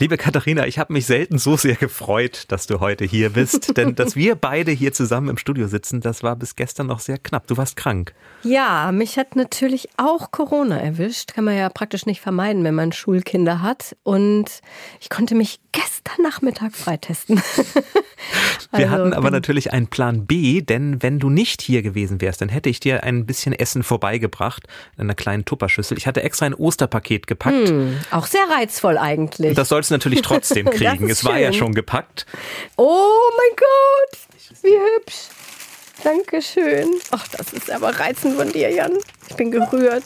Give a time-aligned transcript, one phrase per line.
[0.00, 3.76] Liebe Katharina, ich habe mich selten so sehr gefreut, dass du heute hier bist.
[3.76, 7.18] Denn dass wir beide hier zusammen im Studio sitzen, das war bis gestern noch sehr
[7.18, 7.46] knapp.
[7.48, 8.14] Du warst krank.
[8.42, 11.34] Ja, mich hat natürlich auch Corona erwischt.
[11.34, 13.94] Kann man ja praktisch nicht vermeiden, wenn man Schulkinder hat.
[14.02, 14.62] Und
[15.02, 17.42] ich konnte mich gestern Nachmittag freitesten.
[18.72, 22.40] Wir also, hatten aber natürlich einen Plan B, denn wenn du nicht hier gewesen wärst,
[22.40, 25.98] dann hätte ich dir ein bisschen Essen vorbeigebracht in einer kleinen Tupperschüssel.
[25.98, 27.68] Ich hatte extra ein Osterpaket gepackt.
[27.68, 29.54] Hm, auch sehr reizvoll eigentlich.
[29.54, 31.08] Das sollst natürlich trotzdem kriegen.
[31.08, 32.26] es war ja schon gepackt.
[32.76, 35.28] Oh mein Gott, wie hübsch.
[36.02, 36.88] Dankeschön.
[37.10, 38.92] Ach, das ist aber reizend von dir, Jan.
[39.28, 40.04] Ich bin gerührt.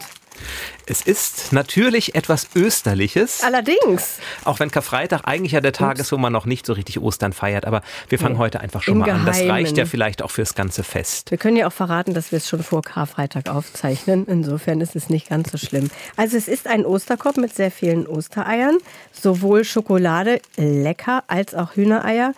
[0.86, 3.42] Es ist natürlich etwas Österliches.
[3.42, 4.18] Allerdings.
[4.44, 6.00] Auch wenn Karfreitag eigentlich ja der Tag Ups.
[6.00, 7.64] ist, wo man noch nicht so richtig Ostern feiert.
[7.64, 8.40] Aber wir fangen nee.
[8.40, 9.26] heute einfach schon Im mal Geheimen.
[9.26, 9.32] an.
[9.32, 11.30] Das reicht ja vielleicht auch fürs ganze Fest.
[11.30, 14.26] Wir können ja auch verraten, dass wir es schon vor Karfreitag aufzeichnen.
[14.26, 15.90] Insofern ist es nicht ganz so schlimm.
[16.16, 18.76] Also es ist ein Osterkorb mit sehr vielen Ostereiern.
[19.12, 22.34] Sowohl Schokolade, lecker, als auch Hühnereier.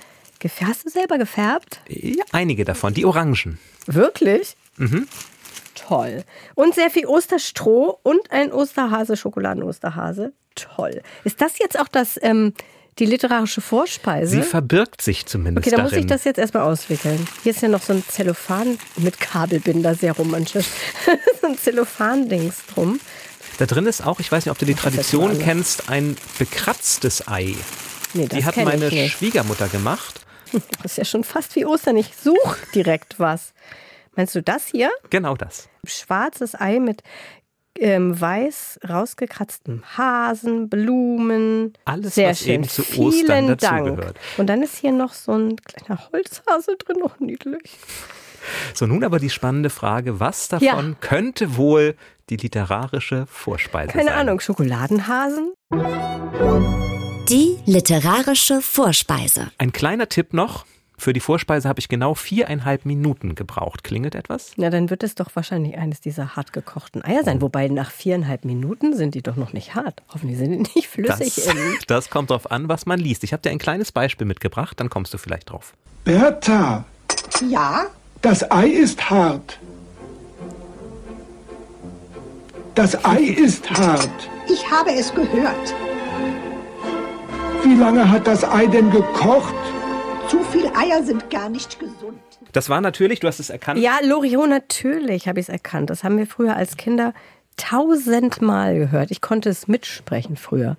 [0.64, 1.80] Hast du selber gefärbt?
[1.88, 2.94] Ja, einige davon.
[2.94, 3.58] Die Orangen.
[3.86, 4.56] Wirklich?
[4.76, 5.08] Mhm
[5.86, 6.24] toll.
[6.54, 10.32] Und sehr viel Osterstroh und ein Osterhase, Schokoladen-Osterhase.
[10.54, 11.02] Toll.
[11.24, 12.54] Ist das jetzt auch das, ähm,
[12.98, 14.36] die literarische Vorspeise?
[14.36, 15.66] Sie verbirgt sich zumindest.
[15.66, 17.26] Okay, dann muss ich das jetzt erstmal auswickeln.
[17.42, 20.66] Hier ist ja noch so ein Zellophan mit Kabelbinder, sehr romantisch.
[21.40, 23.00] so ein Zellophan-Dings drum.
[23.58, 27.54] Da drin ist auch, ich weiß nicht, ob du die Tradition kennst, ein bekratztes Ei.
[28.12, 30.20] Nee, das die hat meine Schwiegermutter gemacht.
[30.80, 31.96] Das ist ja schon fast wie Ostern.
[31.96, 33.52] Ich suche direkt was.
[34.16, 34.90] Meinst du das hier?
[35.10, 35.68] Genau das.
[35.84, 37.02] Schwarzes Ei mit
[37.78, 41.74] ähm, weiß rausgekratztem Hasen, Blumen.
[41.84, 42.54] Alles, Sehr was schön.
[42.54, 43.60] eben zu Ostern Vielen Dank.
[43.60, 44.16] dazugehört.
[44.38, 47.78] Und dann ist hier noch so ein kleiner Holzhase drin, noch niedlich.
[48.74, 50.96] So, nun aber die spannende Frage, was davon ja.
[51.00, 51.96] könnte wohl
[52.30, 54.12] die literarische Vorspeise Keine sein?
[54.12, 55.52] Keine Ahnung, Schokoladenhasen?
[57.28, 59.50] Die literarische Vorspeise.
[59.58, 60.64] Ein kleiner Tipp noch.
[60.98, 63.84] Für die Vorspeise habe ich genau viereinhalb Minuten gebraucht.
[63.84, 64.52] Klingelt etwas?
[64.56, 67.42] Na, dann wird es doch wahrscheinlich eines dieser hart gekochten Eier sein.
[67.42, 70.02] Wobei nach viereinhalb Minuten sind die doch noch nicht hart.
[70.12, 71.34] Hoffentlich sind die nicht flüssig.
[71.34, 71.54] Das,
[71.86, 73.24] das kommt darauf an, was man liest.
[73.24, 75.74] Ich habe dir ein kleines Beispiel mitgebracht, dann kommst du vielleicht drauf.
[76.04, 76.84] Bertha.
[77.46, 77.86] Ja?
[78.22, 79.58] Das Ei ist hart.
[82.74, 84.30] Das Ei ist hart.
[84.48, 85.74] Ich habe es gehört.
[87.64, 89.54] Wie lange hat das Ei denn gekocht?
[90.28, 92.18] Zu viel Eier sind gar nicht gesund.
[92.52, 93.80] Das war natürlich, du hast es erkannt.
[93.80, 95.88] Ja, Loriot, natürlich habe ich es erkannt.
[95.88, 97.14] Das haben wir früher als Kinder
[97.56, 99.10] tausendmal gehört.
[99.12, 100.76] Ich konnte es mitsprechen früher.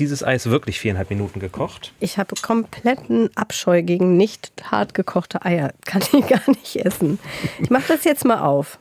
[0.00, 1.92] Dieses Ei ist wirklich viereinhalb Minuten gekocht.
[2.00, 5.72] Ich habe kompletten Abscheu gegen nicht hart gekochte Eier.
[5.84, 7.20] Kann ich gar nicht essen.
[7.60, 8.78] Ich mache das jetzt mal auf.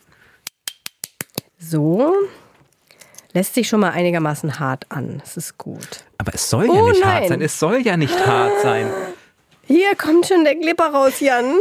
[1.60, 2.14] So.
[3.34, 5.20] Lässt sich schon mal einigermaßen hart an.
[5.20, 6.06] Das ist gut.
[6.18, 7.14] Aber es soll ja oh, nicht nein.
[7.14, 7.42] hart sein.
[7.42, 8.88] Es soll ja nicht hart sein.
[9.68, 11.60] Hier kommt schon der Glipper raus, Jan.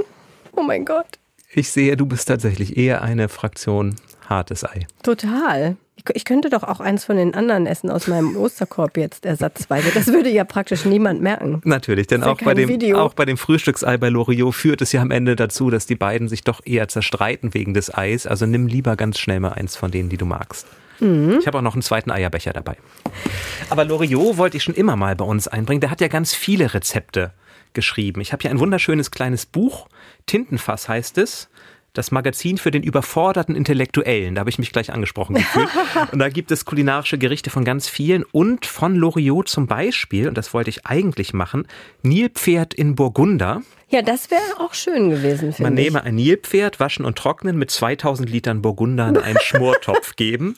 [0.52, 1.06] Oh mein Gott.
[1.52, 3.96] Ich sehe, du bist tatsächlich eher eine Fraktion
[4.28, 4.86] hartes Ei.
[5.02, 5.76] Total.
[6.14, 9.90] Ich könnte doch auch eins von den anderen essen aus meinem Osterkorb jetzt ersatzweise.
[9.92, 11.60] Das würde ja praktisch niemand merken.
[11.64, 15.02] Natürlich, denn auch, ja bei dem, auch bei dem Frühstücksei bei Loriot führt es ja
[15.02, 18.28] am Ende dazu, dass die beiden sich doch eher zerstreiten wegen des Eis.
[18.28, 20.68] Also nimm lieber ganz schnell mal eins von denen, die du magst.
[21.00, 21.38] Mhm.
[21.40, 22.76] Ich habe auch noch einen zweiten Eierbecher dabei.
[23.68, 25.80] Aber Loriot wollte ich schon immer mal bei uns einbringen.
[25.80, 27.32] Der hat ja ganz viele Rezepte
[27.76, 28.20] geschrieben.
[28.20, 29.86] Ich habe hier ein wunderschönes kleines Buch,
[30.26, 31.48] Tintenfass heißt es.
[31.92, 34.34] Das Magazin für den überforderten Intellektuellen.
[34.34, 35.68] Da habe ich mich gleich angesprochen gefühlt.
[36.12, 40.36] und da gibt es kulinarische Gerichte von ganz vielen und von Loriot zum Beispiel, und
[40.36, 41.66] das wollte ich eigentlich machen,
[42.02, 43.62] Nilpferd in Burgunder.
[43.88, 47.70] Ja, das wäre auch schön gewesen, finde Man nehme ein Nilpferd, waschen und trocknen, mit
[47.70, 50.56] 2000 Litern Burgunder in einen Schmortopf geben.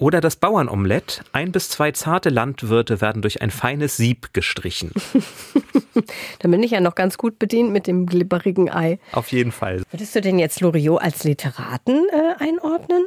[0.00, 1.22] Oder das Bauernomelett.
[1.30, 4.90] Ein bis zwei zarte Landwirte werden durch ein feines Sieb gestrichen.
[6.40, 8.98] da bin ich ja noch ganz gut bedient mit dem glibberigen Ei.
[9.12, 9.82] Auf jeden Fall.
[9.92, 13.06] Würdest du denn jetzt Loriot als Literaten äh, einordnen?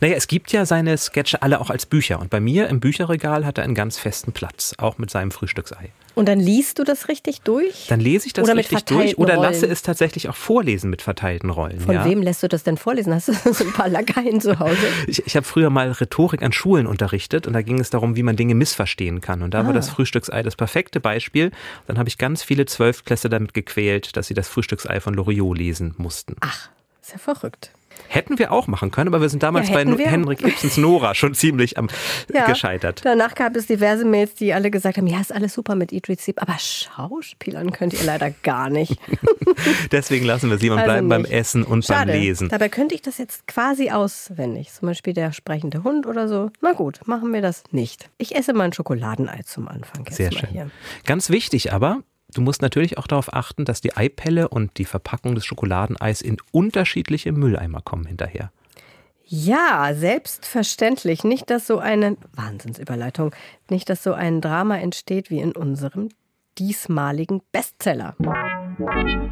[0.00, 2.20] Naja, es gibt ja seine Sketche alle auch als Bücher.
[2.20, 5.90] Und bei mir im Bücherregal hat er einen ganz festen Platz, auch mit seinem Frühstücksei.
[6.14, 7.86] Und dann liest du das richtig durch?
[7.88, 9.52] Dann lese ich das oder richtig durch oder Rollen.
[9.52, 11.80] lasse es tatsächlich auch vorlesen mit verteilten Rollen.
[11.80, 12.04] Von ja.
[12.04, 13.12] wem lässt du das denn vorlesen?
[13.12, 14.76] Hast du so ein paar Lakaien zu Hause?
[15.08, 18.22] Ich, ich habe früher mal Rhetorik an Schulen unterrichtet und da ging es darum, wie
[18.22, 19.42] man Dinge missverstehen kann.
[19.42, 19.66] Und da ah.
[19.66, 21.50] war das Frühstücksei das perfekte Beispiel.
[21.86, 25.94] Dann habe ich ganz viele Zwölfklässler damit gequält, dass sie das Frühstücksei von Loriot lesen
[25.98, 26.36] mussten.
[26.40, 26.68] Ach,
[27.02, 27.70] ist ja verrückt.
[28.08, 30.06] Hätten wir auch machen können, aber wir sind damals ja, bei wir.
[30.06, 31.88] Henrik Ibsens Nora schon ziemlich am
[32.32, 33.00] ja, gescheitert.
[33.04, 36.24] Danach gab es diverse Mails, die alle gesagt haben, ja, ist alles super mit Idris
[36.24, 39.00] Sieb, aber Schauspielern könnt ihr leider gar nicht.
[39.92, 41.16] Deswegen lassen wir sie und also bleiben nicht.
[41.16, 42.12] beim Essen und Schade.
[42.12, 42.48] beim Lesen.
[42.50, 44.72] Dabei könnte ich das jetzt quasi auswendig.
[44.72, 46.50] Zum Beispiel der sprechende Hund oder so.
[46.60, 48.10] Na gut, machen wir das nicht.
[48.18, 50.06] Ich esse mal ein Schokoladenei zum Anfang.
[50.10, 50.48] Sehr schön.
[50.50, 50.70] Hier.
[51.04, 52.02] Ganz wichtig aber,
[52.34, 56.36] Du musst natürlich auch darauf achten, dass die Eipelle und die Verpackung des Schokoladeneis in
[56.52, 58.50] unterschiedliche Mülleimer kommen hinterher.
[59.26, 61.24] Ja, selbstverständlich.
[61.24, 63.34] Nicht, dass so eine Wahnsinnsüberleitung,
[63.70, 66.10] nicht, dass so ein Drama entsteht wie in unserem
[66.58, 68.16] diesmaligen Bestseller.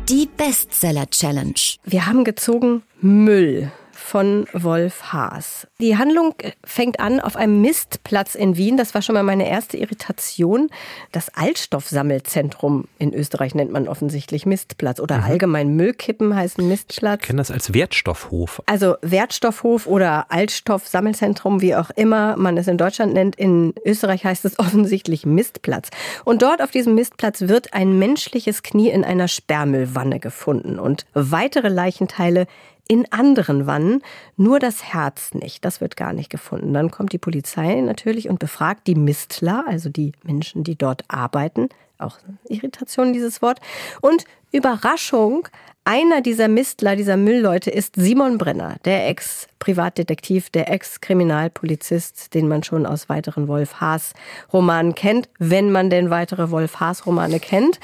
[0.08, 1.54] Die Bestseller Challenge.
[1.84, 3.70] Wir haben gezogen Müll
[4.02, 5.66] von Wolf Haas.
[5.80, 6.34] Die Handlung
[6.64, 8.76] fängt an auf einem Mistplatz in Wien.
[8.76, 10.68] Das war schon mal meine erste Irritation.
[11.12, 15.24] Das Altstoffsammelzentrum in Österreich nennt man offensichtlich Mistplatz oder mhm.
[15.24, 17.20] allgemein Müllkippen heißen Mistplatz.
[17.22, 18.62] Ich kenne das als Wertstoffhof.
[18.66, 23.36] Also Wertstoffhof oder Altstoffsammelzentrum, wie auch immer man es in Deutschland nennt.
[23.36, 25.88] In Österreich heißt es offensichtlich Mistplatz.
[26.24, 31.68] Und dort auf diesem Mistplatz wird ein menschliches Knie in einer Sperrmüllwanne gefunden und weitere
[31.68, 32.46] Leichenteile
[32.88, 34.02] in anderen Wannen,
[34.36, 35.64] nur das Herz nicht.
[35.64, 36.74] Das wird gar nicht gefunden.
[36.74, 41.68] Dann kommt die Polizei natürlich und befragt die Mistler, also die Menschen, die dort arbeiten.
[41.98, 42.18] Auch
[42.48, 43.60] Irritation dieses Wort.
[44.00, 45.48] Und Überraschung,
[45.84, 52.86] einer dieser Mistler, dieser Müllleute ist Simon Brenner, der Ex-Privatdetektiv, der Ex-Kriminalpolizist, den man schon
[52.86, 57.80] aus weiteren Wolf-Haas-Romanen kennt, wenn man denn weitere Wolf-Haas-Romane kennt.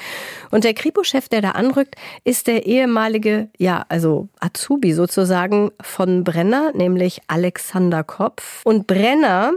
[0.49, 6.71] Und der Kripo-Chef, der da anrückt, ist der ehemalige, ja, also Azubi sozusagen von Brenner,
[6.73, 8.61] nämlich Alexander Kopf.
[8.63, 9.53] Und Brenner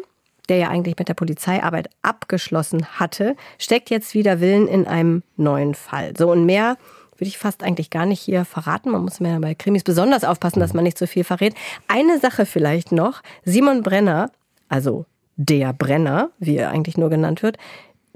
[0.49, 5.75] der ja eigentlich mit der Polizeiarbeit abgeschlossen hatte, steckt jetzt wieder Willen in einem neuen
[5.75, 6.15] Fall.
[6.19, 6.77] So und mehr
[7.17, 8.91] würde ich fast eigentlich gar nicht hier verraten.
[8.91, 11.55] Man muss mir bei Krimis besonders aufpassen, dass man nicht so viel verrät.
[11.89, 13.23] Eine Sache vielleicht noch.
[13.45, 14.31] Simon Brenner,
[14.69, 15.07] also
[15.37, 17.59] der Brenner, wie er eigentlich nur genannt wird,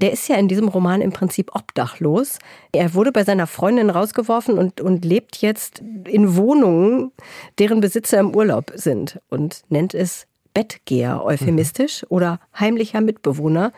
[0.01, 2.37] der ist ja in diesem Roman im Prinzip obdachlos.
[2.71, 7.11] Er wurde bei seiner Freundin rausgeworfen und, und lebt jetzt in Wohnungen,
[7.57, 12.07] deren Besitzer im Urlaub sind und nennt es Bettgeher euphemistisch mhm.
[12.09, 13.73] oder heimlicher Mitbewohner.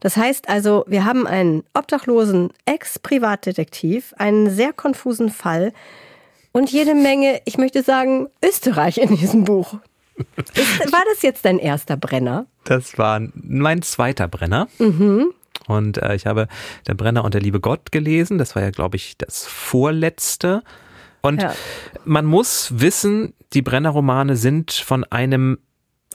[0.00, 5.72] Das heißt also, wir haben einen obdachlosen Ex-Privatdetektiv, einen sehr konfusen Fall
[6.52, 9.78] und jede Menge, ich möchte sagen, Österreich in diesem Buch.
[10.54, 12.46] Ist, war das jetzt dein erster Brenner?
[12.64, 14.68] Das war mein zweiter Brenner.
[14.78, 15.32] Mhm.
[15.66, 16.48] Und äh, ich habe
[16.86, 18.38] Der Brenner und der liebe Gott gelesen.
[18.38, 20.62] Das war ja, glaube ich, das vorletzte.
[21.22, 21.54] Und ja.
[22.04, 25.58] man muss wissen, die Brenner-Romane sind von einem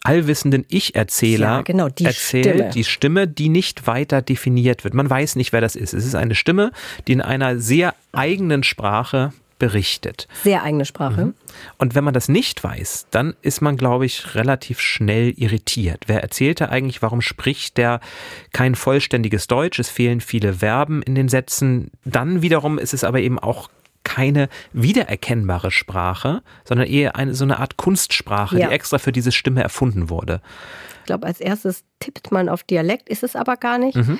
[0.05, 2.69] allwissenden Ich-Erzähler ja, genau, die erzählt, Stimme.
[2.69, 4.93] die Stimme, die nicht weiter definiert wird.
[4.93, 5.93] Man weiß nicht, wer das ist.
[5.93, 6.71] Es ist eine Stimme,
[7.07, 10.27] die in einer sehr eigenen Sprache berichtet.
[10.43, 11.27] Sehr eigene Sprache.
[11.27, 11.33] Mhm.
[11.77, 16.03] Und wenn man das nicht weiß, dann ist man, glaube ich, relativ schnell irritiert.
[16.07, 18.01] Wer erzählte eigentlich, warum spricht der
[18.51, 19.79] kein vollständiges Deutsch?
[19.79, 21.91] Es fehlen viele Verben in den Sätzen.
[22.03, 23.69] Dann wiederum ist es aber eben auch
[24.15, 28.67] keine wiedererkennbare Sprache, sondern eher eine, so eine Art Kunstsprache, ja.
[28.67, 30.41] die extra für diese Stimme erfunden wurde.
[31.01, 33.97] Ich glaube, als erstes tippt man auf Dialekt, ist es aber gar nicht.
[33.97, 34.19] Mhm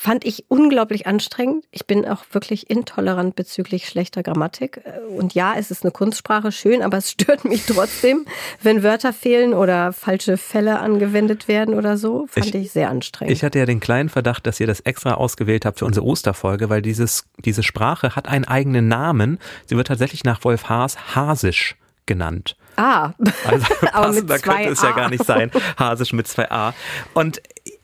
[0.00, 1.66] fand ich unglaublich anstrengend.
[1.72, 4.80] Ich bin auch wirklich intolerant bezüglich schlechter Grammatik.
[5.14, 8.24] Und ja, es ist eine Kunstsprache, schön, aber es stört mich trotzdem,
[8.62, 12.26] wenn Wörter fehlen oder falsche Fälle angewendet werden oder so.
[12.30, 13.30] Fand ich, ich, sehr anstrengend.
[13.30, 16.70] Ich hatte ja den kleinen Verdacht, dass ihr das extra ausgewählt habt für unsere Osterfolge,
[16.70, 19.38] weil dieses, diese Sprache hat einen eigenen Namen.
[19.66, 21.76] Sie wird tatsächlich nach Wolf Haas Hasisch
[22.06, 22.56] genannt.
[22.76, 23.10] Ah,
[23.44, 25.50] also passender könnte es ja gar nicht sein.
[25.78, 26.72] Hasisch mit zwei A.
[27.12, 27.42] Und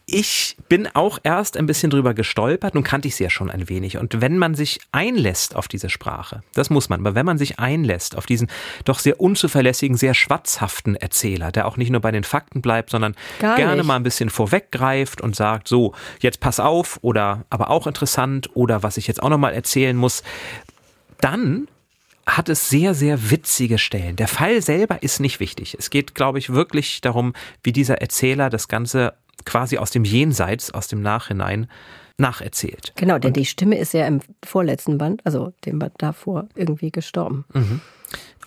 [0.09, 2.75] ich bin auch erst ein bisschen drüber gestolpert.
[2.75, 3.99] Nun kannte ich sie ja schon ein wenig.
[3.99, 7.59] Und wenn man sich einlässt auf diese Sprache, das muss man, aber wenn man sich
[7.59, 8.49] einlässt auf diesen
[8.85, 13.17] doch sehr unzuverlässigen, sehr schwatzhaften Erzähler, der auch nicht nur bei den Fakten bleibt, sondern
[13.41, 13.87] Gar gerne nicht.
[13.87, 18.85] mal ein bisschen vorweggreift und sagt, so, jetzt pass auf oder aber auch interessant oder
[18.85, 20.23] was ich jetzt auch nochmal erzählen muss,
[21.21, 21.67] dann
[22.27, 24.17] hat es sehr, sehr witzige Stellen.
[24.17, 25.77] Der Fall selber ist nicht wichtig.
[25.79, 27.35] Es geht, glaube ich, wirklich darum,
[27.65, 31.69] wie dieser Erzähler das Ganze quasi aus dem Jenseits, aus dem Nachhinein
[32.19, 32.93] nacherzählt.
[32.97, 36.91] Genau, denn Und, die Stimme ist ja im vorletzten Band, also dem Band davor, irgendwie
[36.91, 37.45] gestorben.
[37.53, 37.81] Mhm.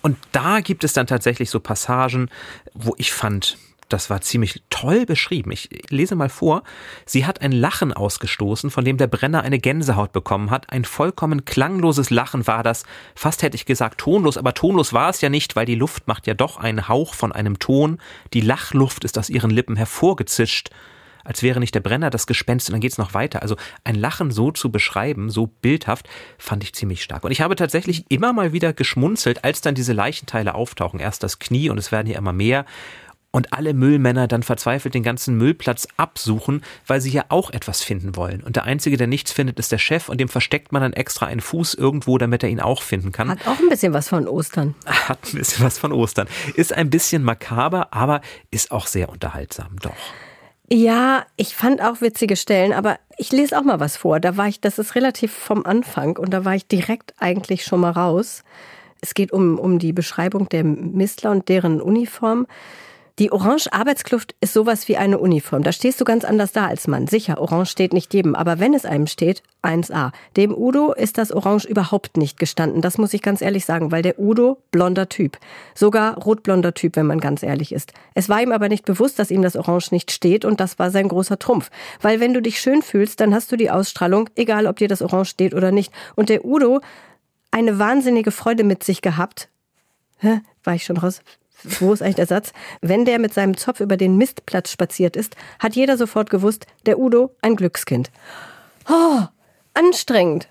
[0.02, 2.30] Und da gibt es dann tatsächlich so Passagen,
[2.74, 3.58] wo ich fand,
[3.92, 5.50] das war ziemlich toll beschrieben.
[5.52, 6.62] Ich lese mal vor.
[7.04, 10.70] Sie hat ein Lachen ausgestoßen, von dem der Brenner eine Gänsehaut bekommen hat.
[10.70, 12.84] Ein vollkommen klangloses Lachen war das.
[13.14, 16.26] Fast hätte ich gesagt tonlos, aber tonlos war es ja nicht, weil die Luft macht
[16.26, 17.98] ja doch einen Hauch von einem Ton.
[18.32, 20.70] Die Lachluft ist aus ihren Lippen hervorgezischt.
[21.24, 23.42] als wäre nicht der Brenner das Gespenst und dann geht's noch weiter.
[23.42, 27.24] Also ein Lachen so zu beschreiben, so bildhaft, fand ich ziemlich stark.
[27.24, 31.00] Und ich habe tatsächlich immer mal wieder geschmunzelt, als dann diese Leichenteile auftauchen.
[31.00, 32.64] Erst das Knie und es werden ja immer mehr
[33.32, 38.16] und alle Müllmänner dann verzweifelt den ganzen Müllplatz absuchen, weil sie ja auch etwas finden
[38.16, 38.42] wollen.
[38.42, 41.26] Und der Einzige, der nichts findet, ist der Chef und dem versteckt man dann extra
[41.26, 43.28] einen Fuß irgendwo, damit er ihn auch finden kann.
[43.28, 44.74] Hat auch ein bisschen was von Ostern.
[44.86, 46.28] Hat ein bisschen was von Ostern.
[46.54, 48.20] Ist ein bisschen makaber, aber
[48.50, 49.94] ist auch sehr unterhaltsam, doch.
[50.72, 54.20] Ja, ich fand auch witzige Stellen, aber ich lese auch mal was vor.
[54.20, 57.80] Da war ich, das ist relativ vom Anfang und da war ich direkt eigentlich schon
[57.80, 58.44] mal raus.
[59.00, 62.46] Es geht um, um die Beschreibung der Mistler und deren Uniform.
[63.20, 65.62] Die Orange-Arbeitskluft ist sowas wie eine Uniform.
[65.62, 67.06] Da stehst du ganz anders da als Mann.
[67.06, 70.12] Sicher, Orange steht nicht jedem, aber wenn es einem steht, 1a.
[70.38, 72.80] Dem Udo ist das Orange überhaupt nicht gestanden.
[72.80, 75.36] Das muss ich ganz ehrlich sagen, weil der Udo blonder Typ.
[75.74, 77.92] Sogar rotblonder Typ, wenn man ganz ehrlich ist.
[78.14, 80.90] Es war ihm aber nicht bewusst, dass ihm das Orange nicht steht und das war
[80.90, 81.70] sein großer Trumpf.
[82.00, 85.02] Weil wenn du dich schön fühlst, dann hast du die Ausstrahlung, egal ob dir das
[85.02, 85.92] Orange steht oder nicht.
[86.16, 86.80] Und der Udo
[87.50, 89.50] eine wahnsinnige Freude mit sich gehabt.
[90.20, 90.40] Hä?
[90.64, 91.20] War ich schon raus?
[91.64, 92.52] Wo ist eigentlich der Satz?
[92.80, 96.98] Wenn der mit seinem Zopf über den Mistplatz spaziert ist, hat jeder sofort gewusst, der
[96.98, 98.10] Udo ein Glückskind.
[98.88, 99.22] Oh,
[99.74, 100.48] anstrengend.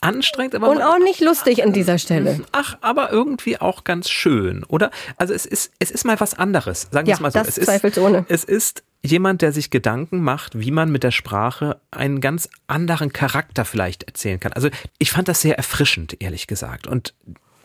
[0.00, 0.68] Anstrengend, aber.
[0.68, 2.40] Und auch nicht lustig an dieser Stelle.
[2.50, 4.90] Ach, aber irgendwie auch ganz schön, oder?
[5.16, 7.38] Also es ist, es ist mal was anderes, sagen wir ja, es mal so.
[7.38, 8.26] Das es zweifelsohne.
[8.28, 12.48] Ist, es ist jemand, der sich Gedanken macht, wie man mit der Sprache einen ganz
[12.66, 14.52] anderen Charakter vielleicht erzählen kann.
[14.52, 16.88] Also ich fand das sehr erfrischend, ehrlich gesagt.
[16.88, 17.14] Und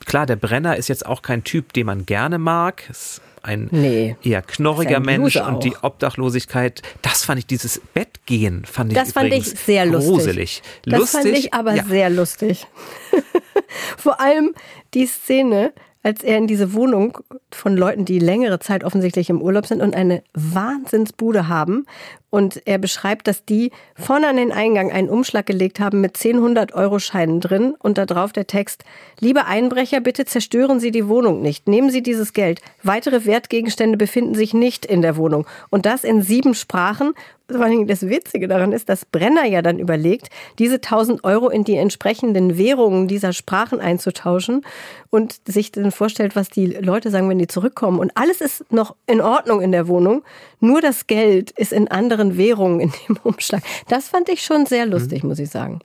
[0.07, 2.89] Klar, der Brenner ist jetzt auch kein Typ, den man gerne mag.
[2.89, 6.81] Ist ein nee, eher knorriger Mensch und die Obdachlosigkeit.
[7.01, 10.61] Das fand ich, dieses Bettgehen fand ich Das fand ich sehr gruselig.
[10.63, 10.81] lustig.
[10.85, 11.83] Das lustig, fand ich aber ja.
[11.83, 12.67] sehr lustig.
[13.97, 14.53] Vor allem
[14.93, 15.73] die Szene,
[16.03, 17.17] als er in diese Wohnung
[17.51, 21.85] von Leuten, die längere Zeit offensichtlich im Urlaub sind und eine Wahnsinnsbude haben.
[22.29, 26.57] Und er beschreibt, dass die vorne an den Eingang einen Umschlag gelegt haben mit 10
[26.73, 28.83] Euro Scheinen drin und da drauf der Text,
[29.19, 31.67] liebe Einbrecher, bitte zerstören Sie die Wohnung nicht.
[31.67, 32.61] Nehmen Sie dieses Geld.
[32.83, 35.47] Weitere Wertgegenstände befinden sich nicht in der Wohnung.
[35.69, 37.13] Und das in sieben Sprachen
[37.47, 40.29] das Witzige daran ist, dass Brenner ja dann überlegt,
[40.59, 44.65] diese 1000 Euro in die entsprechenden Währungen dieser Sprachen einzutauschen
[45.09, 47.99] und sich dann vorstellt, was die Leute sagen, wenn die zurückkommen.
[47.99, 50.23] Und alles ist noch in Ordnung in der Wohnung,
[50.59, 53.63] nur das Geld ist in anderen Währungen in dem Umschlag.
[53.87, 55.29] Das fand ich schon sehr lustig, mhm.
[55.29, 55.79] muss ich sagen.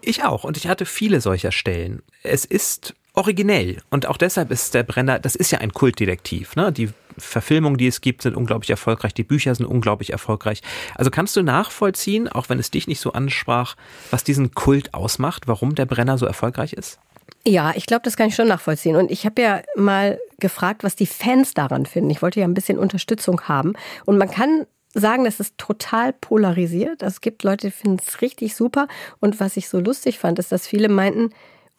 [0.00, 2.02] Ich auch und ich hatte viele solcher Stellen.
[2.22, 3.78] Es ist originell.
[3.90, 6.54] Und auch deshalb ist der Brenner, das ist ja ein Kultdetektiv.
[6.54, 6.70] Ne?
[6.70, 9.14] Die Verfilmungen, die es gibt, sind unglaublich erfolgreich.
[9.14, 10.60] Die Bücher sind unglaublich erfolgreich.
[10.94, 13.74] Also kannst du nachvollziehen, auch wenn es dich nicht so ansprach,
[14.10, 16.98] was diesen Kult ausmacht, warum der Brenner so erfolgreich ist?
[17.46, 18.96] Ja, ich glaube, das kann ich schon nachvollziehen.
[18.96, 22.10] Und ich habe ja mal gefragt, was die Fans daran finden.
[22.10, 23.74] Ich wollte ja ein bisschen Unterstützung haben.
[24.04, 27.02] Und man kann sagen, das ist total polarisiert.
[27.02, 28.88] Es gibt Leute, die finden es richtig super.
[29.20, 31.30] Und was ich so lustig fand, ist, dass viele meinten,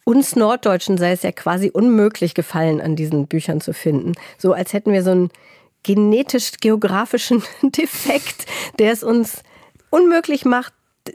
[0.06, 4.13] uns Norddeutschen sei es ja quasi unmöglich gefallen, an diesen Büchern zu finden.
[4.38, 5.32] So als hätten wir so einen
[5.84, 8.46] genetisch-geografischen Defekt,
[8.80, 9.44] der es uns
[9.89, 10.74] unmöglich macht,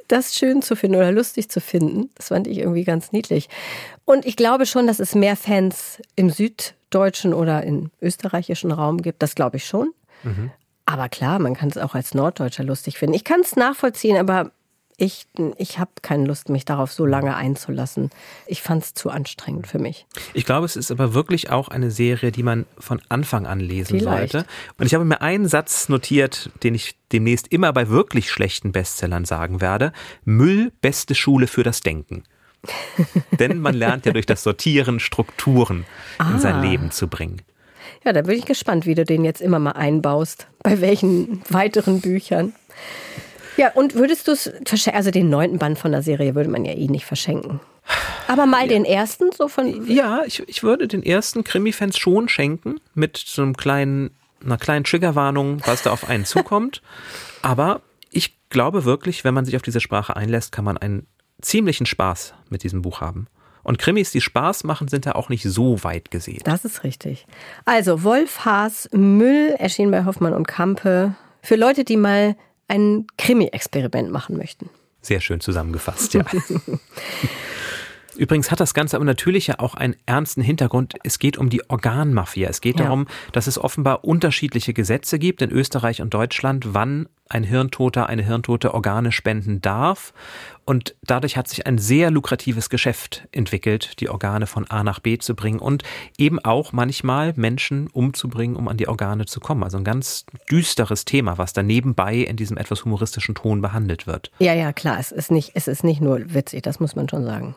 [0.08, 2.10] das schön zu finden oder lustig zu finden.
[2.16, 3.48] Das fand ich irgendwie ganz niedlich.
[4.04, 9.22] Und ich glaube schon, dass es mehr Fans im süddeutschen oder im österreichischen Raum gibt.
[9.22, 9.92] Das glaube ich schon.
[10.22, 10.50] Mhm.
[10.86, 13.14] Aber klar, man kann es auch als Norddeutscher lustig finden.
[13.14, 14.50] Ich kann es nachvollziehen, aber
[14.96, 18.10] ich, ich habe keine Lust, mich darauf so lange einzulassen.
[18.46, 20.06] Ich fand es zu anstrengend für mich.
[20.34, 23.98] Ich glaube, es ist aber wirklich auch eine Serie, die man von Anfang an lesen
[23.98, 24.32] Vielleicht.
[24.32, 24.48] sollte.
[24.78, 29.24] Und ich habe mir einen Satz notiert, den ich demnächst immer bei wirklich schlechten Bestsellern
[29.24, 29.92] sagen werde.
[30.24, 32.24] Müll, beste Schule für das Denken.
[33.40, 35.84] Denn man lernt ja durch das Sortieren Strukturen
[36.18, 36.30] ah.
[36.32, 36.62] in sein ah.
[36.62, 37.42] Leben zu bringen.
[38.04, 40.48] Ja, da bin ich gespannt, wie du den jetzt immer mal einbaust.
[40.62, 42.52] Bei welchen weiteren Büchern.
[43.56, 44.96] Ja, und würdest du es verschenken?
[44.96, 47.60] Also den neunten Band von der Serie würde man ja eh nicht verschenken.
[48.28, 48.68] Aber mal ja.
[48.68, 49.86] den ersten so von.
[49.86, 54.10] Ja, ich, ich würde den ersten Krimi-Fans schon schenken, mit so einem kleinen,
[54.44, 56.82] einer kleinen Triggerwarnung, was da auf einen zukommt.
[57.42, 61.06] Aber ich glaube wirklich, wenn man sich auf diese Sprache einlässt, kann man einen
[61.40, 63.26] ziemlichen Spaß mit diesem Buch haben.
[63.64, 66.40] Und Krimis, die Spaß machen, sind da auch nicht so weit gesehen.
[66.44, 67.26] Das ist richtig.
[67.64, 71.14] Also Wolf Haas Müll erschien bei Hoffmann und Kampe.
[71.42, 72.36] Für Leute, die mal
[72.72, 74.70] ein Krimi-Experiment machen möchten.
[75.02, 76.24] Sehr schön zusammengefasst, ja.
[78.16, 80.94] Übrigens hat das Ganze aber natürlich ja auch einen ernsten Hintergrund.
[81.02, 82.48] Es geht um die Organmafia.
[82.48, 82.84] Es geht ja.
[82.84, 88.22] darum, dass es offenbar unterschiedliche Gesetze gibt in Österreich und Deutschland, wann ein Hirntoter, eine
[88.22, 90.12] Hirntote Organe spenden darf.
[90.64, 95.18] Und dadurch hat sich ein sehr lukratives Geschäft entwickelt, die Organe von A nach B
[95.18, 95.82] zu bringen und
[96.18, 99.64] eben auch manchmal Menschen umzubringen, um an die Organe zu kommen.
[99.64, 104.30] Also ein ganz düsteres Thema, was da nebenbei in diesem etwas humoristischen Ton behandelt wird.
[104.38, 105.00] Ja, ja, klar.
[105.00, 107.56] Es ist nicht, es ist nicht nur witzig, das muss man schon sagen.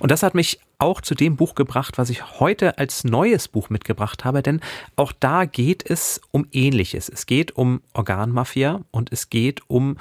[0.00, 3.70] Und das hat mich auch zu dem Buch gebracht, was ich heute als neues Buch
[3.70, 4.60] mitgebracht habe, denn
[4.96, 7.08] auch da geht es um Ähnliches.
[7.08, 9.96] Es geht um Organmafia und es geht um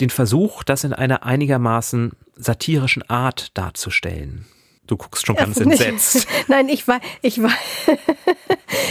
[0.00, 4.46] den Versuch, das in einer einigermaßen satirischen Art darzustellen.
[4.88, 6.26] Du guckst schon ganz entsetzt.
[6.48, 7.52] Nein, ich weiß, ich, weiß,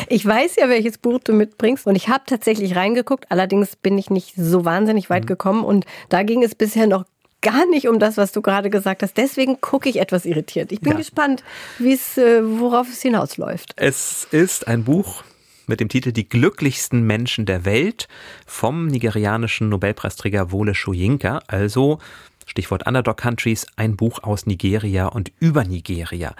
[0.10, 1.88] ich weiß ja, welches Buch du mitbringst.
[1.88, 3.32] Und ich habe tatsächlich reingeguckt.
[3.32, 5.28] Allerdings bin ich nicht so wahnsinnig weit mhm.
[5.28, 5.66] gekommen.
[5.66, 7.06] Und da ging es bisher noch
[7.48, 9.16] gar nicht um das, was du gerade gesagt hast.
[9.16, 10.74] Deswegen gucke ich etwas irritiert.
[10.74, 10.98] Ich bin ja.
[10.98, 11.44] gespannt,
[11.80, 13.72] wie es, äh, worauf es hinausläuft.
[13.78, 15.24] Es ist ein Buch
[15.66, 18.10] mit dem Titel Die glücklichsten Menschen der Welt
[18.46, 22.00] vom nigerianischen Nobelpreisträger Wole Soyinka, also
[22.46, 26.36] Stichwort Underdog Countries, ein Buch aus Nigeria und über Nigeria.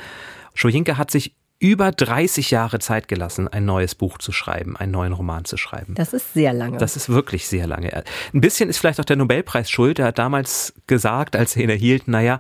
[0.56, 5.14] Soyinka hat sich über 30 Jahre Zeit gelassen, ein neues Buch zu schreiben, einen neuen
[5.14, 5.96] Roman zu schreiben.
[5.96, 6.78] Das ist sehr lange.
[6.78, 8.04] Das ist wirklich sehr lange.
[8.34, 10.00] Ein bisschen ist vielleicht auch der Nobelpreis schuld.
[10.00, 12.40] Er hat damals gesagt, als er ihn erhielt, naja,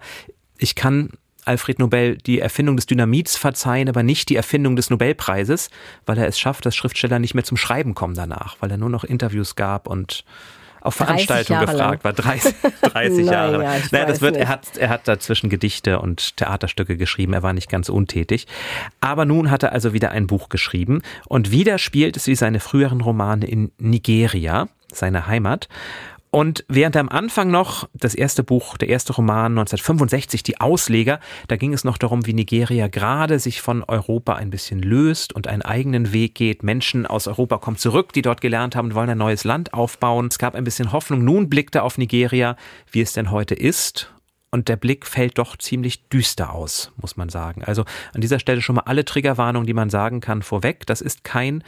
[0.59, 1.09] ich kann
[1.45, 5.69] Alfred Nobel die Erfindung des Dynamits verzeihen, aber nicht die Erfindung des Nobelpreises,
[6.05, 8.89] weil er es schafft, dass Schriftsteller nicht mehr zum Schreiben kommen danach, weil er nur
[8.89, 10.25] noch Interviews gab und
[10.87, 12.13] auf Veranstaltungen gefragt war.
[12.13, 13.57] 30, 30 Jahre.
[13.57, 17.33] Naja, naja das wird, er hat, er hat dazwischen Gedichte und Theaterstücke geschrieben.
[17.33, 18.47] Er war nicht ganz untätig.
[19.01, 22.59] Aber nun hat er also wieder ein Buch geschrieben und wieder spielt es wie seine
[22.59, 25.67] früheren Romane in Nigeria, seine Heimat.
[26.37, 31.55] Und während am Anfang noch das erste Buch, der erste Roman 1965, Die Ausleger, da
[31.55, 35.63] ging es noch darum, wie Nigeria gerade sich von Europa ein bisschen löst und einen
[35.63, 36.61] eigenen Weg geht.
[36.61, 40.27] Menschen aus Europa kommen zurück, die dort gelernt haben, wollen ein neues Land aufbauen.
[40.27, 41.23] Es gab ein bisschen Hoffnung.
[41.23, 42.55] Nun blickte er auf Nigeria,
[42.91, 44.13] wie es denn heute ist.
[44.51, 47.63] Und der Blick fällt doch ziemlich düster aus, muss man sagen.
[47.63, 50.85] Also an dieser Stelle schon mal alle Triggerwarnungen, die man sagen kann, vorweg.
[50.85, 51.63] Das ist kein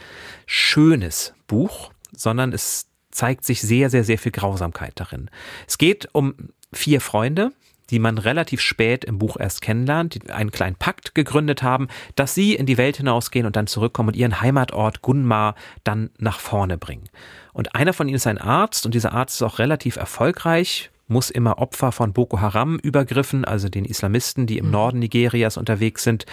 [0.46, 5.30] schönes Buch, sondern es zeigt sich sehr, sehr, sehr viel Grausamkeit darin.
[5.66, 6.34] Es geht um
[6.72, 7.52] vier Freunde,
[7.90, 12.34] die man relativ spät im Buch erst kennenlernt, die einen kleinen Pakt gegründet haben, dass
[12.34, 16.78] sie in die Welt hinausgehen und dann zurückkommen und ihren Heimatort Gunma dann nach vorne
[16.78, 17.08] bringen.
[17.52, 21.30] Und einer von ihnen ist ein Arzt und dieser Arzt ist auch relativ erfolgreich, muss
[21.30, 24.72] immer Opfer von Boko Haram Übergriffen, also den Islamisten, die im mhm.
[24.72, 26.24] Norden Nigerias unterwegs sind,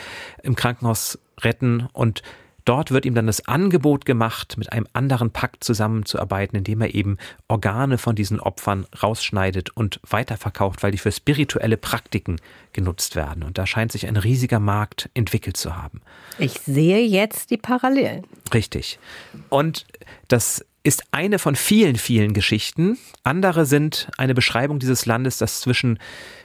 [0.44, 2.22] im Krankenhaus retten und
[2.68, 7.18] Dort wird ihm dann das Angebot gemacht, mit einem anderen Pakt zusammenzuarbeiten, indem er eben
[7.48, 12.42] Organe von diesen Opfern rausschneidet und weiterverkauft, weil die für spirituelle Praktiken
[12.74, 13.44] genutzt werden.
[13.44, 16.02] Und da scheint sich ein riesiger Markt entwickelt zu haben.
[16.40, 18.26] Ich sehe jetzt die Parallelen.
[18.54, 19.00] Richtig.
[19.48, 19.86] Und
[20.28, 22.98] das ist eine von vielen, vielen Geschichten.
[23.24, 26.00] Andere sind eine Beschreibung dieses Landes, das zwischen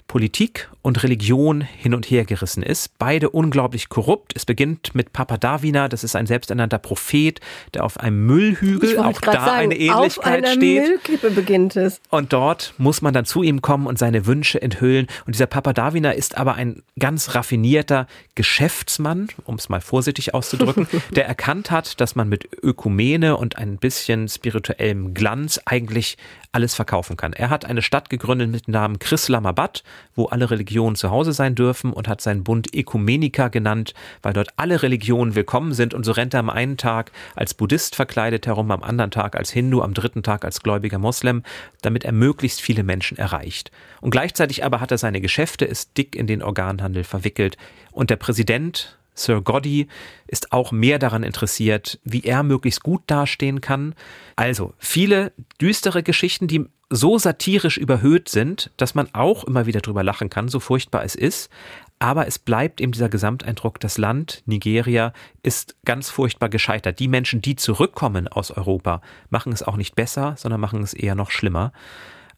[0.09, 2.99] Politik und Religion hin und her gerissen ist.
[2.99, 4.33] Beide unglaublich korrupt.
[4.35, 7.41] Es beginnt mit Papa Davina, das ist ein selbsternannter Prophet,
[7.73, 10.89] der auf einem Müllhügel, auch da sagen, eine Ähnlichkeit auf steht.
[10.89, 12.01] Müllkippe beginnt es.
[12.11, 15.07] Und dort muss man dann zu ihm kommen und seine Wünsche enthüllen.
[15.25, 20.89] Und dieser Papa Davina ist aber ein ganz raffinierter Geschäftsmann, um es mal vorsichtig auszudrücken,
[21.11, 26.19] der erkannt hat, dass man mit Ökumene und ein bisschen spirituellem Glanz eigentlich
[26.53, 27.33] alles verkaufen kann.
[27.33, 29.83] Er hat eine Stadt gegründet mit dem Namen Chrislamabad,
[30.15, 34.51] wo alle Religionen zu Hause sein dürfen und hat seinen Bund Ekumenika genannt, weil dort
[34.57, 38.71] alle Religionen willkommen sind und so rennt er am einen Tag als Buddhist verkleidet herum,
[38.71, 41.43] am anderen Tag als Hindu, am dritten Tag als gläubiger Moslem,
[41.83, 43.71] damit er möglichst viele Menschen erreicht.
[44.01, 47.57] Und gleichzeitig aber hat er seine Geschäfte, ist dick in den Organhandel verwickelt
[47.91, 49.89] und der Präsident Sir Goddy
[50.27, 53.95] ist auch mehr daran interessiert, wie er möglichst gut dastehen kann.
[54.37, 60.03] Also viele düstere Geschichten, die so satirisch überhöht sind, dass man auch immer wieder drüber
[60.03, 61.51] lachen kann, so furchtbar es ist.
[61.99, 66.99] Aber es bleibt eben dieser Gesamteindruck, das Land Nigeria ist ganz furchtbar gescheitert.
[66.99, 71.15] Die Menschen, die zurückkommen aus Europa, machen es auch nicht besser, sondern machen es eher
[71.15, 71.73] noch schlimmer.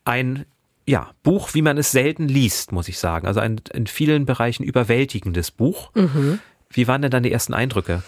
[0.05, 0.45] Ein
[0.87, 3.27] ja, Buch, wie man es selten liest, muss ich sagen.
[3.27, 5.91] Also ein in vielen Bereichen überwältigendes Buch.
[5.95, 6.41] Mhm.
[6.75, 8.03] Wie waren denn dann die ersten Eindrücke?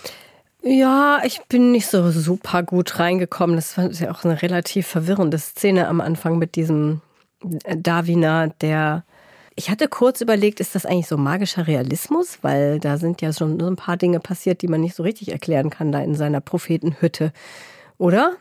[0.63, 3.55] Ja, ich bin nicht so super gut reingekommen.
[3.55, 7.01] Das war ja auch eine relativ verwirrende Szene am Anfang mit diesem
[7.65, 9.05] äh, Davina, der.
[9.59, 12.41] Ich hatte kurz überlegt, ist das eigentlich so magischer Realismus?
[12.43, 15.33] Weil da sind ja schon so ein paar Dinge passiert, die man nicht so richtig
[15.33, 17.33] erklären kann, da in seiner Prophetenhütte.
[17.97, 18.37] Oder?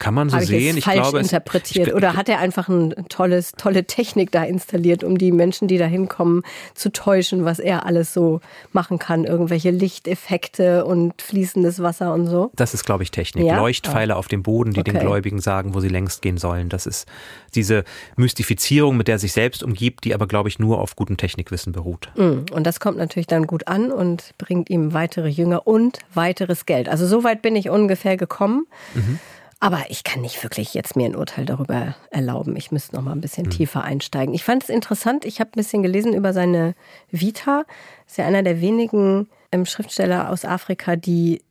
[0.00, 0.78] Kann man so Habe sehen.
[0.78, 1.88] Ich, falsch glaube, interpretiert.
[1.88, 5.76] Ich, Oder hat er einfach eine tolles, tolle Technik da installiert, um die Menschen, die
[5.76, 6.42] da hinkommen,
[6.74, 8.40] zu täuschen, was er alles so
[8.72, 9.24] machen kann?
[9.24, 12.50] Irgendwelche Lichteffekte und fließendes Wasser und so?
[12.56, 13.44] Das ist, glaube ich, Technik.
[13.44, 13.58] Ja?
[13.58, 14.18] Leuchtpfeile oh.
[14.18, 14.92] auf dem Boden, die okay.
[14.92, 16.70] den Gläubigen sagen, wo sie längst gehen sollen.
[16.70, 17.06] Das ist
[17.54, 17.84] diese
[18.16, 21.74] Mystifizierung, mit der er sich selbst umgibt, die aber, glaube ich, nur auf gutem Technikwissen
[21.74, 22.08] beruht.
[22.16, 26.64] Mm, und das kommt natürlich dann gut an und bringt ihm weitere Jünger und weiteres
[26.64, 26.88] Geld.
[26.88, 28.66] Also so weit bin ich ungefähr gekommen.
[28.94, 29.18] Mhm.
[29.62, 32.56] Aber ich kann nicht wirklich jetzt mir ein Urteil darüber erlauben.
[32.56, 33.50] Ich müsste noch mal ein bisschen mhm.
[33.50, 34.34] tiefer einsteigen.
[34.34, 35.26] Ich fand es interessant.
[35.26, 36.74] Ich habe ein bisschen gelesen über seine
[37.10, 37.66] Vita.
[38.06, 41.42] Ist ja einer der wenigen ähm, Schriftsteller aus Afrika, die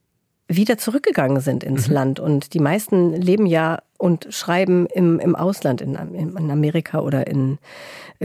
[0.47, 1.93] wieder zurückgegangen sind ins mhm.
[1.93, 2.19] Land.
[2.19, 7.59] Und die meisten leben ja und schreiben im, im Ausland, in, in Amerika oder in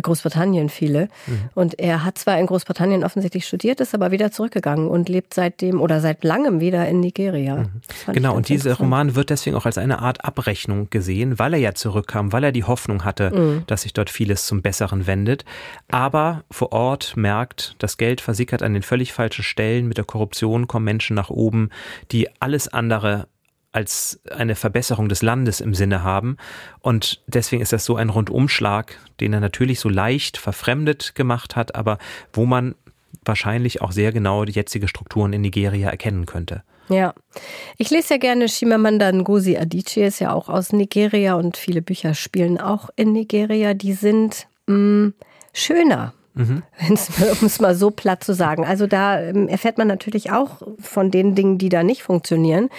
[0.01, 1.09] Großbritannien viele.
[1.27, 1.41] Mhm.
[1.55, 5.81] Und er hat zwar in Großbritannien offensichtlich studiert, ist aber wieder zurückgegangen und lebt seitdem
[5.81, 7.57] oder seit langem wieder in Nigeria.
[7.57, 8.13] Mhm.
[8.13, 11.75] Genau, und dieser Roman wird deswegen auch als eine Art Abrechnung gesehen, weil er ja
[11.75, 13.63] zurückkam, weil er die Hoffnung hatte, mhm.
[13.67, 15.45] dass sich dort vieles zum Besseren wendet.
[15.91, 19.87] Aber vor Ort merkt, das Geld versickert an den völlig falschen Stellen.
[19.87, 21.71] Mit der Korruption kommen Menschen nach oben,
[22.13, 23.27] die alles andere
[23.75, 26.37] als eine Verbesserung des Landes im Sinne haben.
[26.81, 31.75] Und deswegen ist das so ein Rundumschlag, den er natürlich so leicht verfremdet gemacht hat,
[31.75, 31.99] aber
[32.33, 32.77] wo man
[33.25, 36.63] wahrscheinlich auch sehr genau die jetzige Strukturen in Nigeria erkennen könnte.
[36.89, 37.15] Ja,
[37.77, 42.15] ich lese ja gerne Shimamanda Ngozi Adichie, ist ja auch aus Nigeria und viele Bücher
[42.15, 43.75] spielen auch in Nigeria.
[43.75, 45.15] Die sind mh, mm,
[45.53, 46.65] schöner, Mhm.
[47.41, 48.65] um es mal so platt zu sagen.
[48.65, 52.71] Also da ähm, erfährt man natürlich auch von den Dingen, die da nicht funktionieren.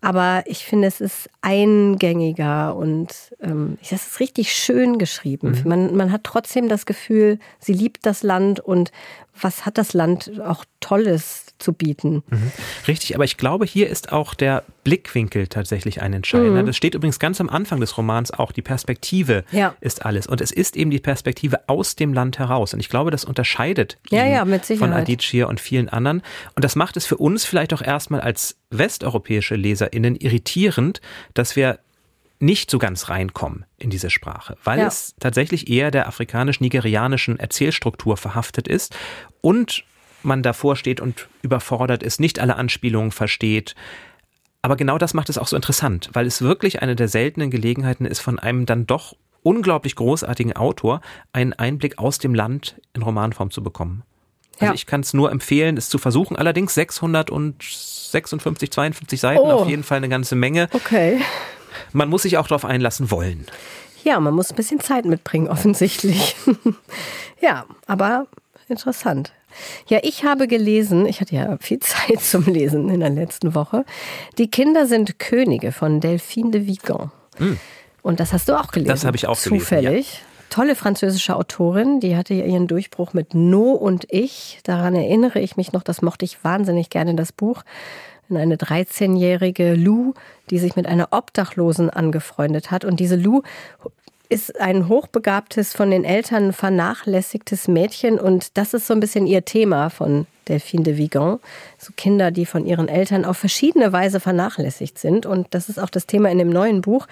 [0.00, 3.08] Aber ich finde, es ist eingängiger und
[3.40, 5.60] ähm, das ist richtig schön geschrieben.
[5.62, 5.68] Mhm.
[5.68, 8.92] Man, man hat trotzdem das Gefühl, sie liebt das Land und
[9.40, 12.22] was hat das Land auch Tolles zu bieten.
[12.28, 12.52] Mhm.
[12.88, 16.62] Richtig, aber ich glaube, hier ist auch der Blickwinkel tatsächlich ein entscheidender.
[16.62, 16.66] Mhm.
[16.66, 18.52] Das steht übrigens ganz am Anfang des Romans auch.
[18.52, 19.74] Die Perspektive ja.
[19.80, 20.26] ist alles.
[20.26, 22.74] Und es ist eben die Perspektive aus dem Land heraus.
[22.74, 26.22] Und ich glaube, das unterscheidet ja, ja, von Adichie und vielen anderen.
[26.54, 31.00] Und das macht es für uns vielleicht auch erstmal als westeuropäische LeserInnen irritierend,
[31.34, 31.78] dass wir
[32.40, 38.66] nicht so ganz reinkommen in diese Sprache, weil es tatsächlich eher der afrikanisch-nigerianischen Erzählstruktur verhaftet
[38.66, 38.96] ist
[39.42, 39.84] und
[40.22, 43.74] man davor steht und überfordert ist, nicht alle Anspielungen versteht.
[44.62, 48.04] Aber genau das macht es auch so interessant, weil es wirklich eine der seltenen Gelegenheiten
[48.04, 51.00] ist, von einem dann doch unglaublich großartigen Autor
[51.32, 54.02] einen Einblick aus dem Land in Romanform zu bekommen.
[54.54, 54.74] Also ja.
[54.74, 56.36] ich kann es nur empfehlen, es zu versuchen.
[56.36, 59.50] Allerdings 656, 52 Seiten, oh.
[59.50, 60.68] auf jeden Fall eine ganze Menge.
[60.72, 61.22] Okay.
[61.92, 63.46] Man muss sich auch darauf einlassen wollen.
[64.04, 66.36] Ja, man muss ein bisschen Zeit mitbringen, offensichtlich.
[67.40, 68.26] ja, aber
[68.70, 69.32] interessant.
[69.88, 73.84] Ja, ich habe gelesen, ich hatte ja viel Zeit zum Lesen in der letzten Woche.
[74.38, 77.10] Die Kinder sind Könige von Delphine de Vigan.
[77.38, 77.52] Mm.
[78.02, 78.88] Und das hast du auch gelesen.
[78.88, 79.68] Das habe ich auch Zufällig.
[79.68, 80.02] gelesen.
[80.04, 80.12] Zufällig.
[80.14, 80.26] Ja.
[80.50, 84.58] Tolle französische Autorin, die hatte ja ihren Durchbruch mit No und ich.
[84.64, 87.62] Daran erinnere ich mich noch, das mochte ich wahnsinnig gerne, das Buch.
[88.28, 90.14] Eine 13-jährige Lou,
[90.50, 92.84] die sich mit einer Obdachlosen angefreundet hat.
[92.84, 93.42] Und diese Lou
[94.30, 99.44] ist ein hochbegabtes, von den Eltern vernachlässigtes Mädchen und das ist so ein bisschen ihr
[99.44, 101.40] Thema von Delphine de Vigan.
[101.78, 105.90] So Kinder, die von ihren Eltern auf verschiedene Weise vernachlässigt sind und das ist auch
[105.90, 107.06] das Thema in dem neuen Buch.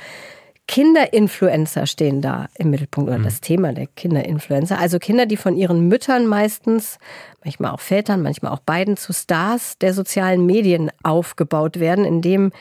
[0.69, 3.25] Kinderinfluencer stehen da im Mittelpunkt oder mhm.
[3.25, 4.79] das Thema der Kinderinfluencer.
[4.79, 6.99] Also Kinder, die von ihren Müttern meistens,
[7.43, 12.53] manchmal auch Vätern, manchmal auch beiden zu Stars der sozialen Medien aufgebaut werden, indem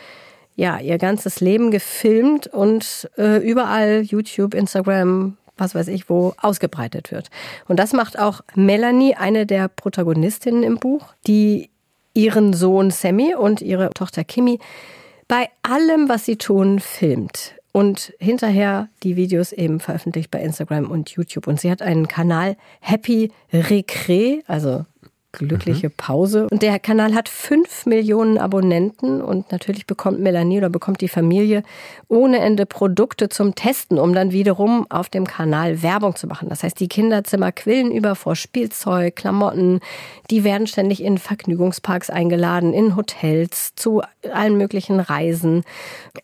[0.58, 7.12] ja, ihr ganzes Leben gefilmt und äh, überall YouTube, Instagram, was weiß ich wo, ausgebreitet
[7.12, 7.30] wird.
[7.68, 11.70] Und das macht auch Melanie, eine der Protagonistinnen im Buch, die
[12.12, 14.58] ihren Sohn Sammy und ihre Tochter Kimi
[15.28, 17.54] bei allem, was sie tun, filmt.
[17.70, 21.46] Und hinterher die Videos eben veröffentlicht bei Instagram und YouTube.
[21.46, 24.86] Und sie hat einen Kanal Happy Recre, also
[25.32, 25.94] glückliche mhm.
[25.96, 26.46] Pause.
[26.50, 31.62] Und der Kanal hat fünf Millionen Abonnenten und natürlich bekommt Melanie oder bekommt die Familie
[32.08, 36.48] ohne Ende Produkte zum Testen, um dann wiederum auf dem Kanal Werbung zu machen.
[36.48, 39.80] Das heißt, die Kinderzimmer quillen über vor Spielzeug, Klamotten.
[40.30, 45.62] Die werden ständig in Vergnügungsparks eingeladen, in Hotels, zu allen möglichen Reisen.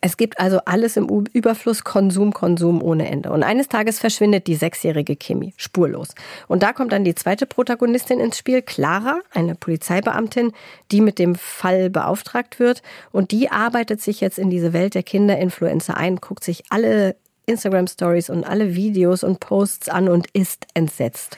[0.01, 3.31] Es gibt also alles im Überfluss, Konsum, Konsum ohne Ende.
[3.31, 6.09] Und eines Tages verschwindet die sechsjährige Kimi spurlos.
[6.47, 10.51] Und da kommt dann die zweite Protagonistin ins Spiel, Clara Sarah, eine Polizeibeamtin,
[10.91, 12.81] die mit dem Fall beauftragt wird.
[13.11, 18.29] Und die arbeitet sich jetzt in diese Welt der Kinderinfluencer ein, guckt sich alle Instagram-Stories
[18.29, 21.37] und alle Videos und Posts an und ist entsetzt.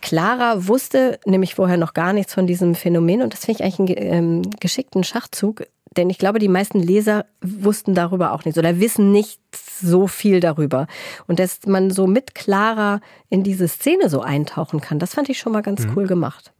[0.00, 3.98] Clara wusste nämlich vorher noch gar nichts von diesem Phänomen und das finde ich eigentlich
[3.98, 5.64] einen ähm, geschickten Schachzug.
[5.96, 10.40] Denn ich glaube, die meisten Leser wussten darüber auch nichts oder wissen nicht so viel
[10.40, 10.86] darüber.
[11.26, 15.38] Und dass man so mit klarer in diese Szene so eintauchen kann, das fand ich
[15.38, 15.92] schon mal ganz mhm.
[15.96, 16.52] cool gemacht.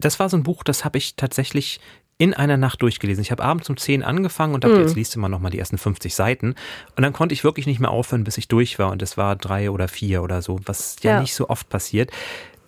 [0.00, 1.80] Das war so ein Buch, das habe ich tatsächlich
[2.20, 3.22] in einer Nacht durchgelesen.
[3.22, 4.82] Ich habe abends um 10 angefangen und dachte, mhm.
[4.82, 6.54] jetzt liest du mal nochmal die ersten 50 Seiten.
[6.94, 8.90] Und dann konnte ich wirklich nicht mehr aufhören, bis ich durch war.
[8.90, 12.10] Und es war drei oder vier oder so, was ja, ja nicht so oft passiert.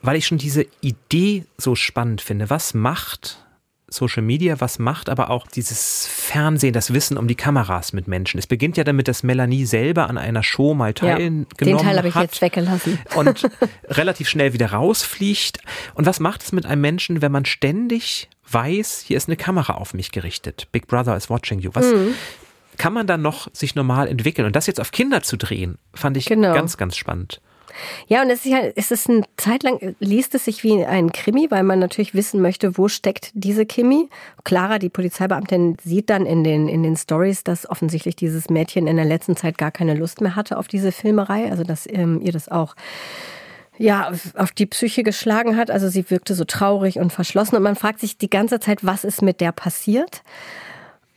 [0.00, 2.48] Weil ich schon diese Idee so spannend finde.
[2.48, 3.44] Was macht
[3.92, 8.38] Social Media, was macht aber auch dieses Fernsehen, das Wissen um die Kameras mit Menschen.
[8.38, 11.98] Es beginnt ja damit, dass Melanie selber an einer Show mal teilgenommen ja, den Teil
[11.98, 12.98] habe ich jetzt weggelassen.
[13.14, 13.48] Und
[13.86, 15.58] relativ schnell wieder rausfliegt.
[15.94, 19.74] Und was macht es mit einem Menschen, wenn man ständig weiß, hier ist eine Kamera
[19.74, 20.68] auf mich gerichtet.
[20.72, 21.70] Big Brother is watching you.
[21.74, 22.14] Was mhm.
[22.76, 24.46] kann man dann noch sich normal entwickeln?
[24.46, 26.54] Und das jetzt auf Kinder zu drehen, fand ich genau.
[26.54, 27.40] ganz, ganz spannend.
[28.06, 31.12] Ja, und es ist ja, es ist eine Zeit lang, liest es sich wie ein
[31.12, 34.08] Krimi, weil man natürlich wissen möchte, wo steckt diese Kimi.
[34.44, 38.96] Clara, die Polizeibeamtin, sieht dann in den, in den Stories, dass offensichtlich dieses Mädchen in
[38.96, 42.32] der letzten Zeit gar keine Lust mehr hatte auf diese Filmerei, also dass ähm, ihr
[42.32, 42.74] das auch
[43.78, 45.70] ja, auf die Psyche geschlagen hat.
[45.70, 49.04] Also sie wirkte so traurig und verschlossen und man fragt sich die ganze Zeit, was
[49.04, 50.22] ist mit der passiert?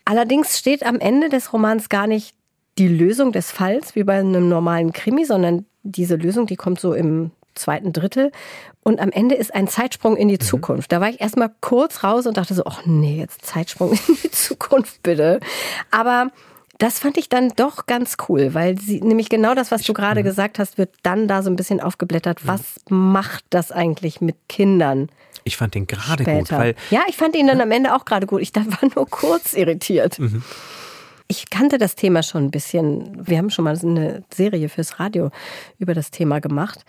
[0.05, 2.35] Allerdings steht am Ende des Romans gar nicht
[2.77, 6.93] die Lösung des Falls wie bei einem normalen Krimi, sondern diese Lösung, die kommt so
[6.93, 8.31] im zweiten Drittel.
[8.83, 10.41] Und am Ende ist ein Zeitsprung in die mhm.
[10.41, 10.91] Zukunft.
[10.91, 14.31] Da war ich erstmal kurz raus und dachte so, ach nee, jetzt Zeitsprung in die
[14.31, 15.39] Zukunft bitte.
[15.91, 16.31] Aber
[16.77, 20.19] das fand ich dann doch ganz cool, weil sie nämlich genau das, was du gerade
[20.19, 20.25] mhm.
[20.25, 22.43] gesagt hast, wird dann da so ein bisschen aufgeblättert.
[22.43, 22.47] Mhm.
[22.47, 25.09] Was macht das eigentlich mit Kindern?
[25.45, 28.25] Ich fand den gerade gut, weil ja, ich fand ihn dann am Ende auch gerade
[28.25, 28.41] gut.
[28.41, 30.19] Ich war nur kurz irritiert.
[30.19, 30.43] Mhm.
[31.27, 33.27] Ich kannte das Thema schon ein bisschen.
[33.27, 35.31] Wir haben schon mal eine Serie fürs Radio
[35.79, 36.85] über das Thema gemacht.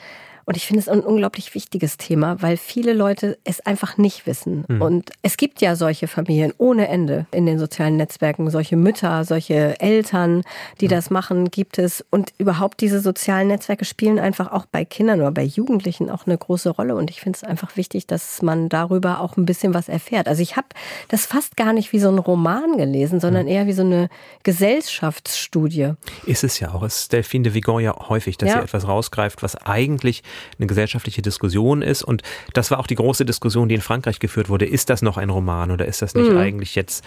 [0.47, 4.65] Und ich finde es ein unglaublich wichtiges Thema, weil viele Leute es einfach nicht wissen.
[4.69, 4.81] Mhm.
[4.81, 9.81] Und es gibt ja solche Familien ohne Ende in den sozialen Netzwerken, solche Mütter, solche
[9.81, 10.45] Eltern,
[10.81, 10.91] die mhm.
[10.91, 12.05] das machen, gibt es.
[12.11, 16.39] Und überhaupt diese sozialen Netzwerke spielen einfach auch bei Kindern oder bei Jugendlichen auch eine
[16.39, 16.95] große Rolle.
[16.95, 20.29] Und ich finde es einfach wichtig, dass man darüber auch ein bisschen was erfährt.
[20.29, 20.69] Also ich habe
[21.09, 23.51] das fast gar nicht wie so ein Roman gelesen, sondern mhm.
[23.51, 24.09] eher wie so eine
[24.45, 25.95] Gesellschaftsstudie.
[26.25, 26.85] Ist es ja auch.
[26.85, 28.59] Es ist Delphine de Vigan ja häufig, dass ja.
[28.59, 30.23] sie etwas rausgreift, was eigentlich
[30.59, 32.03] eine gesellschaftliche Diskussion ist.
[32.03, 32.23] Und
[32.53, 34.67] das war auch die große Diskussion, die in Frankreich geführt wurde.
[34.67, 36.39] Ist das noch ein Roman oder ist das nicht mhm.
[36.39, 37.05] eigentlich jetzt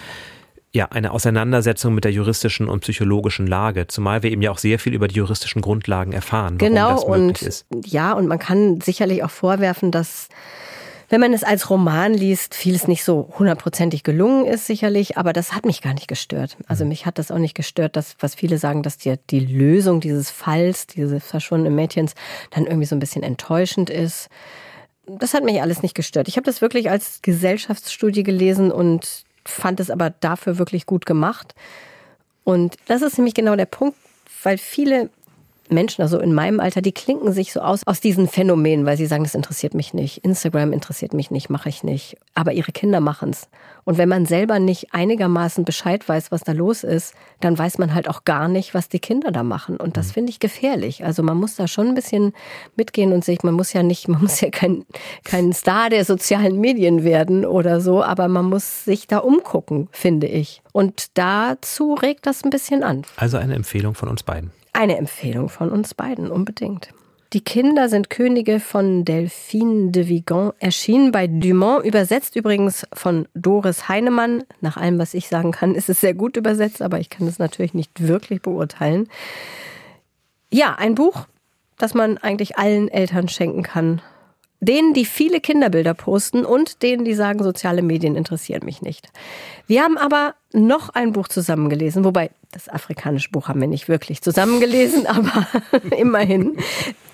[0.72, 4.78] ja, eine Auseinandersetzung mit der juristischen und psychologischen Lage, zumal wir eben ja auch sehr
[4.78, 7.66] viel über die juristischen Grundlagen erfahren, warum genau, das möglich und, ist.
[7.86, 10.30] Ja, und man kann sicherlich auch vorwerfen, dass
[11.10, 15.54] wenn man es als Roman liest, vieles nicht so hundertprozentig gelungen ist, sicherlich, aber das
[15.54, 16.56] hat mich gar nicht gestört.
[16.68, 16.90] Also mhm.
[16.90, 20.30] mich hat das auch nicht gestört, dass, was viele sagen, dass die, die Lösung dieses
[20.30, 22.14] Falls, dieses verschwundenen Mädchens,
[22.52, 24.30] dann irgendwie so ein bisschen enttäuschend ist.
[25.08, 26.28] Das hat mich alles nicht gestört.
[26.28, 31.56] Ich habe das wirklich als Gesellschaftsstudie gelesen und fand es aber dafür wirklich gut gemacht.
[32.44, 33.98] Und das ist nämlich genau der Punkt,
[34.44, 35.10] weil viele
[35.72, 39.06] Menschen, also in meinem Alter, die klinken sich so aus aus diesen Phänomenen, weil sie
[39.06, 40.24] sagen, das interessiert mich nicht.
[40.24, 42.18] Instagram interessiert mich nicht, mache ich nicht.
[42.36, 43.50] Aber ihre Kinder machen's.
[43.86, 47.94] Und wenn man selber nicht einigermaßen Bescheid weiß, was da los ist, dann weiß man
[47.94, 49.78] halt auch gar nicht, was die Kinder da machen.
[49.78, 50.14] Und das mhm.
[50.14, 51.04] finde ich gefährlich.
[51.04, 52.34] Also man muss da schon ein bisschen
[52.76, 54.86] mitgehen und sich, man muss ja nicht, man muss ja kein,
[55.24, 60.28] kein Star der sozialen Medien werden oder so, aber man muss sich da umgucken, finde
[60.28, 60.62] ich.
[60.72, 63.04] Und dazu regt das ein bisschen an.
[63.16, 64.52] Also eine Empfehlung von uns beiden.
[64.80, 66.92] Eine Empfehlung von uns beiden, unbedingt.
[67.34, 73.90] Die Kinder sind Könige von Delphine de Vigan, erschienen bei Dumont, übersetzt übrigens von Doris
[73.90, 74.46] Heinemann.
[74.62, 77.40] Nach allem, was ich sagen kann, ist es sehr gut übersetzt, aber ich kann es
[77.40, 79.10] natürlich nicht wirklich beurteilen.
[80.50, 81.28] Ja, ein Buch,
[81.78, 84.02] das man eigentlich allen Eltern schenken kann.
[84.62, 89.08] Denen, die viele Kinderbilder posten und denen, die sagen, soziale Medien interessieren mich nicht.
[89.68, 94.22] Wir haben aber noch ein Buch zusammengelesen, wobei das afrikanische Buch haben wir nicht wirklich
[94.22, 95.48] zusammengelesen, aber
[95.98, 96.58] immerhin.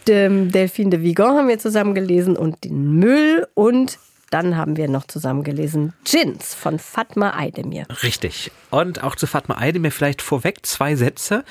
[0.07, 3.97] Delphine de Vigan haben wir zusammengelesen und den Müll und
[4.35, 7.85] dann haben wir noch zusammengelesen Jins von Fatma Aydemir.
[8.03, 8.51] Richtig.
[8.69, 11.45] Und auch zu Fatma Aydemir vielleicht vorweg zwei Sätze.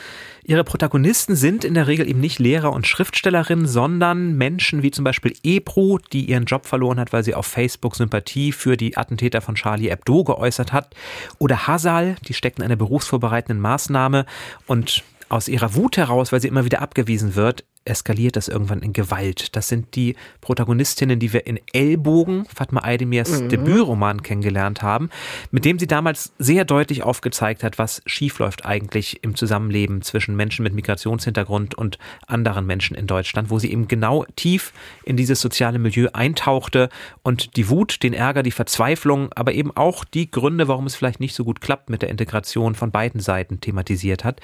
[0.44, 5.02] Ihre Protagonisten sind in der Regel eben nicht Lehrer und Schriftstellerinnen, sondern Menschen wie zum
[5.02, 9.40] Beispiel Ebro, die ihren Job verloren hat, weil sie auf Facebook Sympathie für die Attentäter
[9.40, 10.94] von Charlie Hebdo geäußert hat.
[11.38, 14.26] Oder Hasal, die steckt in einer berufsvorbereitenden Maßnahme
[14.66, 18.92] und aus ihrer Wut heraus, weil sie immer wieder abgewiesen wird, eskaliert das irgendwann in
[18.92, 19.54] Gewalt.
[19.56, 23.48] Das sind die Protagonistinnen, die wir in Ellbogen, Fatma Aydemirs mhm.
[23.48, 25.10] Debütroman kennengelernt haben,
[25.50, 30.62] mit dem sie damals sehr deutlich aufgezeigt hat, was schiefläuft eigentlich im Zusammenleben zwischen Menschen
[30.62, 34.72] mit Migrationshintergrund und anderen Menschen in Deutschland, wo sie eben genau tief
[35.04, 36.88] in dieses soziale Milieu eintauchte
[37.22, 41.20] und die Wut, den Ärger, die Verzweiflung, aber eben auch die Gründe, warum es vielleicht
[41.20, 44.40] nicht so gut klappt mit der Integration von beiden Seiten thematisiert hat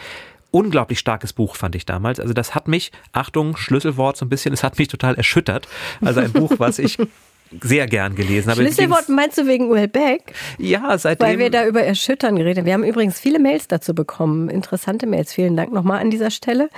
[0.50, 2.20] unglaublich starkes Buch, fand ich damals.
[2.20, 5.68] Also das hat mich, Achtung, Schlüsselwort so ein bisschen, es hat mich total erschüttert.
[6.00, 6.98] Also ein Buch, was ich
[7.60, 8.62] sehr gern gelesen habe.
[8.62, 10.34] Schlüsselwort meinst du wegen Uel Beck?
[10.58, 11.26] Ja, seitdem.
[11.26, 12.66] Weil wir da über Erschüttern geredet haben.
[12.66, 14.48] Wir haben übrigens viele Mails dazu bekommen.
[14.48, 15.32] Interessante Mails.
[15.32, 16.70] Vielen Dank nochmal an dieser Stelle.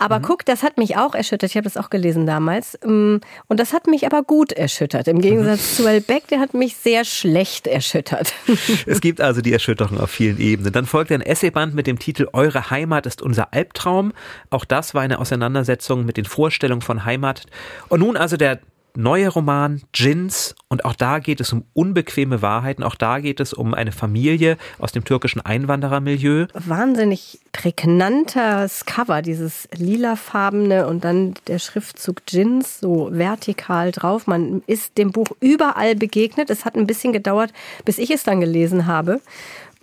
[0.00, 0.22] Aber mhm.
[0.22, 1.50] guck, das hat mich auch erschüttert.
[1.50, 2.78] Ich habe das auch gelesen damals.
[2.82, 5.08] Ähm, und das hat mich aber gut erschüttert.
[5.08, 5.82] Im Gegensatz mhm.
[5.82, 8.32] zu Elbeck, der hat mich sehr schlecht erschüttert.
[8.86, 10.72] Es gibt also die Erschütterung auf vielen Ebenen.
[10.72, 14.12] Dann folgt ein Essayband mit dem Titel Eure Heimat ist unser Albtraum.
[14.48, 17.44] Auch das war eine Auseinandersetzung mit den Vorstellungen von Heimat.
[17.88, 18.58] Und nun also der
[18.96, 23.52] neue Roman Jins und auch da geht es um unbequeme Wahrheiten, auch da geht es
[23.52, 26.46] um eine Familie aus dem türkischen Einwanderermilieu.
[26.54, 34.26] Wahnsinnig prägnantes Cover, dieses lilafarbene und dann der Schriftzug Jins so vertikal drauf.
[34.26, 36.50] Man ist dem Buch überall begegnet.
[36.50, 37.52] Es hat ein bisschen gedauert,
[37.84, 39.20] bis ich es dann gelesen habe.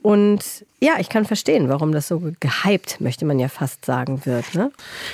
[0.08, 4.56] Und ja, ich kann verstehen, warum das so gehypt, möchte man ja fast sagen, wird.
[4.56, 4.72] Ne?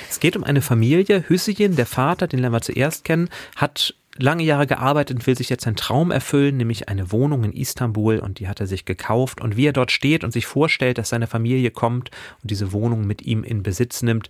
[0.08, 1.24] Es geht um eine Familie.
[1.26, 5.48] Hüseyin, der Vater, den lernen wir zuerst kennen, hat lange Jahre gearbeitet und will sich
[5.48, 9.40] jetzt einen Traum erfüllen, nämlich eine Wohnung in Istanbul und die hat er sich gekauft.
[9.40, 13.04] Und wie er dort steht und sich vorstellt, dass seine Familie kommt und diese Wohnung
[13.04, 14.28] mit ihm in Besitz nimmt,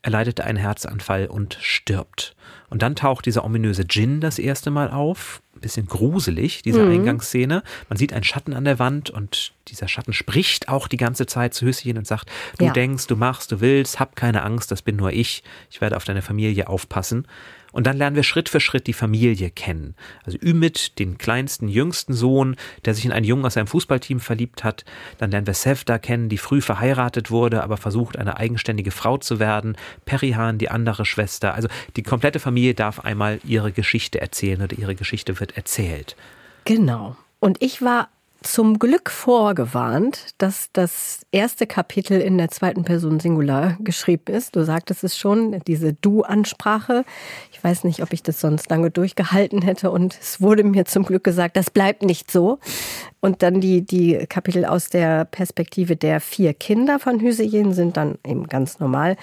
[0.00, 2.36] er leidet einen Herzanfall und stirbt.
[2.70, 5.42] Und dann taucht dieser ominöse Djinn das erste Mal auf.
[5.56, 6.92] Ein bisschen gruselig, diese mhm.
[6.92, 7.62] Eingangsszene.
[7.88, 11.54] Man sieht einen Schatten an der Wand und dieser Schatten spricht auch die ganze Zeit
[11.54, 12.72] zu Hüsschen und sagt, du ja.
[12.72, 15.42] denkst, du machst, du willst, hab keine Angst, das bin nur ich.
[15.70, 17.26] Ich werde auf deine Familie aufpassen.
[17.76, 19.96] Und dann lernen wir Schritt für Schritt die Familie kennen.
[20.24, 24.64] Also Ümit, den kleinsten, jüngsten Sohn, der sich in einen Jungen aus seinem Fußballteam verliebt
[24.64, 24.86] hat.
[25.18, 29.40] Dann lernen wir Sevda kennen, die früh verheiratet wurde, aber versucht, eine eigenständige Frau zu
[29.40, 29.76] werden.
[30.06, 31.52] Perihan, die andere Schwester.
[31.52, 36.16] Also die komplette Familie darf einmal ihre Geschichte erzählen oder ihre Geschichte wird erzählt.
[36.64, 37.14] Genau.
[37.40, 38.08] Und ich war
[38.46, 44.54] zum Glück vorgewarnt, dass das erste Kapitel in der zweiten Person Singular geschrieben ist.
[44.54, 47.04] Du sagtest es schon, diese Du-Ansprache.
[47.52, 51.04] Ich weiß nicht, ob ich das sonst lange durchgehalten hätte und es wurde mir zum
[51.04, 52.58] Glück gesagt, das bleibt nicht so.
[53.20, 58.16] Und dann die, die Kapitel aus der Perspektive der vier Kinder von Hüseyin sind dann
[58.24, 59.16] eben ganz normal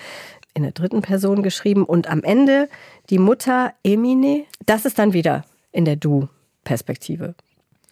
[0.53, 2.67] in der dritten Person geschrieben und am Ende
[3.09, 7.36] die Mutter Emine, das ist dann wieder in der Du-Perspektive.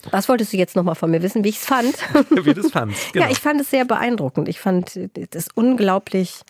[0.10, 1.96] Was wolltest du jetzt nochmal von mir wissen, wie ich es fand?
[2.30, 3.02] wie du es fandst.
[3.14, 3.26] Genau.
[3.26, 4.48] Ja, ich fand es sehr beeindruckend.
[4.48, 5.00] Ich fand
[5.32, 6.42] das unglaublich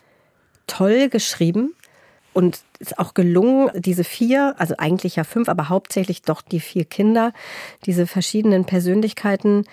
[0.66, 1.74] toll geschrieben
[2.32, 6.60] und es ist auch gelungen, diese vier, also eigentlich ja fünf, aber hauptsächlich doch die
[6.60, 7.32] vier Kinder,
[7.84, 9.64] diese verschiedenen Persönlichkeiten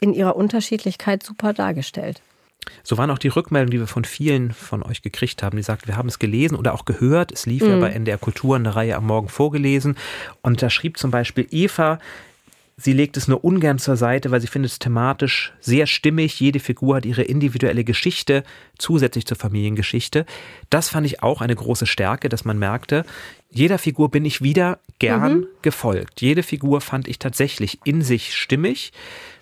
[0.00, 2.20] in ihrer Unterschiedlichkeit super dargestellt.
[2.82, 5.86] So waren auch die Rückmeldungen, die wir von vielen von euch gekriegt haben, die sagt,
[5.86, 7.32] wir haben es gelesen oder auch gehört.
[7.32, 7.70] Es lief mhm.
[7.70, 9.96] ja bei NDR Kultur eine Reihe am Morgen vorgelesen.
[10.42, 11.98] Und da schrieb zum Beispiel Eva,
[12.80, 16.38] Sie legt es nur ungern zur Seite, weil sie findet es thematisch sehr stimmig.
[16.38, 18.44] Jede Figur hat ihre individuelle Geschichte
[18.78, 20.24] zusätzlich zur Familiengeschichte.
[20.70, 23.04] Das fand ich auch eine große Stärke, dass man merkte,
[23.50, 25.46] jeder Figur bin ich wieder gern mhm.
[25.62, 26.20] gefolgt.
[26.20, 28.92] Jede Figur fand ich tatsächlich in sich stimmig.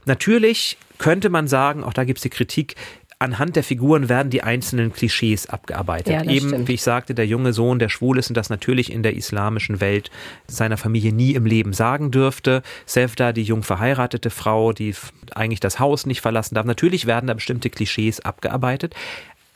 [0.06, 2.74] Natürlich könnte man sagen, auch da gibt es die Kritik,
[3.18, 6.12] anhand der Figuren werden die einzelnen Klischees abgearbeitet.
[6.12, 6.68] Ja, Eben, stimmt.
[6.68, 9.80] wie ich sagte, der junge Sohn, der schwul ist und das natürlich in der islamischen
[9.80, 10.10] Welt
[10.46, 12.62] seiner Familie nie im Leben sagen dürfte.
[12.84, 14.94] Sevda, die jung verheiratete Frau, die
[15.34, 16.66] eigentlich das Haus nicht verlassen darf.
[16.66, 18.94] Natürlich werden da bestimmte Klischees abgearbeitet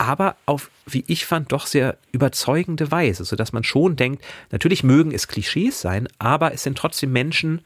[0.01, 5.11] aber auf, wie ich fand, doch sehr überzeugende Weise, sodass man schon denkt, natürlich mögen
[5.11, 7.61] es Klischees sein, aber es sind trotzdem Menschen,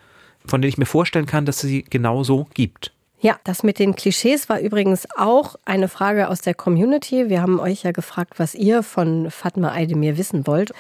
[0.45, 2.91] von denen ich mir vorstellen kann, dass es sie genauso gibt.
[3.19, 7.29] Ja, das mit den Klischees war übrigens auch eine Frage aus der Community.
[7.29, 10.71] Wir haben euch ja gefragt, was ihr von Fatma Aydemir wissen wollt.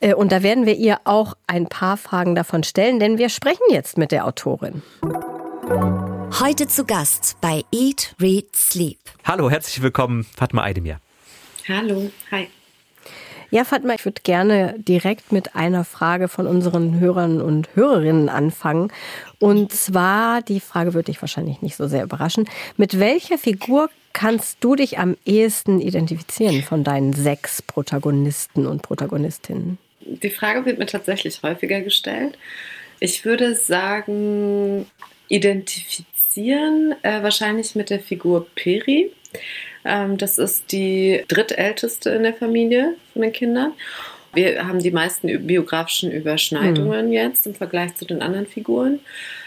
[0.00, 3.64] Äh, und da werden wir ihr auch ein paar Fragen davon stellen, denn wir sprechen
[3.70, 4.82] jetzt mit der Autorin.
[6.40, 8.98] Heute zu Gast bei Eat, Read, Sleep.
[9.24, 11.00] Hallo, herzlich willkommen, Fatma Aydemir.
[11.68, 12.48] Hallo, hi.
[13.50, 18.92] Ja, Fatma, ich würde gerne direkt mit einer Frage von unseren Hörern und Hörerinnen anfangen.
[19.38, 22.48] Und zwar, die Frage würde dich wahrscheinlich nicht so sehr überraschen.
[22.76, 29.78] Mit welcher Figur kannst du dich am ehesten identifizieren von deinen sechs Protagonisten und Protagonistinnen?
[30.00, 32.36] Die Frage wird mir tatsächlich häufiger gestellt.
[33.00, 34.86] Ich würde sagen,
[35.28, 39.10] identifizieren äh, wahrscheinlich mit der Figur Peri.
[39.84, 43.72] Ähm, das ist die drittälteste in der Familie von den Kindern.
[44.34, 47.12] wir haben die meisten biografischen Überschneidungen mhm.
[47.12, 49.00] jetzt im Vergleich zu den anderen Figuren.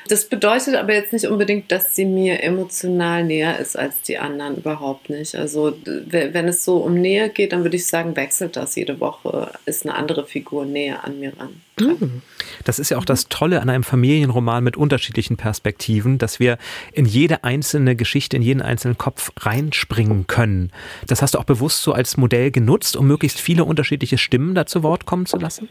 [0.08, 4.58] Das bedeutet aber jetzt nicht unbedingt, dass sie mir emotional näher ist als die anderen,
[4.58, 5.36] überhaupt nicht.
[5.36, 9.52] Also wenn es so um Nähe geht, dann würde ich sagen, wechselt das jede Woche,
[9.66, 11.62] ist eine andere Figur näher an mir ran.
[11.80, 12.22] Mhm.
[12.66, 16.58] Das ist ja auch das Tolle an einem Familienroman mit unterschiedlichen Perspektiven, dass wir
[16.94, 20.72] in jede einzelne Geschichte, in jeden einzelnen Kopf reinspringen können.
[21.08, 24.66] Das hast du auch bewusst so als Modell genutzt, um möglichst viele unterschiedliche Stimmen da
[24.66, 25.70] zu Wort kommen zu lassen?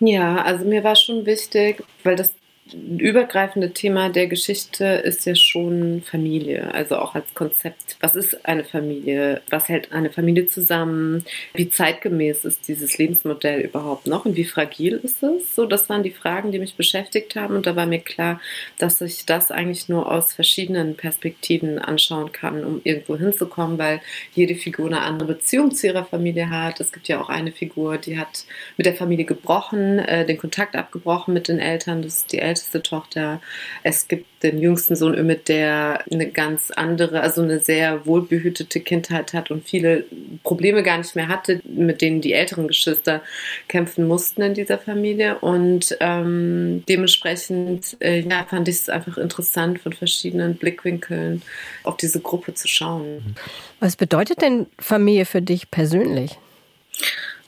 [0.00, 2.32] Ja, also mir war schon wichtig, weil das
[2.74, 7.96] übergreifende Thema der Geschichte ist ja schon Familie, also auch als Konzept.
[8.00, 9.42] Was ist eine Familie?
[9.50, 11.24] Was hält eine Familie zusammen?
[11.54, 15.54] Wie zeitgemäß ist dieses Lebensmodell überhaupt noch und wie fragil ist es?
[15.54, 18.40] So, das waren die Fragen, die mich beschäftigt haben und da war mir klar,
[18.78, 24.00] dass ich das eigentlich nur aus verschiedenen Perspektiven anschauen kann, um irgendwo hinzukommen, weil
[24.34, 26.80] jede Figur eine andere Beziehung zu ihrer Familie hat.
[26.80, 28.44] Es gibt ja auch eine Figur, die hat
[28.76, 32.02] mit der Familie gebrochen, äh, den Kontakt abgebrochen mit den Eltern.
[32.02, 33.40] Das ist die Eltern älteste Tochter.
[33.82, 39.32] Es gibt den jüngsten Sohn Ümit, der eine ganz andere, also eine sehr wohlbehütete Kindheit
[39.32, 40.04] hat und viele
[40.44, 43.22] Probleme gar nicht mehr hatte, mit denen die älteren Geschwister
[43.66, 45.38] kämpfen mussten in dieser Familie.
[45.38, 51.42] Und ähm, dementsprechend äh, ja, fand ich es einfach interessant, von verschiedenen Blickwinkeln
[51.82, 53.36] auf diese Gruppe zu schauen.
[53.80, 56.38] Was bedeutet denn Familie für dich persönlich?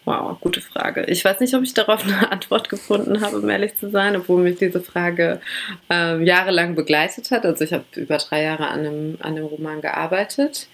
[0.05, 1.05] Wow, gute Frage.
[1.09, 4.43] Ich weiß nicht, ob ich darauf eine Antwort gefunden habe, um ehrlich zu sein, obwohl
[4.43, 5.41] mich diese Frage
[5.91, 7.45] äh, jahrelang begleitet hat.
[7.45, 10.69] Also ich habe über drei Jahre an einem, an einem Roman gearbeitet.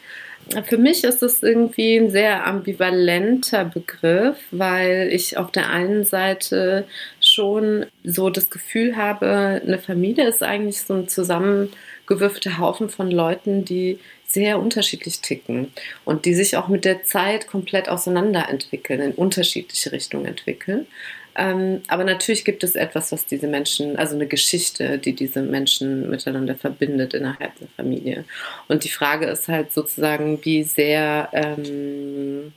[0.64, 6.84] Für mich ist es irgendwie ein sehr ambivalenter Begriff, weil ich auf der einen Seite
[7.20, 13.64] schon so das Gefühl habe, eine Familie ist eigentlich so ein zusammengewürfelter Haufen von Leuten,
[13.64, 15.72] die sehr unterschiedlich ticken
[16.04, 20.86] und die sich auch mit der Zeit komplett auseinanderentwickeln, in unterschiedliche Richtungen entwickeln.
[21.38, 26.08] Ähm, aber natürlich gibt es etwas, was diese Menschen, also eine Geschichte, die diese Menschen
[26.08, 28.24] miteinander verbindet innerhalb der Familie.
[28.68, 32.52] Und die Frage ist halt sozusagen, wie sehr ähm,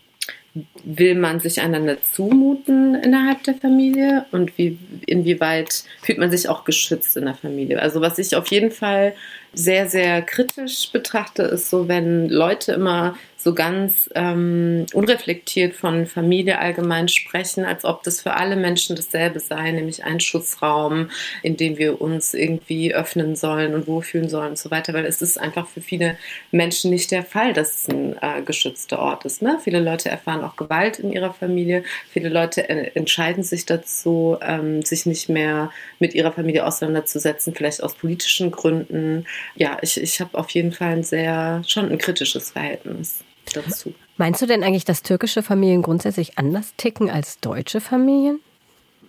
[0.84, 6.64] will man sich einander zumuten innerhalb der Familie und wie, inwieweit fühlt man sich auch
[6.64, 7.82] geschützt in der Familie.
[7.82, 9.14] Also was ich auf jeden Fall
[9.54, 16.60] sehr, sehr kritisch betrachte, ist so, wenn Leute immer so ganz ähm, unreflektiert von Familie
[16.60, 21.10] allgemein sprechen, als ob das für alle Menschen dasselbe sei, nämlich ein Schutzraum,
[21.42, 25.22] in dem wir uns irgendwie öffnen sollen und wohlfühlen sollen und so weiter, weil es
[25.22, 26.18] ist einfach für viele
[26.52, 29.42] Menschen nicht der Fall, dass es ein äh, geschützter Ort ist.
[29.42, 29.58] Ne?
[29.64, 34.82] Viele Leute erfahren auch Gewalt in ihrer Familie, viele Leute äh, entscheiden sich dazu, ähm,
[34.82, 39.26] sich nicht mehr mit ihrer Familie auseinanderzusetzen, vielleicht aus politischen Gründen.
[39.56, 43.24] Ja, ich, ich habe auf jeden Fall ein sehr, schon ein kritisches Verhältnis
[43.54, 43.94] dazu.
[44.18, 48.40] Meinst du denn eigentlich, dass türkische Familien grundsätzlich anders ticken als deutsche Familien?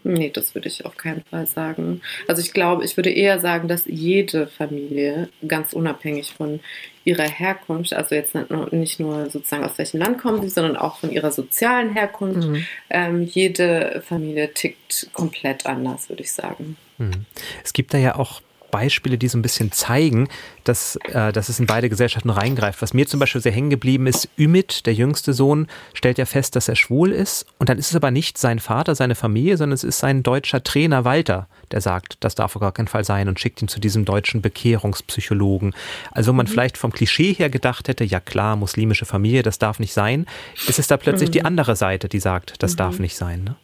[0.03, 2.01] Nee, das würde ich auf keinen Fall sagen.
[2.27, 6.61] Also ich glaube, ich würde eher sagen, dass jede Familie, ganz unabhängig von
[7.05, 8.35] ihrer Herkunft, also jetzt
[8.73, 12.67] nicht nur sozusagen aus welchem Land kommen sie, sondern auch von ihrer sozialen Herkunft, mhm.
[12.89, 16.77] ähm, jede Familie tickt komplett anders, würde ich sagen.
[16.99, 17.27] Mhm.
[17.63, 20.29] Es gibt da ja auch Beispiele, die so ein bisschen zeigen,
[20.65, 22.83] dass, äh, dass es in beide Gesellschaften reingreift.
[22.83, 26.57] Was mir zum Beispiel sehr hängen geblieben ist, Ümit, der jüngste Sohn, stellt ja fest,
[26.57, 27.47] dass er schwul ist.
[27.59, 30.63] Und dann ist es aber nicht sein Vater, seine Familie, sondern es ist sein deutscher
[30.63, 33.81] Trainer Walter, der sagt, das darf auf gar keinen Fall sein und schickt ihn zu
[33.81, 35.75] diesem deutschen Bekehrungspsychologen.
[36.11, 36.51] Also man mhm.
[36.51, 40.27] vielleicht vom Klischee her gedacht hätte, ja klar, muslimische Familie, das darf nicht sein,
[40.67, 41.33] ist es da plötzlich mhm.
[41.33, 42.77] die andere Seite, die sagt, das mhm.
[42.77, 43.45] darf nicht sein.
[43.45, 43.57] Ne?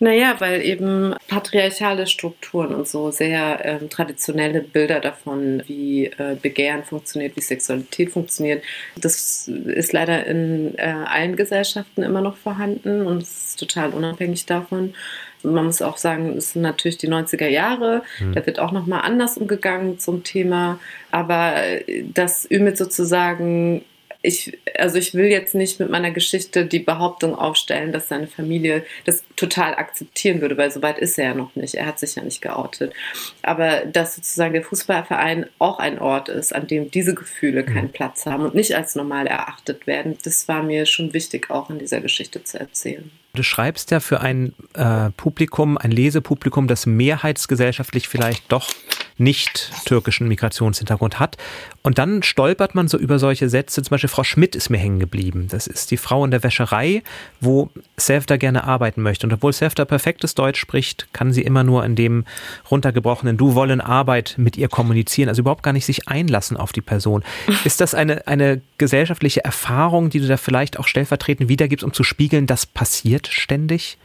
[0.00, 6.84] Naja, weil eben patriarchale Strukturen und so sehr ähm, traditionelle Bilder davon, wie äh, Begehren
[6.84, 8.62] funktioniert, wie Sexualität funktioniert,
[8.96, 14.94] das ist leider in äh, allen Gesellschaften immer noch vorhanden und ist total unabhängig davon.
[15.42, 18.32] Man muss auch sagen, es sind natürlich die 90er Jahre, mhm.
[18.34, 20.80] da wird auch nochmal anders umgegangen zum Thema,
[21.10, 23.84] aber äh, das Ümit sozusagen
[24.24, 28.84] ich, also ich will jetzt nicht mit meiner Geschichte die Behauptung aufstellen, dass seine Familie
[29.04, 31.74] das total akzeptieren würde, weil soweit ist er ja noch nicht.
[31.74, 32.94] Er hat sich ja nicht geoutet.
[33.42, 37.92] Aber dass sozusagen der Fußballverein auch ein Ort ist, an dem diese Gefühle keinen mhm.
[37.92, 41.78] Platz haben und nicht als normal erachtet werden, das war mir schon wichtig, auch in
[41.78, 43.10] dieser Geschichte zu erzählen.
[43.34, 48.70] Du schreibst ja für ein äh, Publikum, ein Lesepublikum, das mehrheitsgesellschaftlich vielleicht doch
[49.16, 51.36] nicht türkischen Migrationshintergrund hat.
[51.82, 53.82] Und dann stolpert man so über solche Sätze.
[53.82, 55.48] Zum Beispiel Frau Schmidt ist mir hängen geblieben.
[55.50, 57.02] Das ist die Frau in der Wäscherei,
[57.40, 59.26] wo Sefta gerne arbeiten möchte.
[59.26, 62.24] Und obwohl Sefta perfektes Deutsch spricht, kann sie immer nur in dem
[62.70, 65.28] runtergebrochenen Du wollen Arbeit mit ihr kommunizieren.
[65.28, 67.22] Also überhaupt gar nicht sich einlassen auf die Person.
[67.64, 72.02] Ist das eine, eine gesellschaftliche Erfahrung, die du da vielleicht auch stellvertretend wiedergibst, um zu
[72.02, 73.98] spiegeln, das passiert ständig?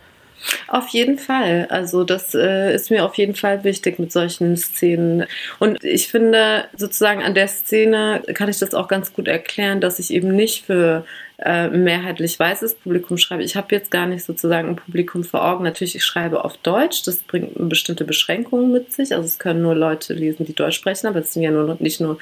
[0.68, 1.68] Auf jeden Fall.
[1.70, 5.26] Also das äh, ist mir auf jeden Fall wichtig mit solchen Szenen.
[5.60, 10.00] Und ich finde sozusagen an der Szene kann ich das auch ganz gut erklären, dass
[10.00, 11.06] ich eben nicht für
[11.44, 13.44] äh, mehrheitlich weißes Publikum schreibe.
[13.44, 15.64] Ich habe jetzt gar nicht sozusagen ein Publikum vor Augen.
[15.64, 17.04] Natürlich, ich schreibe auf Deutsch.
[17.04, 19.14] Das bringt bestimmte Beschränkungen mit sich.
[19.14, 22.02] Also es können nur Leute lesen, die Deutsch sprechen, aber es sind ja nur, nicht
[22.02, 22.18] nur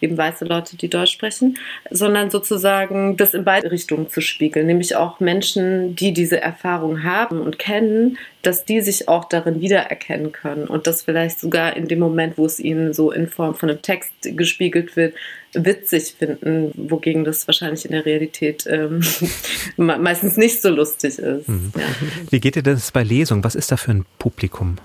[0.00, 1.58] eben weiße Leute, die Deutsch sprechen,
[1.90, 4.66] sondern sozusagen das in beide Richtungen zu spiegeln.
[4.66, 10.32] Nämlich auch Menschen, die diese Erfahrung haben und kennen, dass die sich auch darin wiedererkennen
[10.32, 13.70] können und das vielleicht sogar in dem Moment, wo es ihnen so in Form von
[13.70, 15.14] einem Text gespiegelt wird,
[15.54, 19.02] witzig finden, wogegen das wahrscheinlich in der Realität ähm,
[19.76, 21.48] meistens nicht so lustig ist.
[21.48, 21.72] Mhm.
[21.76, 21.82] Ja.
[22.30, 23.44] Wie geht dir das bei Lesung?
[23.44, 24.76] Was ist da für ein Publikum?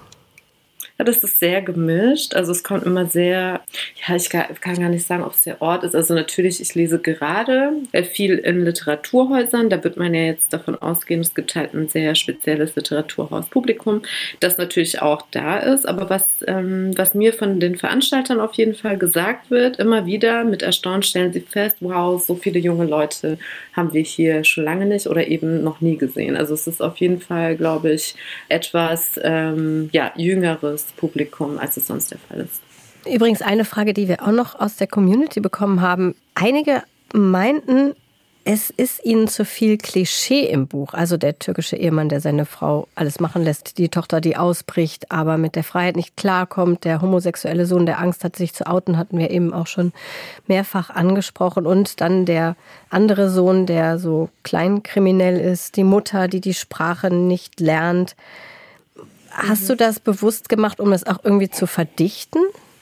[1.00, 2.34] Ja, das ist sehr gemischt.
[2.34, 3.62] Also es kommt immer sehr,
[4.08, 5.96] ja, ich kann, gar nicht sagen, ob es der Ort ist.
[5.96, 7.74] Also natürlich, ich lese gerade
[8.12, 9.70] viel in Literaturhäusern.
[9.70, 14.02] Da wird man ja jetzt davon ausgehen, es gibt halt ein sehr spezielles Literaturhauspublikum,
[14.40, 15.88] das natürlich auch da ist.
[15.88, 20.46] Aber was, ähm, was mir von den Veranstaltern auf jeden Fall gesagt wird, immer wieder
[20.46, 23.38] mit Erstaunen stellen sie fest, wow, so viele junge Leute
[23.74, 26.36] haben wir hier schon lange nicht oder eben noch nie gesehen.
[26.36, 28.16] Also es ist auf jeden Fall, glaube ich,
[28.50, 32.62] etwas ähm, ja, jüngeres Publikum, als es sonst der Fall ist.
[33.06, 36.16] Übrigens eine Frage, die wir auch noch aus der Community bekommen haben.
[36.36, 36.84] Einige
[37.14, 37.94] meinten,
[38.50, 40.94] es ist ihnen zu viel Klischee im Buch.
[40.94, 45.38] Also der türkische Ehemann, der seine Frau alles machen lässt, die Tochter, die ausbricht, aber
[45.38, 49.18] mit der Freiheit nicht klarkommt, der homosexuelle Sohn, der Angst hat, sich zu outen, hatten
[49.18, 49.92] wir eben auch schon
[50.48, 51.66] mehrfach angesprochen.
[51.66, 52.56] Und dann der
[52.90, 58.16] andere Sohn, der so kleinkriminell ist, die Mutter, die die Sprache nicht lernt.
[59.38, 62.42] Hast du das bewusst gemacht, um das auch irgendwie zu verdichten?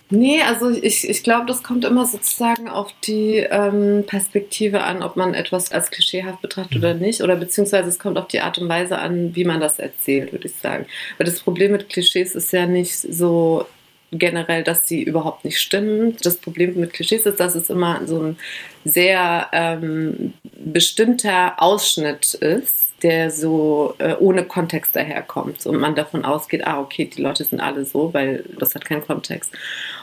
[0.10, 5.16] Nee, also ich, ich glaube, das kommt immer sozusagen auf die ähm, Perspektive an, ob
[5.16, 7.22] man etwas als klischeehaft betrachtet oder nicht.
[7.22, 10.48] Oder beziehungsweise es kommt auf die Art und Weise an, wie man das erzählt, würde
[10.48, 10.86] ich sagen.
[11.18, 13.66] Weil das Problem mit Klischees ist ja nicht so
[14.12, 16.16] generell, dass sie überhaupt nicht stimmen.
[16.22, 18.38] Das Problem mit Klischees ist, dass es immer so ein
[18.86, 26.66] sehr ähm, bestimmter Ausschnitt ist der so äh, ohne Kontext daherkommt und man davon ausgeht,
[26.66, 29.52] ah, okay, die Leute sind alle so, weil das hat keinen Kontext.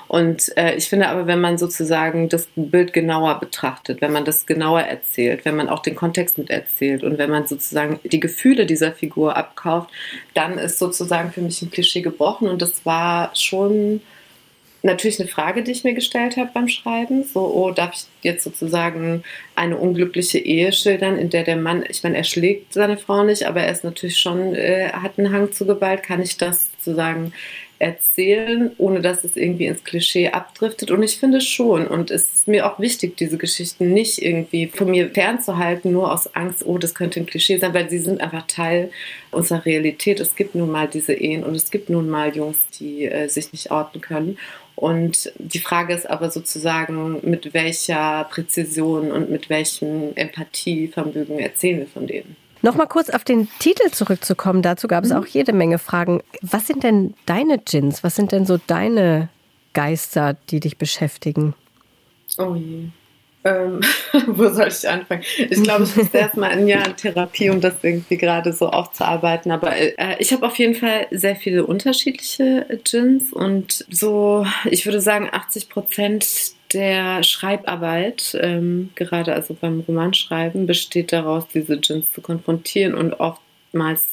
[0.09, 4.45] Und äh, ich finde aber, wenn man sozusagen das Bild genauer betrachtet, wenn man das
[4.45, 8.67] genauer erzählt, wenn man auch den Kontext mit erzählt und wenn man sozusagen die Gefühle
[8.67, 9.91] dieser Figur abkauft,
[10.35, 14.03] dann ist sozusagen für mich ein Klischee gebrochen und das war schon
[14.83, 17.25] natürlich eine Frage, die ich mir gestellt habe beim Schreiben.
[17.25, 19.23] So, oh, darf ich jetzt sozusagen
[19.55, 23.45] eine unglückliche Ehe schildern, in der der Mann, ich meine, er schlägt seine Frau nicht,
[23.45, 26.03] aber er ist natürlich schon, äh, hat einen Hang zu Gewalt.
[26.03, 27.33] Kann ich das sozusagen
[27.83, 30.93] erzählen, ohne dass es irgendwie ins Klischee abdriftet.
[30.93, 34.89] Und ich finde schon, und es ist mir auch wichtig, diese Geschichten nicht irgendwie von
[34.89, 38.47] mir fernzuhalten, nur aus Angst, oh, das könnte ein Klischee sein, weil sie sind einfach
[38.47, 38.93] Teil
[39.33, 40.21] unserer Realität.
[40.21, 43.53] Es gibt nun mal diese Ehen und es gibt nun mal Jungs, die äh, sich
[43.53, 44.39] nicht orten können.
[44.83, 51.87] Und die Frage ist aber sozusagen, mit welcher Präzision und mit welchem Empathievermögen erzählen wir
[51.87, 52.35] von denen.
[52.63, 54.61] Nochmal kurz auf den Titel zurückzukommen.
[54.61, 55.19] Dazu gab es mhm.
[55.19, 56.21] auch jede Menge Fragen.
[56.41, 58.03] Was sind denn deine Djinns?
[58.03, 59.29] Was sind denn so deine
[59.73, 61.55] Geister, die dich beschäftigen?
[62.39, 62.89] Oh je.
[63.45, 63.81] Ähm,
[64.27, 65.23] wo soll ich anfangen?
[65.37, 69.51] Ich glaube, ich muss erstmal ein Jahr in Therapie, um das irgendwie gerade so aufzuarbeiten.
[69.51, 75.01] Aber äh, ich habe auf jeden Fall sehr viele unterschiedliche Djinns und so, ich würde
[75.01, 76.27] sagen, 80 Prozent
[76.73, 84.07] der Schreibarbeit, ähm, gerade also beim Romanschreiben, besteht daraus, diese Djinns zu konfrontieren und oftmals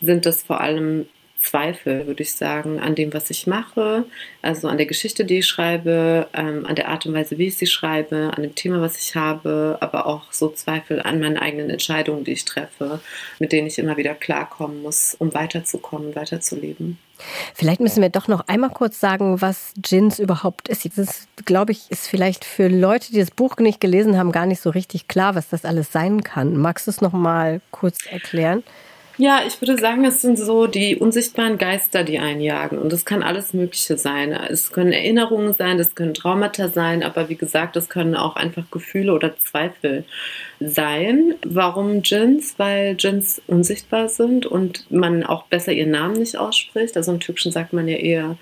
[0.00, 1.06] sind das vor allem
[1.46, 4.04] Zweifel, würde ich sagen, an dem, was ich mache,
[4.42, 7.56] also an der Geschichte, die ich schreibe, ähm, an der Art und Weise, wie ich
[7.56, 11.70] sie schreibe, an dem Thema, was ich habe, aber auch so Zweifel an meinen eigenen
[11.70, 13.00] Entscheidungen, die ich treffe,
[13.38, 16.98] mit denen ich immer wieder klarkommen muss, um weiterzukommen, weiterzuleben.
[17.54, 20.98] Vielleicht müssen wir doch noch einmal kurz sagen, was Gins überhaupt ist.
[20.98, 24.60] Das, glaube ich, ist vielleicht für Leute, die das Buch nicht gelesen haben, gar nicht
[24.60, 26.56] so richtig klar, was das alles sein kann.
[26.56, 28.64] Magst du es noch mal kurz erklären?
[29.18, 32.78] Ja, ich würde sagen, es sind so die unsichtbaren Geister, die einjagen.
[32.78, 34.32] Und es kann alles Mögliche sein.
[34.32, 38.64] Es können Erinnerungen sein, es können Traumata sein, aber wie gesagt, es können auch einfach
[38.70, 40.04] Gefühle oder Zweifel
[40.60, 41.34] sein.
[41.44, 42.54] Warum Djinns?
[42.58, 46.96] Weil Djinns unsichtbar sind und man auch besser ihren Namen nicht ausspricht.
[46.96, 48.36] Also im Türkischen sagt man ja eher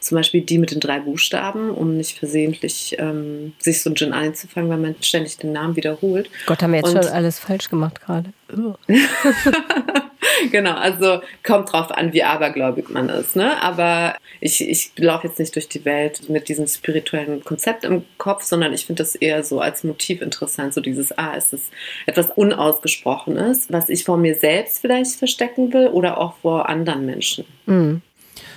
[0.00, 4.12] zum Beispiel die mit den drei Buchstaben, um nicht versehentlich ähm, sich so ein Gin
[4.12, 6.30] einzufangen, weil man ständig den Namen wiederholt.
[6.46, 8.32] Gott, haben wir jetzt und, schon alles falsch gemacht gerade.
[10.50, 13.36] genau, also kommt drauf an, wie abergläubig man ist.
[13.36, 13.60] Ne?
[13.62, 18.42] Aber ich, ich laufe jetzt nicht durch die Welt mit diesem spirituellen Konzept im Kopf,
[18.42, 20.74] sondern ich finde das eher so als Motiv interessant.
[20.74, 21.70] So dieses, ah, ist es
[22.06, 27.44] etwas Unausgesprochenes, was ich vor mir selbst vielleicht verstecken will oder auch vor anderen Menschen.
[27.66, 28.02] Mhm.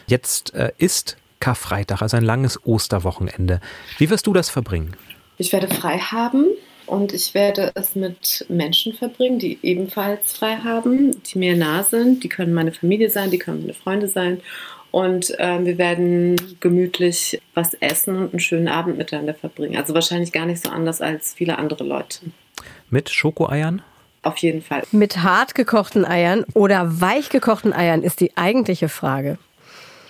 [0.07, 3.61] Jetzt äh, ist Karfreitag, also ein langes Osterwochenende.
[3.97, 4.95] Wie wirst du das verbringen?
[5.37, 6.47] Ich werde frei haben
[6.89, 12.23] und ich werde es mit Menschen verbringen, die ebenfalls frei haben, die mir nah sind.
[12.23, 14.41] Die können meine Familie sein, die können meine Freunde sein.
[14.91, 19.77] Und äh, wir werden gemütlich was essen und einen schönen Abend miteinander verbringen.
[19.77, 22.21] Also wahrscheinlich gar nicht so anders als viele andere Leute.
[22.89, 23.83] Mit Schokoeiern?
[24.23, 24.81] Auf jeden Fall.
[24.91, 29.37] Mit hart gekochten Eiern oder weich gekochten Eiern ist die eigentliche Frage.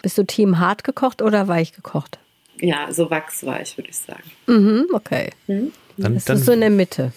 [0.02, 2.20] Bist du Team hart gekocht oder weich gekocht?
[2.62, 4.32] Ja, so wachsweich, würde ich sagen.
[4.48, 5.30] Mhm, okay.
[5.48, 5.74] Mhm.
[6.00, 7.12] Dann, das dann, ist so in der Mitte.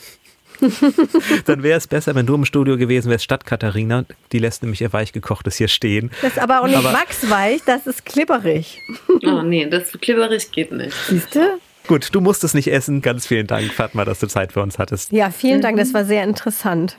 [1.47, 4.05] dann wäre es besser, wenn du im Studio gewesen wärst, statt Katharina.
[4.33, 6.11] Die lässt nämlich ihr weichgekochtes hier stehen.
[6.20, 8.80] Das ist aber auch nicht aber wachsweich, das ist klibberig.
[9.24, 10.97] Oh nee, das klibberig geht nicht.
[11.09, 11.59] Siehst du?
[11.87, 13.03] Gut, du musst es nicht essen.
[13.03, 15.12] Ganz vielen Dank, Fatma, dass du Zeit für uns hattest.
[15.12, 16.97] Ja, vielen Dank, das war sehr interessant.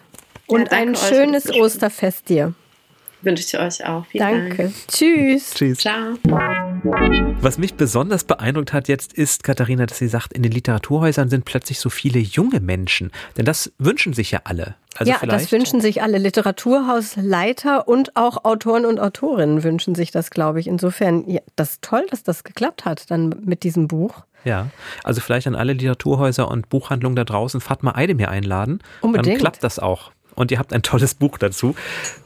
[0.48, 2.54] Und ja, ein schönes Osterfest dir.
[3.22, 4.06] Wünsche ich euch auch.
[4.08, 4.64] Vielen Danke.
[4.64, 4.74] Dank.
[4.88, 5.54] Tschüss.
[5.54, 5.80] Tschüss.
[5.80, 6.18] Ciao.
[6.84, 11.46] Was mich besonders beeindruckt hat jetzt ist, Katharina, dass sie sagt, in den Literaturhäusern sind
[11.46, 13.12] plötzlich so viele junge Menschen.
[13.38, 14.76] Denn das wünschen sich ja alle.
[14.98, 16.18] Also ja, das wünschen sich alle.
[16.18, 20.68] Literaturhausleiter und auch Autoren und Autorinnen wünschen sich das, glaube ich.
[20.68, 24.26] Insofern, ja, das ist toll, dass das geklappt hat dann mit diesem Buch.
[24.44, 24.68] Ja,
[25.06, 28.80] also vielleicht an alle Literaturhäuser und Buchhandlungen da draußen Fatma Eidemir einladen.
[29.00, 29.36] Unbedingt.
[29.36, 30.12] Dann klappt das auch.
[30.36, 31.76] Und ihr habt ein tolles Buch dazu.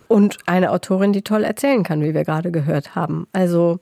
[0.08, 3.28] Und eine Autorin, die toll erzählen kann, wie wir gerade gehört haben.
[3.34, 3.80] Also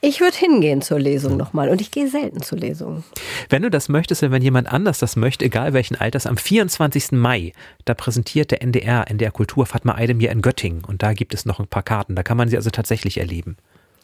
[0.00, 3.04] ich würde hingehen zur Lesung nochmal und ich gehe selten zu Lesungen.
[3.48, 7.12] Wenn du das möchtest, wenn jemand anders das möchte, egal welchen Alters, am 24.
[7.12, 7.52] Mai,
[7.84, 11.58] da präsentiert der NDR, NDR Kultur Fatma Eidemir in Göttingen und da gibt es noch
[11.58, 13.56] ein paar Karten, da kann man sie also tatsächlich erleben.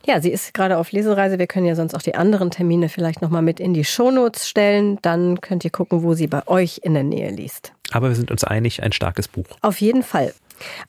[0.07, 1.38] Ja, sie ist gerade auf Lesereise.
[1.38, 4.99] Wir können ja sonst auch die anderen Termine vielleicht nochmal mit in die Shownotes stellen.
[5.01, 7.72] Dann könnt ihr gucken, wo sie bei euch in der Nähe liest.
[7.90, 9.47] Aber wir sind uns einig, ein starkes Buch.
[9.62, 10.34] Auf jeden Fall.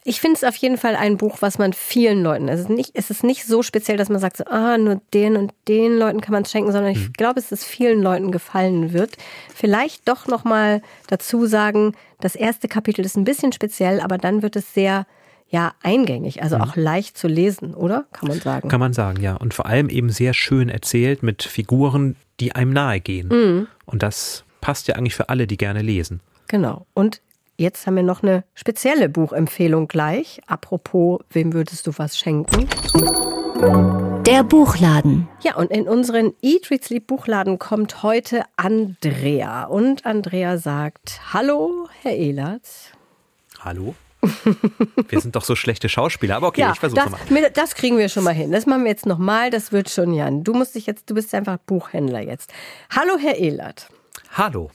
[0.04, 2.92] Ich finde es auf jeden Fall ein Buch, was man vielen Leuten, es ist nicht,
[2.94, 6.22] es ist nicht so speziell, dass man sagt, so, ah, nur den und den Leuten
[6.22, 7.14] kann man es schenken, sondern ich mhm.
[7.14, 9.18] glaube, es ist vielen Leuten gefallen wird.
[9.54, 14.56] Vielleicht doch nochmal dazu sagen, das erste Kapitel ist ein bisschen speziell, aber dann wird
[14.56, 15.06] es sehr
[15.48, 16.62] ja eingängig, also mhm.
[16.64, 18.06] auch leicht zu lesen, oder?
[18.12, 18.68] Kann man sagen.
[18.68, 19.36] Kann man sagen, ja.
[19.36, 23.28] Und vor allem eben sehr schön erzählt mit Figuren, die einem nahe gehen.
[23.30, 23.68] Mhm.
[23.86, 26.22] Und das passt ja eigentlich für alle, die gerne lesen.
[26.48, 26.86] Genau.
[26.94, 27.22] Und
[27.58, 30.42] jetzt haben wir noch eine spezielle Buchempfehlung gleich.
[30.48, 32.68] Apropos, wem würdest du was schenken?
[34.26, 35.28] Der Buchladen.
[35.42, 39.66] Ja, und in unseren Eat, Read, Sleep Buchladen kommt heute Andrea.
[39.66, 42.68] Und Andrea sagt, hallo, Herr Ehlert.
[43.60, 43.96] Hallo.
[45.10, 47.52] Wir sind doch so schlechte Schauspieler, aber okay, ja, ich versuche mal.
[47.54, 48.52] Das kriegen wir schon mal hin.
[48.52, 50.44] Das machen wir jetzt nochmal, das wird schon, Jan.
[50.44, 52.52] Du musst dich jetzt, du bist einfach Buchhändler jetzt.
[52.90, 53.88] Hallo, Herr Ehlert.
[54.32, 54.72] Hallo.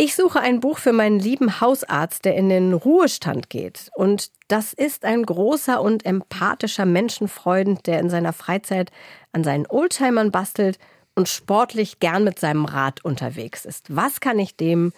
[0.00, 3.90] Ich suche ein Buch für meinen lieben Hausarzt, der in den Ruhestand geht.
[3.96, 8.92] Und das ist ein großer und empathischer Menschenfreund, der in seiner Freizeit
[9.32, 10.78] an seinen Oldtimern bastelt
[11.16, 13.94] und sportlich gern mit seinem Rad unterwegs ist.
[13.94, 14.92] Was kann ich dem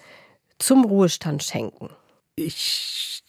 [0.59, 1.89] zum Ruhestand schenken?
[2.37, 3.23] Ich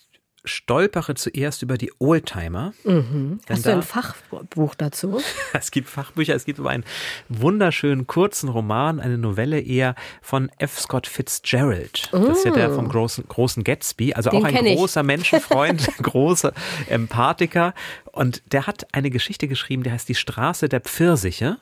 [0.44, 2.74] stolpere zuerst über die Oldtimer.
[2.84, 3.40] Mhm.
[3.48, 5.22] Hast du ein Fachbuch dazu?
[5.54, 6.84] es gibt Fachbücher, es gibt aber einen
[7.30, 10.80] wunderschönen kurzen Roman, eine Novelle eher von F.
[10.80, 12.10] Scott Fitzgerald.
[12.12, 12.26] Mm.
[12.26, 12.90] Das ist ja der vom mm.
[12.90, 15.08] großen, großen Gatsby, also Den auch ein großer ich.
[15.08, 16.54] Menschenfreund, großer
[16.88, 17.74] Empathiker.
[18.12, 21.58] Und der hat eine Geschichte geschrieben, die heißt Die Straße der Pfirsiche.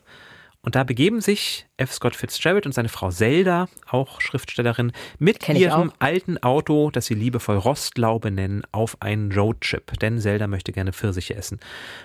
[0.61, 1.93] Und da begeben sich F.
[1.93, 7.57] Scott Fitzgerald und seine Frau Zelda, auch Schriftstellerin, mit ihrem alten Auto, das sie liebevoll
[7.57, 9.97] Rostlaube nennen, auf einen Roadtrip.
[9.99, 11.59] Denn Zelda möchte gerne Pfirsiche essen.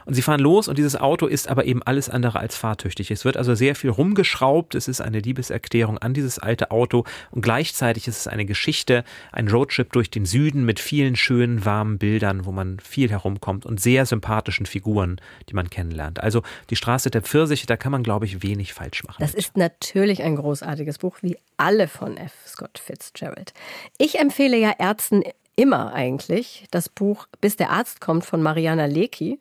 [0.05, 3.11] Und sie fahren los und dieses Auto ist aber eben alles andere als fahrtüchtig.
[3.11, 4.75] Es wird also sehr viel rumgeschraubt.
[4.75, 9.49] Es ist eine Liebeserklärung an dieses alte Auto und gleichzeitig ist es eine Geschichte, ein
[9.49, 14.07] Roadtrip durch den Süden mit vielen schönen, warmen Bildern, wo man viel herumkommt und sehr
[14.07, 16.23] sympathischen Figuren, die man kennenlernt.
[16.23, 19.17] Also die Straße der Pfirsiche, da kann man, glaube ich, wenig falsch machen.
[19.19, 22.33] Das ist natürlich ein großartiges Buch, wie alle von F.
[22.47, 23.55] Scott Fitzgerald.
[23.99, 25.23] Ich empfehle ja Ärzten
[25.57, 29.41] immer eigentlich das Buch Bis der Arzt kommt von Mariana Lecki.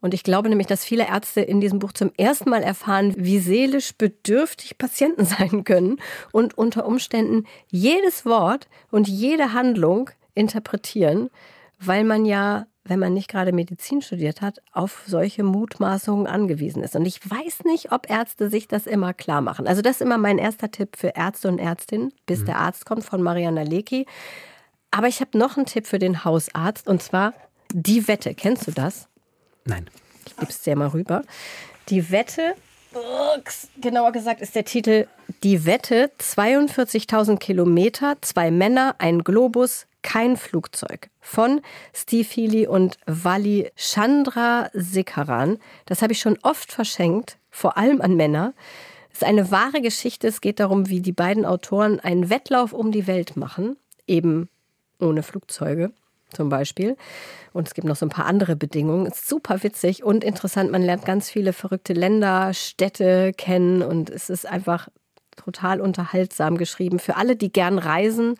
[0.00, 3.38] Und ich glaube nämlich, dass viele Ärzte in diesem Buch zum ersten Mal erfahren, wie
[3.38, 5.98] seelisch bedürftig Patienten sein können
[6.32, 11.30] und unter Umständen jedes Wort und jede Handlung interpretieren,
[11.78, 16.96] weil man ja wenn man nicht gerade Medizin studiert hat, auf solche Mutmaßungen angewiesen ist.
[16.96, 19.66] Und ich weiß nicht, ob Ärzte sich das immer klar machen.
[19.66, 22.46] Also das ist immer mein erster Tipp für Ärzte und Ärztinnen, bis mhm.
[22.46, 24.06] der Arzt kommt von Mariana Lecki.
[24.90, 27.34] Aber ich habe noch einen Tipp für den Hausarzt und zwar
[27.72, 29.08] Die Wette, kennst du das?
[29.64, 29.88] Nein.
[30.26, 31.22] Ich gebe es dir mal rüber.
[31.88, 32.54] Die Wette,
[33.80, 35.06] genauer gesagt ist der Titel
[35.42, 41.60] Die Wette, 42.000 Kilometer, zwei Männer, ein Globus, kein Flugzeug von
[41.94, 45.58] Steve Healy und Wally Chandra Sikaran.
[45.86, 48.52] Das habe ich schon oft verschenkt, vor allem an Männer.
[49.10, 50.28] Es ist eine wahre Geschichte.
[50.28, 53.76] Es geht darum, wie die beiden Autoren einen Wettlauf um die Welt machen,
[54.06, 54.48] eben
[54.98, 55.92] ohne Flugzeuge
[56.32, 56.96] zum Beispiel.
[57.52, 59.06] Und es gibt noch so ein paar andere Bedingungen.
[59.06, 60.70] Ist super witzig und interessant.
[60.70, 64.88] Man lernt ganz viele verrückte Länder, Städte kennen und es ist einfach
[65.36, 68.34] total unterhaltsam geschrieben für alle, die gern reisen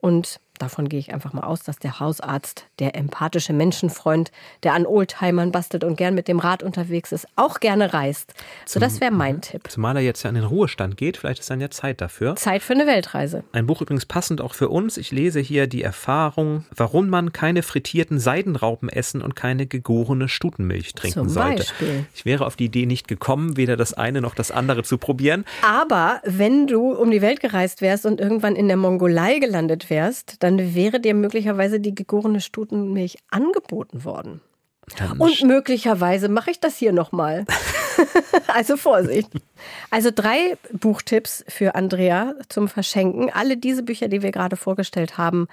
[0.00, 4.30] und davon gehe ich einfach mal aus, dass der Hausarzt, der empathische Menschenfreund,
[4.62, 8.34] der an Oldtimern bastelt und gern mit dem Rad unterwegs ist, auch gerne reist.
[8.66, 9.70] So, das wäre mein Tipp.
[9.70, 12.36] Zumal er jetzt ja in den Ruhestand geht, vielleicht ist dann ja Zeit dafür.
[12.36, 13.44] Zeit für eine Weltreise.
[13.52, 14.96] Ein Buch übrigens passend auch für uns.
[14.96, 20.94] Ich lese hier die Erfahrung, warum man keine frittierten Seidenraupen essen und keine gegorene Stutenmilch
[20.94, 21.58] trinken Zum sollte.
[21.58, 22.06] Beispiel.
[22.14, 25.44] Ich wäre auf die Idee nicht gekommen, weder das eine noch das andere zu probieren.
[25.62, 30.42] Aber wenn du um die Welt gereist wärst und irgendwann in der Mongolei gelandet wärst,
[30.42, 34.40] dann wäre dir möglicherweise die gegorene Stutenmilch angeboten worden.
[34.96, 37.44] Dann Und möglicherweise mache ich das hier nochmal.
[38.46, 39.28] also Vorsicht.
[39.90, 43.30] Also drei Buchtipps für Andrea zum Verschenken.
[43.30, 45.48] Alle diese Bücher, die wir gerade vorgestellt haben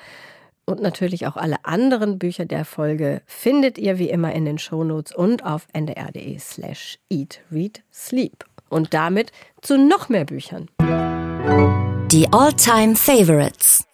[0.66, 5.14] und natürlich auch alle anderen Bücher der Folge findet ihr wie immer in den Shownotes
[5.16, 8.46] und auf ndr.de slash eat, read, sleep.
[8.70, 9.32] Und damit
[9.62, 10.70] zu noch mehr Büchern.
[12.12, 13.86] Die All-Time Favorites.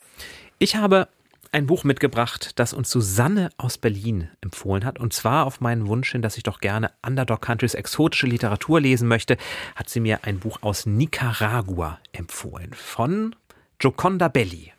[0.63, 1.07] Ich habe
[1.51, 4.99] ein Buch mitgebracht, das uns Susanne aus Berlin empfohlen hat.
[4.99, 9.07] Und zwar auf meinen Wunsch hin, dass ich doch gerne Underdog Countries exotische Literatur lesen
[9.07, 9.37] möchte,
[9.75, 12.75] hat sie mir ein Buch aus Nicaragua empfohlen.
[12.75, 13.35] Von
[13.79, 14.71] Joconda Belli.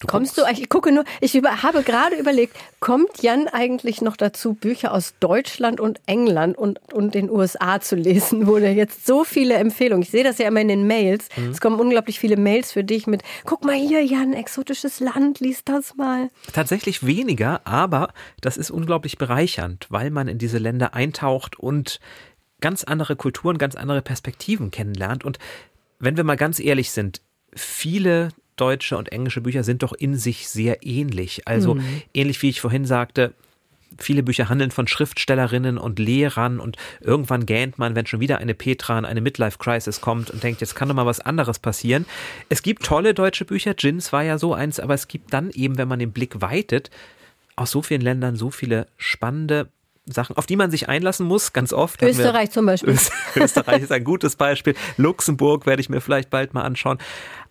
[0.00, 4.16] Du Kommst du, ich gucke nur, ich über, habe gerade überlegt, kommt Jan eigentlich noch
[4.16, 9.06] dazu, Bücher aus Deutschland und England und, und den USA zu lesen, wo der jetzt
[9.06, 12.38] so viele Empfehlungen, ich sehe das ja immer in den Mails, es kommen unglaublich viele
[12.38, 16.30] Mails für dich mit, guck mal hier, Jan, exotisches Land, lies das mal.
[16.54, 22.00] Tatsächlich weniger, aber das ist unglaublich bereichernd, weil man in diese Länder eintaucht und
[22.62, 25.26] ganz andere Kulturen, ganz andere Perspektiven kennenlernt.
[25.26, 25.38] Und
[25.98, 27.20] wenn wir mal ganz ehrlich sind,
[27.54, 28.30] viele
[28.60, 31.46] deutsche und englische Bücher sind doch in sich sehr ähnlich.
[31.46, 31.78] Also
[32.14, 33.32] ähnlich wie ich vorhin sagte,
[33.98, 38.54] viele Bücher handeln von Schriftstellerinnen und Lehrern und irgendwann gähnt man, wenn schon wieder eine
[38.54, 42.06] Petra in eine Midlife-Crisis kommt und denkt, jetzt kann doch mal was anderes passieren.
[42.48, 45.76] Es gibt tolle deutsche Bücher, Jins war ja so eins, aber es gibt dann eben,
[45.76, 46.90] wenn man den Blick weitet,
[47.56, 49.68] aus so vielen Ländern so viele spannende
[50.06, 52.00] Sachen, auf die man sich einlassen muss, ganz oft.
[52.02, 52.94] Österreich zum Beispiel.
[52.94, 54.74] Öst- Österreich ist ein gutes Beispiel.
[54.96, 56.98] Luxemburg werde ich mir vielleicht bald mal anschauen.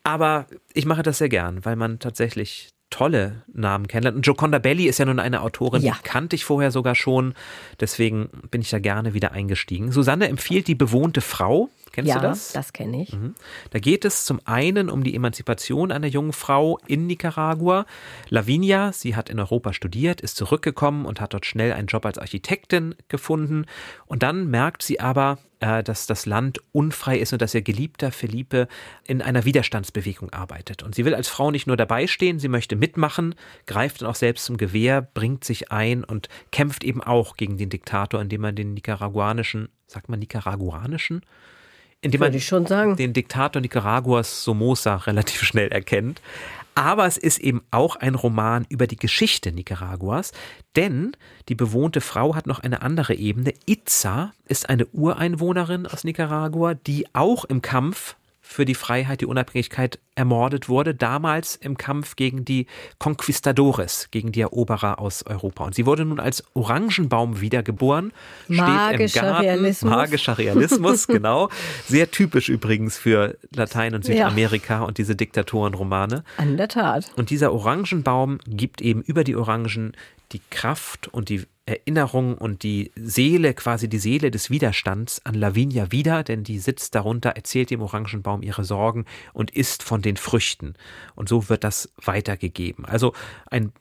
[0.03, 4.15] Aber ich mache das sehr gern, weil man tatsächlich tolle Namen kennenlernt.
[4.17, 5.93] Und Joconda Belli ist ja nun eine Autorin, Ja.
[5.93, 7.35] die kannte ich vorher sogar schon.
[7.79, 9.91] Deswegen bin ich da gerne wieder eingestiegen.
[9.91, 11.69] Susanne empfiehlt die bewohnte Frau.
[11.91, 12.51] Kennst ja, du das?
[12.53, 13.15] das kenne ich.
[13.71, 17.85] Da geht es zum einen um die Emanzipation einer jungen Frau in Nicaragua.
[18.29, 22.17] Lavinia, sie hat in Europa studiert, ist zurückgekommen und hat dort schnell einen Job als
[22.17, 23.65] Architektin gefunden.
[24.05, 28.11] Und dann merkt sie aber, äh, dass das Land unfrei ist und dass ihr geliebter
[28.11, 28.67] Felipe
[29.05, 30.83] in einer Widerstandsbewegung arbeitet.
[30.83, 33.35] Und sie will als Frau nicht nur dabei stehen, sie möchte mitmachen,
[33.65, 37.69] greift dann auch selbst zum Gewehr, bringt sich ein und kämpft eben auch gegen den
[37.69, 41.21] Diktator, indem man den nicaraguanischen, sagt man nicaraguanischen?
[42.01, 42.95] Indem man Würde ich schon sagen.
[42.95, 46.21] den Diktator Nicaraguas Somoza relativ schnell erkennt.
[46.75, 50.31] Aber es ist eben auch ein Roman über die Geschichte Nicaraguas,
[50.77, 51.11] denn
[51.49, 53.53] die bewohnte Frau hat noch eine andere Ebene.
[53.65, 58.15] Itza ist eine Ureinwohnerin aus Nicaragua, die auch im Kampf
[58.51, 62.65] für die Freiheit, die Unabhängigkeit ermordet wurde, damals im Kampf gegen die
[62.97, 65.65] Conquistadores, gegen die Eroberer aus Europa.
[65.65, 68.11] Und sie wurde nun als Orangenbaum wiedergeboren,
[68.47, 69.91] Magischer steht im Garten, Realismus.
[69.91, 71.49] magischer Realismus, genau.
[71.87, 74.15] Sehr typisch übrigens für Latein und Ja.
[74.15, 76.23] Südamerika und diese Diktatorenromane.
[76.37, 77.11] An der Tat.
[77.17, 79.93] Und dieser Orangenbaum gibt eben über die Orangen
[80.31, 85.91] die Kraft und die Erinnerung und die Seele, quasi die Seele des Widerstands an Lavinia
[85.91, 90.73] wieder, denn die sitzt darunter, erzählt dem Orangenbaum ihre Sorgen und isst von den Früchten.
[91.15, 92.85] Und so wird das weitergegeben.
[92.85, 93.13] Also
[93.49, 93.71] ein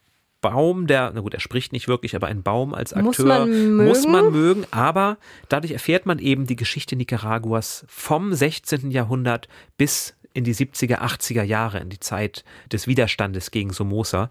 [0.41, 3.49] Baum, der, na gut, er spricht nicht wirklich, aber ein Baum als Akteur Muss man
[3.49, 3.89] mögen.
[3.89, 5.19] muss man mögen, aber
[5.49, 8.93] dadurch erfährt man eben die Geschichte Nicaraguas vom 16.
[8.93, 14.31] Jahrhundert bis in die 70er, 80er Jahre, in die Zeit des Widerstandes gegen Somoza.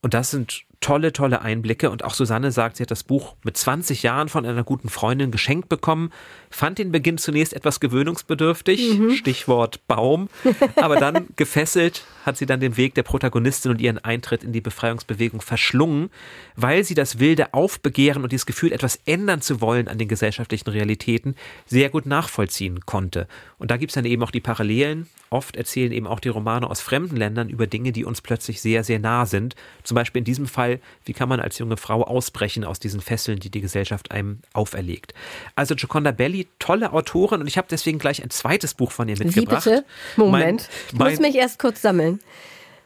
[0.00, 1.90] Und das sind tolle, tolle Einblicke.
[1.90, 5.30] Und auch Susanne sagt, sie hat das Buch mit 20 Jahren von einer guten Freundin
[5.30, 6.10] geschenkt bekommen,
[6.50, 9.10] fand den Beginn zunächst etwas gewöhnungsbedürftig, mhm.
[9.10, 10.28] Stichwort Baum,
[10.76, 14.60] aber dann gefesselt hat sie dann den Weg der Protagonistin und ihren Eintritt in die
[14.60, 16.10] Befreiungsbewegung verschlungen,
[16.56, 20.68] weil sie das wilde Aufbegehren und dieses Gefühl, etwas ändern zu wollen an den gesellschaftlichen
[20.68, 21.34] Realitäten,
[21.66, 23.26] sehr gut nachvollziehen konnte.
[23.58, 25.08] Und da gibt es dann eben auch die Parallelen.
[25.30, 28.84] Oft erzählen eben auch die Romane aus fremden Ländern über Dinge, die uns plötzlich sehr,
[28.84, 29.54] sehr nah sind.
[29.88, 33.38] Zum Beispiel in diesem Fall, wie kann man als junge Frau ausbrechen aus diesen Fesseln,
[33.38, 35.14] die die Gesellschaft einem auferlegt.
[35.54, 39.16] Also Gioconda Belli, tolle Autorin und ich habe deswegen gleich ein zweites Buch von ihr
[39.16, 39.64] mitgebracht.
[39.64, 39.86] Wie bitte?
[40.16, 42.20] Moment, mein, mein, ich muss mich erst kurz sammeln.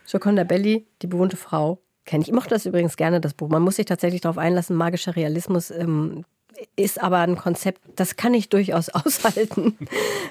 [0.09, 2.29] Gioconda Belli, die bewohnte Frau, kenne ich.
[2.29, 3.49] Ich mochte das übrigens gerne, das Buch.
[3.49, 4.77] Man muss sich tatsächlich darauf einlassen.
[4.77, 6.25] Magischer Realismus ähm,
[6.77, 9.77] ist aber ein Konzept, das kann ich durchaus aushalten.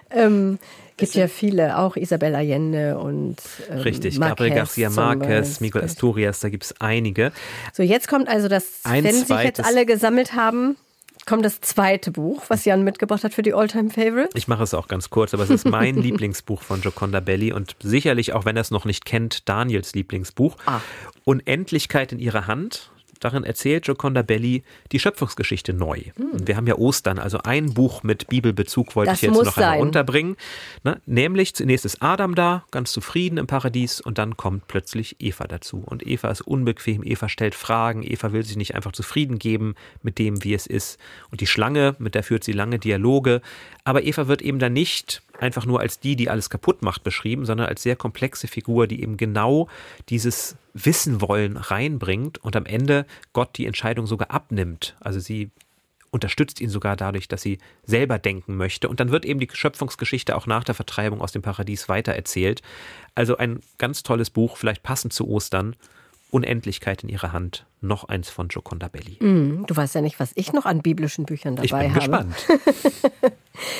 [0.09, 0.57] ähm,
[1.01, 3.37] gibt ja viele, auch Isabel Allende und
[3.69, 7.31] ähm, Richtig, Marquez Gabriel Garcia Marquez, Miguel Asturias, da gibt es einige.
[7.73, 10.77] So, jetzt kommt also das, ein wenn sich jetzt alle gesammelt haben,
[11.25, 14.29] kommt das zweite Buch, was Jan mitgebracht hat für die Alltime Favorite.
[14.33, 17.75] Ich mache es auch ganz kurz, aber es ist mein Lieblingsbuch von Joconda Belli und
[17.81, 20.57] sicherlich, auch wenn er es noch nicht kennt, Daniels Lieblingsbuch.
[20.65, 20.81] Ah.
[21.23, 22.91] Unendlichkeit in ihrer Hand
[23.21, 25.99] Darin erzählt Joconda Belli die Schöpfungsgeschichte neu.
[26.17, 26.47] Hm.
[26.47, 29.79] Wir haben ja Ostern, also ein Buch mit Bibelbezug wollte das ich jetzt noch einmal
[29.79, 30.35] unterbringen.
[30.83, 30.99] Ne?
[31.05, 35.83] Nämlich zunächst ist Adam da, ganz zufrieden im Paradies und dann kommt plötzlich Eva dazu.
[35.85, 40.17] Und Eva ist unbequem, Eva stellt Fragen, Eva will sich nicht einfach zufrieden geben mit
[40.17, 40.99] dem, wie es ist.
[41.29, 43.41] Und die Schlange, mit der führt sie lange Dialoge.
[43.83, 47.45] Aber Eva wird eben dann nicht einfach nur als die, die alles kaputt macht, beschrieben,
[47.45, 49.67] sondern als sehr komplexe Figur, die eben genau
[50.09, 54.95] dieses Wissen wollen reinbringt und am Ende Gott die Entscheidung sogar abnimmt.
[54.99, 55.49] Also sie
[56.11, 58.89] unterstützt ihn sogar dadurch, dass sie selber denken möchte.
[58.89, 62.61] Und dann wird eben die Schöpfungsgeschichte auch nach der Vertreibung aus dem Paradies weitererzählt.
[63.15, 65.75] Also ein ganz tolles Buch, vielleicht passend zu Ostern.
[66.31, 67.65] Unendlichkeit in ihrer Hand.
[67.81, 69.17] Noch eins von Joconda Belli.
[69.23, 71.99] Mm, du weißt ja nicht, was ich noch an biblischen Büchern dabei ich bin habe.
[71.99, 72.45] Gespannt.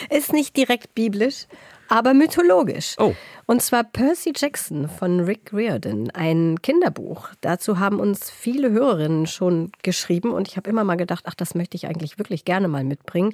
[0.09, 1.47] Ist nicht direkt biblisch,
[1.87, 2.95] aber mythologisch.
[2.99, 3.15] Oh.
[3.45, 7.29] Und zwar Percy Jackson von Rick Riordan, ein Kinderbuch.
[7.41, 11.55] Dazu haben uns viele Hörerinnen schon geschrieben und ich habe immer mal gedacht, ach, das
[11.55, 13.33] möchte ich eigentlich wirklich gerne mal mitbringen.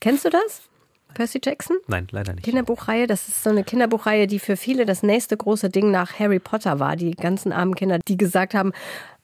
[0.00, 0.69] Kennst du das?
[1.14, 1.76] Percy Jackson?
[1.86, 2.44] Nein, leider nicht.
[2.44, 6.38] Kinderbuchreihe, das ist so eine Kinderbuchreihe, die für viele das nächste große Ding nach Harry
[6.38, 6.96] Potter war.
[6.96, 8.72] Die ganzen armen Kinder, die gesagt haben,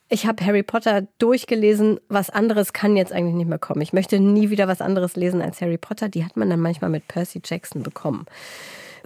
[0.09, 3.81] ich habe Harry Potter durchgelesen, was anderes kann jetzt eigentlich nicht mehr kommen.
[3.81, 6.09] Ich möchte nie wieder was anderes lesen als Harry Potter.
[6.09, 8.27] Die hat man dann manchmal mit Percy Jackson bekommen.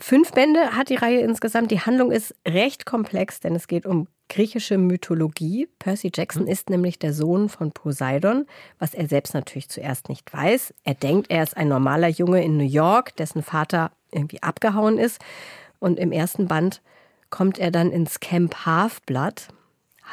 [0.03, 1.70] Fünf Bände hat die Reihe insgesamt.
[1.70, 5.68] Die Handlung ist recht komplex, denn es geht um griechische Mythologie.
[5.78, 8.46] Percy Jackson ist nämlich der Sohn von Poseidon,
[8.78, 10.72] was er selbst natürlich zuerst nicht weiß.
[10.84, 15.20] Er denkt, er ist ein normaler Junge in New York, dessen Vater irgendwie abgehauen ist.
[15.80, 16.80] Und im ersten Band
[17.28, 19.48] kommt er dann ins Camp Half-Blood,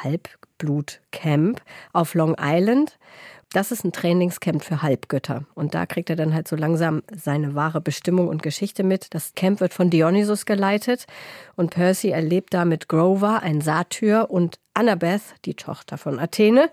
[0.02, 1.62] Halbblut-Camp
[1.94, 2.98] auf Long Island
[3.52, 5.44] das ist ein Trainingscamp für Halbgötter.
[5.54, 9.14] Und da kriegt er dann halt so langsam seine wahre Bestimmung und Geschichte mit.
[9.14, 11.06] Das Camp wird von Dionysus geleitet
[11.56, 16.70] und Percy erlebt da mit Grover, ein Satyr, und Annabeth, die Tochter von Athene,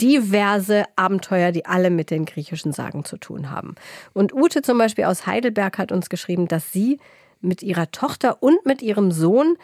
[0.00, 3.74] diverse Abenteuer, die alle mit den griechischen Sagen zu tun haben.
[4.12, 6.98] Und Ute zum Beispiel aus Heidelberg hat uns geschrieben, dass sie
[7.40, 9.56] mit ihrer Tochter und mit ihrem Sohn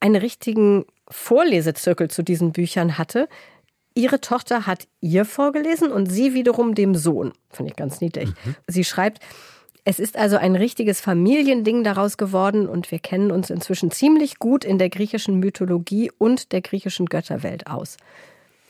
[0.00, 3.28] einen richtigen Vorlesezirkel zu diesen Büchern hatte,
[3.94, 7.32] Ihre Tochter hat ihr vorgelesen und sie wiederum dem Sohn.
[7.50, 8.28] Fand ich ganz niedlich.
[8.28, 8.56] Mhm.
[8.66, 9.20] Sie schreibt,
[9.84, 14.64] es ist also ein richtiges Familiending daraus geworden und wir kennen uns inzwischen ziemlich gut
[14.64, 17.98] in der griechischen Mythologie und der griechischen Götterwelt aus.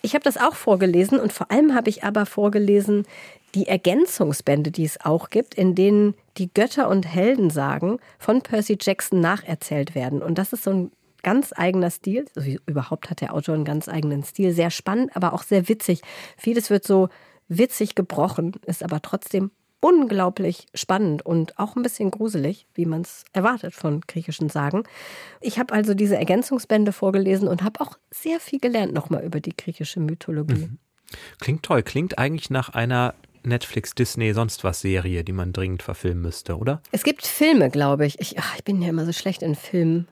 [0.03, 3.07] Ich habe das auch vorgelesen und vor allem habe ich aber vorgelesen
[3.55, 9.21] die Ergänzungsbände, die es auch gibt, in denen die Götter und Heldensagen von Percy Jackson
[9.21, 10.21] nacherzählt werden.
[10.21, 10.91] Und das ist so ein
[11.25, 12.27] ganz eigener Stil.
[12.37, 14.53] Also überhaupt hat der Autor einen ganz eigenen Stil.
[14.53, 16.03] Sehr spannend, aber auch sehr witzig.
[16.37, 17.09] Vieles wird so
[17.49, 19.51] witzig gebrochen, ist aber trotzdem
[19.81, 24.85] unglaublich spannend und auch ein bisschen gruselig, wie man es erwartet von griechischen Sagen.
[25.43, 29.55] Ich habe also diese Ergänzungsbände vorgelesen und habe auch sehr viel gelernt nochmal über die
[29.55, 30.69] griechische Mythologie.
[30.69, 30.79] Mhm.
[31.39, 36.23] Klingt toll, klingt eigentlich nach einer Netflix, Disney, sonst was Serie, die man dringend verfilmen
[36.23, 36.81] müsste, oder?
[36.91, 38.19] Es gibt Filme, glaube ich.
[38.21, 38.39] ich.
[38.39, 40.09] Ach, ich bin ja immer so schlecht in Filmen.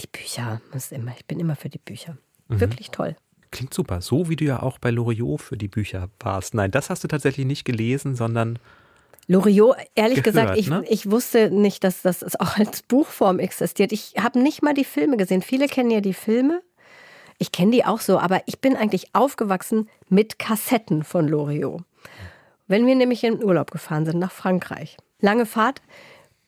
[0.00, 2.16] Die Bücher, immer, ich bin immer für die Bücher.
[2.48, 2.60] Mhm.
[2.60, 3.16] Wirklich toll.
[3.50, 4.00] Klingt super.
[4.00, 6.54] So wie du ja auch bei Loriot für die Bücher warst.
[6.54, 8.58] Nein, das hast du tatsächlich nicht gelesen, sondern.
[9.28, 10.84] Loriot, ehrlich gehört, gesagt, ich, ne?
[10.88, 13.92] ich wusste nicht, dass das auch als Buchform existiert.
[13.92, 15.40] Ich habe nicht mal die Filme gesehen.
[15.40, 16.62] Viele kennen ja die Filme.
[17.38, 21.82] Ich kenne die auch so, aber ich bin eigentlich aufgewachsen mit Kassetten von Loriot.
[22.66, 24.96] Wenn wir nämlich in Urlaub gefahren sind nach Frankreich.
[25.20, 25.80] Lange Fahrt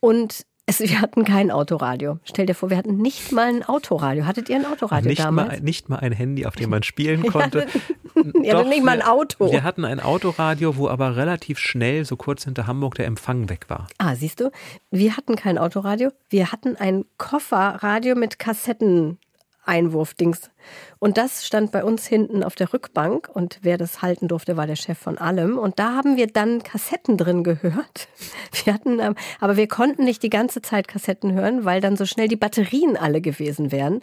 [0.00, 2.18] und Es, wir hatten kein Autoradio.
[2.24, 4.26] Stell dir vor, wir hatten nicht mal ein Autoradio.
[4.26, 5.48] Hattet ihr ein Autoradio nicht damals?
[5.48, 7.66] Mal, nicht mal ein Handy, auf dem man spielen konnte.
[8.42, 9.52] ihr hattet nicht mal ein Auto.
[9.52, 13.66] Wir hatten ein Autoradio, wo aber relativ schnell, so kurz hinter Hamburg, der Empfang weg
[13.68, 13.86] war.
[13.98, 14.50] Ah, siehst du?
[14.90, 16.10] Wir hatten kein Autoradio.
[16.30, 19.18] Wir hatten ein Kofferradio mit Kassetten.
[19.66, 20.50] Einwurfdings.
[20.98, 24.66] Und das stand bei uns hinten auf der Rückbank und wer das halten durfte, war
[24.66, 25.58] der Chef von allem.
[25.58, 28.08] Und da haben wir dann Kassetten drin gehört.
[28.64, 32.06] Wir hatten, ähm, aber wir konnten nicht die ganze Zeit Kassetten hören, weil dann so
[32.06, 34.00] schnell die Batterien alle gewesen wären.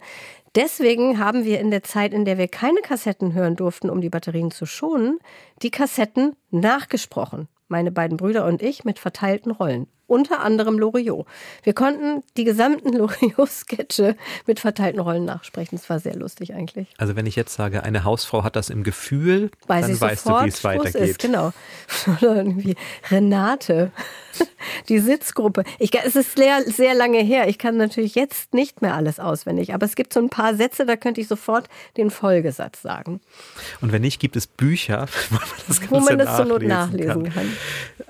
[0.54, 4.08] Deswegen haben wir in der Zeit, in der wir keine Kassetten hören durften, um die
[4.08, 5.18] Batterien zu schonen,
[5.62, 7.48] die Kassetten nachgesprochen.
[7.66, 11.26] Meine beiden Brüder und ich mit verteilten Rollen unter anderem Loriot.
[11.62, 15.76] Wir konnten die gesamten Loriot-Sketche mit verteilten Rollen nachsprechen.
[15.76, 16.88] Es war sehr lustig eigentlich.
[16.98, 20.30] Also wenn ich jetzt sage, eine Hausfrau hat das im Gefühl, Weiß dann weißt du,
[20.44, 20.94] wie es weitergeht.
[20.94, 21.52] Ist, genau.
[22.06, 22.76] Oder irgendwie
[23.10, 23.92] Renate,
[24.88, 25.64] die Sitzgruppe.
[25.78, 27.48] Ich, es ist sehr, sehr lange her.
[27.48, 30.86] Ich kann natürlich jetzt nicht mehr alles auswendig, aber es gibt so ein paar Sätze,
[30.86, 33.20] da könnte ich sofort den Folgesatz sagen.
[33.80, 37.24] Und wenn nicht, gibt es Bücher, wo man das, wo man das zur Not nachlesen
[37.24, 37.32] kann.
[37.32, 37.56] kann.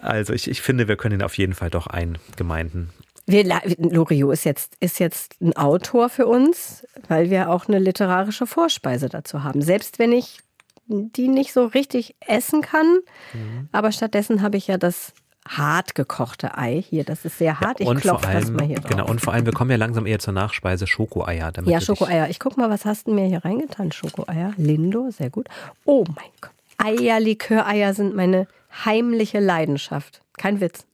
[0.00, 2.90] Also ich, ich finde, wir können ihn auf jeden Fall doch eingemeinden.
[3.26, 3.44] Wir,
[3.78, 9.08] Loriot ist jetzt, ist jetzt ein Autor für uns, weil wir auch eine literarische Vorspeise
[9.08, 9.62] dazu haben.
[9.62, 10.40] Selbst wenn ich
[10.86, 12.98] die nicht so richtig essen kann,
[13.32, 13.68] mhm.
[13.72, 15.14] aber stattdessen habe ich ja das
[15.46, 17.04] hart gekochte Ei hier.
[17.04, 17.80] Das ist sehr hart.
[17.80, 18.90] Ja, ich klopfe das mal hier drauf.
[18.90, 21.52] Genau, und vor allem, wir kommen ja langsam eher zur Nachspeise Schokoeier.
[21.64, 22.28] ja, Schokoeier.
[22.30, 23.92] Ich gucke mal, was hast du mir hier reingetan?
[23.92, 24.52] Schokoeier.
[24.56, 25.48] Lindo, sehr gut.
[25.84, 26.50] Oh mein Gott.
[26.78, 28.46] Eierliköreier sind meine
[28.84, 30.22] heimliche Leidenschaft.
[30.36, 30.86] Kein Witz.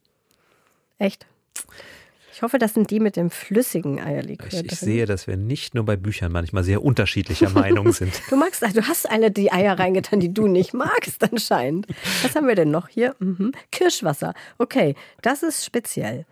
[1.01, 1.27] Echt?
[2.33, 4.49] Ich hoffe, das sind die mit dem flüssigen Eierlikör.
[4.53, 8.13] Ich, ich sehe, dass wir nicht nur bei Büchern manchmal sehr unterschiedlicher Meinung sind.
[8.31, 11.87] du magst, du hast alle die Eier reingetan, die du nicht magst anscheinend.
[12.23, 13.17] Was haben wir denn noch hier?
[13.19, 13.53] Mhm.
[13.73, 14.35] Kirschwasser.
[14.59, 16.27] Okay, das ist speziell.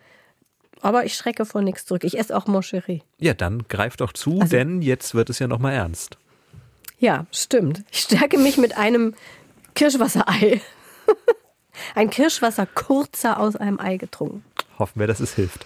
[0.81, 2.05] Aber ich schrecke vor nichts zurück.
[2.05, 3.03] Ich esse auch Moncherie.
[3.19, 6.19] Ja, dann greif doch zu, also, denn jetzt wird es ja nochmal ernst.
[6.99, 7.85] Ja, stimmt.
[7.91, 9.15] Ich stärke mich mit einem
[9.75, 10.61] Kirschwasserei.
[11.95, 14.45] Ein Kirschwasser kurzer aus einem Ei getrunken.
[14.79, 15.65] Hoffen wir, dass es hilft.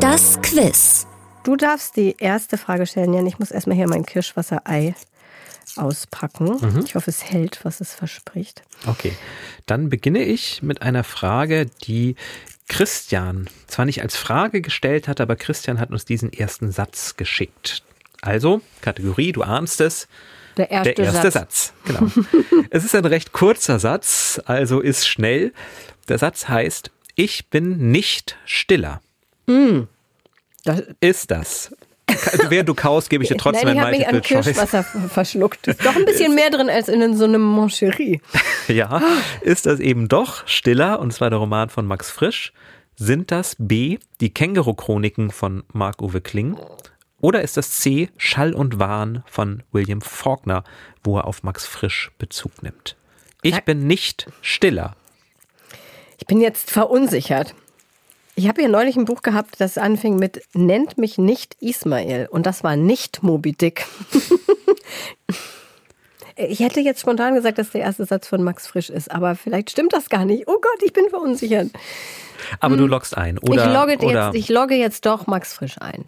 [0.00, 1.06] Das Quiz.
[1.44, 3.26] Du darfst die erste Frage stellen, Jan.
[3.26, 4.94] Ich muss erstmal hier mein Kirschwasserei
[5.76, 6.56] auspacken.
[6.60, 6.84] Mhm.
[6.84, 8.62] Ich hoffe, es hält, was es verspricht.
[8.86, 9.12] Okay,
[9.66, 12.16] dann beginne ich mit einer Frage, die
[12.68, 17.82] Christian zwar nicht als Frage gestellt hat, aber Christian hat uns diesen ersten Satz geschickt.
[18.20, 20.08] Also, Kategorie, du ahnst es.
[20.56, 21.32] Der erste, der erste Satz.
[21.32, 21.72] Satz.
[21.84, 22.10] Genau.
[22.70, 25.52] es ist ein recht kurzer Satz, also ist schnell.
[26.08, 29.02] Der Satz heißt, ich bin nicht stiller.
[29.46, 29.82] Mm.
[30.64, 31.74] Das ist das.
[32.48, 34.44] Während du kaust, gebe ich dir trotzdem Nein, ich ein Multiple Choice.
[34.44, 35.66] Kirschwasser verschluckt.
[35.66, 38.20] Ist doch ein bisschen mehr drin als in so einem Moncherie.
[38.68, 39.02] ja,
[39.40, 42.52] ist das eben doch stiller, und zwar der Roman von Max Frisch.
[42.94, 46.56] Sind das B, die Känguru-Chroniken von Marc-Uwe Kling?
[47.20, 50.62] Oder ist das C Schall und Wahn von William Faulkner,
[51.02, 52.96] wo er auf Max Frisch Bezug nimmt?
[53.42, 54.94] Ich bin nicht stiller.
[56.18, 57.54] Ich bin jetzt verunsichert.
[58.34, 62.28] Ich habe hier neulich ein Buch gehabt, das anfing mit Nennt mich nicht Ismail.
[62.30, 63.86] Und das war nicht Moby Dick.
[66.36, 69.70] ich hätte jetzt spontan gesagt, dass der erste Satz von Max Frisch ist, aber vielleicht
[69.70, 70.46] stimmt das gar nicht.
[70.46, 71.70] Oh Gott, ich bin verunsichert.
[72.60, 72.78] Aber hm.
[72.78, 73.66] du loggst ein, oder?
[73.66, 76.04] Ich logge, oder jetzt, ich logge jetzt doch Max Frisch ein.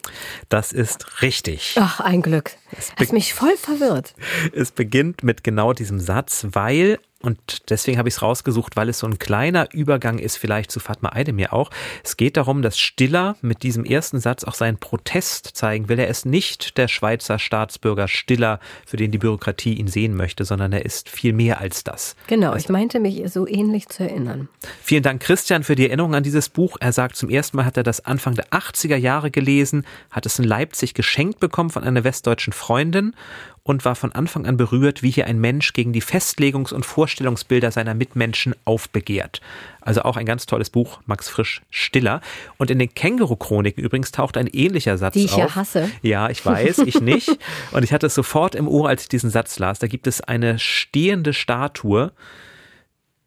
[0.48, 1.76] Das ist richtig.
[1.80, 2.52] Ach, ein Glück.
[2.76, 4.14] Es Hast mich voll verwirrt.
[4.52, 9.00] Es beginnt mit genau diesem Satz, weil und deswegen habe ich es rausgesucht, weil es
[9.00, 11.70] so ein kleiner Übergang ist, vielleicht zu Fatma Eidemir auch.
[12.02, 15.98] Es geht darum, dass Stiller mit diesem ersten Satz auch seinen Protest zeigen will.
[15.98, 20.72] Er ist nicht der Schweizer Staatsbürger Stiller, für den die Bürokratie ihn sehen möchte, sondern
[20.72, 22.16] er ist viel mehr als das.
[22.26, 24.48] Genau, ich meinte mich so ähnlich zu erinnern.
[24.82, 26.78] Vielen Dank, Christian, für die Erinnerung an dieses Buch.
[26.80, 30.38] Er sagt, zum ersten Mal hat er das Anfang der 80er Jahre gelesen, hat es
[30.38, 33.14] in Leipzig geschenkt bekommen von einer westdeutschen Freundin
[33.62, 37.70] und war von Anfang an berührt, wie hier ein Mensch gegen die Festlegungs- und Vorstellungsbilder
[37.70, 39.40] seiner Mitmenschen aufbegehrt.
[39.80, 42.20] Also auch ein ganz tolles Buch, Max Frisch Stiller.
[42.56, 45.20] Und in den Känguru-Chroniken übrigens taucht ein ähnlicher Satz auf.
[45.20, 45.38] Die ich auf.
[45.38, 45.90] ja hasse.
[46.02, 47.30] Ja, ich weiß, ich nicht.
[47.72, 49.78] Und ich hatte es sofort im Ohr, als ich diesen Satz las.
[49.78, 52.12] Da gibt es eine stehende Statue,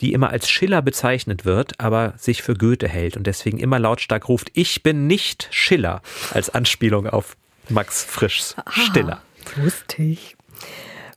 [0.01, 4.27] die immer als Schiller bezeichnet wird, aber sich für Goethe hält und deswegen immer lautstark
[4.27, 7.37] ruft, ich bin nicht Schiller, als Anspielung auf
[7.69, 9.21] Max Frischs Stiller.
[9.57, 10.35] Wusste ich.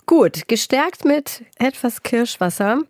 [0.07, 2.83] Gut, gestärkt mit etwas Kirschwasser.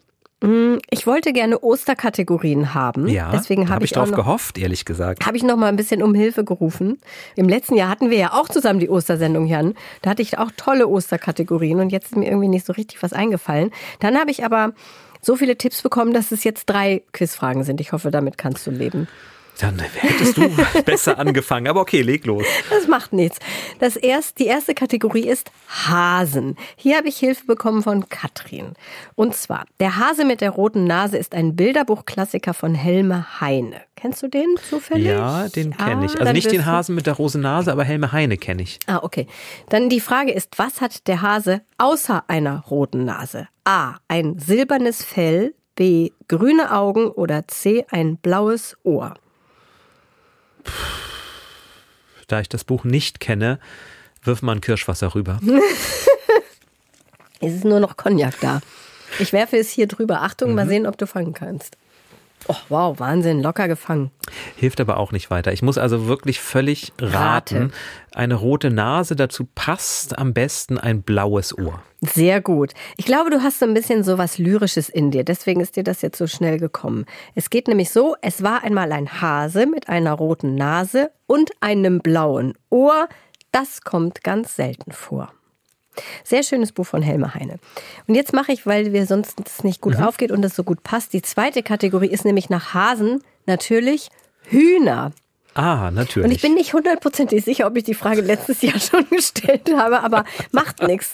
[0.42, 3.08] Mm, ich wollte gerne Osterkategorien haben.
[3.08, 5.24] Ja, deswegen habe hab ich, ich darauf gehofft, ehrlich gesagt.
[5.24, 6.98] Habe ich noch mal ein bisschen um Hilfe gerufen.
[7.36, 9.74] Im letzten Jahr hatten wir ja auch zusammen die Ostersendung, Jan.
[10.02, 13.14] Da hatte ich auch tolle Osterkategorien und jetzt ist mir irgendwie nicht so richtig was
[13.14, 13.70] eingefallen.
[14.00, 14.74] Dann habe ich aber
[15.22, 17.80] so viele Tipps bekommen, dass es jetzt drei Quizfragen sind.
[17.80, 19.08] Ich hoffe, damit kannst du leben.
[19.58, 20.50] Dann hättest du
[20.84, 22.44] besser angefangen, aber okay, leg los.
[22.70, 23.38] Das macht nichts.
[23.78, 26.56] Das erst, die erste Kategorie ist Hasen.
[26.76, 28.74] Hier habe ich Hilfe bekommen von Katrin.
[29.14, 33.80] Und zwar, der Hase mit der roten Nase ist ein Bilderbuchklassiker von Helme Heine.
[33.96, 35.06] Kennst du den zufällig?
[35.06, 36.16] Ja, den kenne ich.
[36.16, 38.78] Ah, also nicht den Hasen mit der roten Nase, aber Helme Heine kenne ich.
[38.86, 39.26] Ah, okay.
[39.70, 43.48] Dann die Frage ist, was hat der Hase außer einer roten Nase?
[43.64, 43.94] A.
[44.06, 45.54] Ein silbernes Fell.
[45.76, 46.10] B.
[46.28, 47.08] Grüne Augen.
[47.08, 47.86] Oder C.
[47.90, 49.14] Ein blaues Ohr.
[52.28, 53.58] Da ich das Buch nicht kenne,
[54.22, 55.40] wirf mal ein Kirschwasser rüber.
[57.40, 58.60] es ist nur noch Cognac da.
[59.18, 60.22] Ich werfe es hier drüber.
[60.22, 60.56] Achtung, mhm.
[60.56, 61.76] mal sehen, ob du fangen kannst.
[62.48, 64.10] Oh, wow, Wahnsinn, locker gefangen.
[64.56, 65.52] Hilft aber auch nicht weiter.
[65.52, 67.56] Ich muss also wirklich völlig raten.
[67.56, 67.70] Rate.
[68.14, 71.82] Eine rote Nase, dazu passt am besten ein blaues Ohr.
[72.00, 72.72] Sehr gut.
[72.96, 75.24] Ich glaube, du hast so ein bisschen so was Lyrisches in dir.
[75.24, 77.04] Deswegen ist dir das jetzt so schnell gekommen.
[77.34, 82.00] Es geht nämlich so, es war einmal ein Hase mit einer roten Nase und einem
[82.00, 83.08] blauen Ohr.
[83.52, 85.32] Das kommt ganz selten vor.
[86.24, 87.58] Sehr schönes Buch von Helme Heine.
[88.06, 90.04] Und jetzt mache ich, weil wir sonst es nicht gut mhm.
[90.04, 91.12] aufgeht und es so gut passt.
[91.12, 94.10] Die zweite Kategorie ist nämlich nach Hasen natürlich
[94.44, 95.12] Hühner.
[95.56, 96.26] Ah, natürlich.
[96.26, 100.02] Und ich bin nicht hundertprozentig sicher, ob ich die Frage letztes Jahr schon gestellt habe,
[100.02, 101.12] aber macht nichts.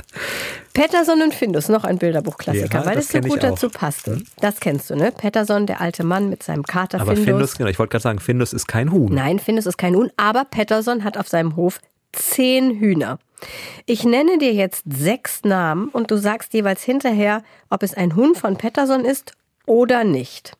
[0.74, 4.08] Patterson und Findus, noch ein Bilderbuchklassiker, ja, weil es so gut dazu passt.
[4.08, 4.24] Hm?
[4.40, 5.12] Das kennst du, ne?
[5.12, 7.24] Patterson, der alte Mann mit seinem Kater aber Findus.
[7.24, 9.14] Findus, genau, ich wollte gerade sagen, Findus ist kein Huhn.
[9.14, 11.78] Nein, Findus ist kein Huhn, aber Patterson hat auf seinem Hof
[12.10, 13.20] zehn Hühner.
[13.86, 18.34] Ich nenne dir jetzt sechs Namen und du sagst jeweils hinterher, ob es ein Huhn
[18.34, 19.32] von Patterson ist
[19.66, 20.52] oder nicht.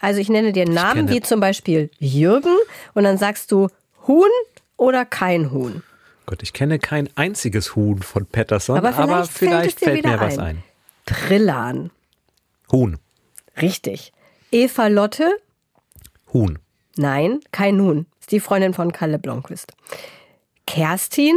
[0.00, 2.56] Also ich nenne dir Namen wie zum Beispiel Jürgen
[2.94, 3.68] und dann sagst du
[4.06, 4.30] Huhn
[4.76, 5.82] oder kein Huhn.
[6.26, 10.20] Gott, ich kenne kein einziges Huhn von Patterson, aber vielleicht, aber vielleicht fällt, fällt mir
[10.20, 10.62] was ein.
[11.06, 11.90] Trillan.
[12.72, 12.98] Huhn.
[13.60, 14.12] Richtig.
[14.50, 15.30] Eva Lotte.
[16.32, 16.58] Huhn.
[16.96, 18.06] Nein, kein Huhn.
[18.20, 19.72] Ist die Freundin von Kalle Blomqvist.
[20.66, 21.36] Kerstin.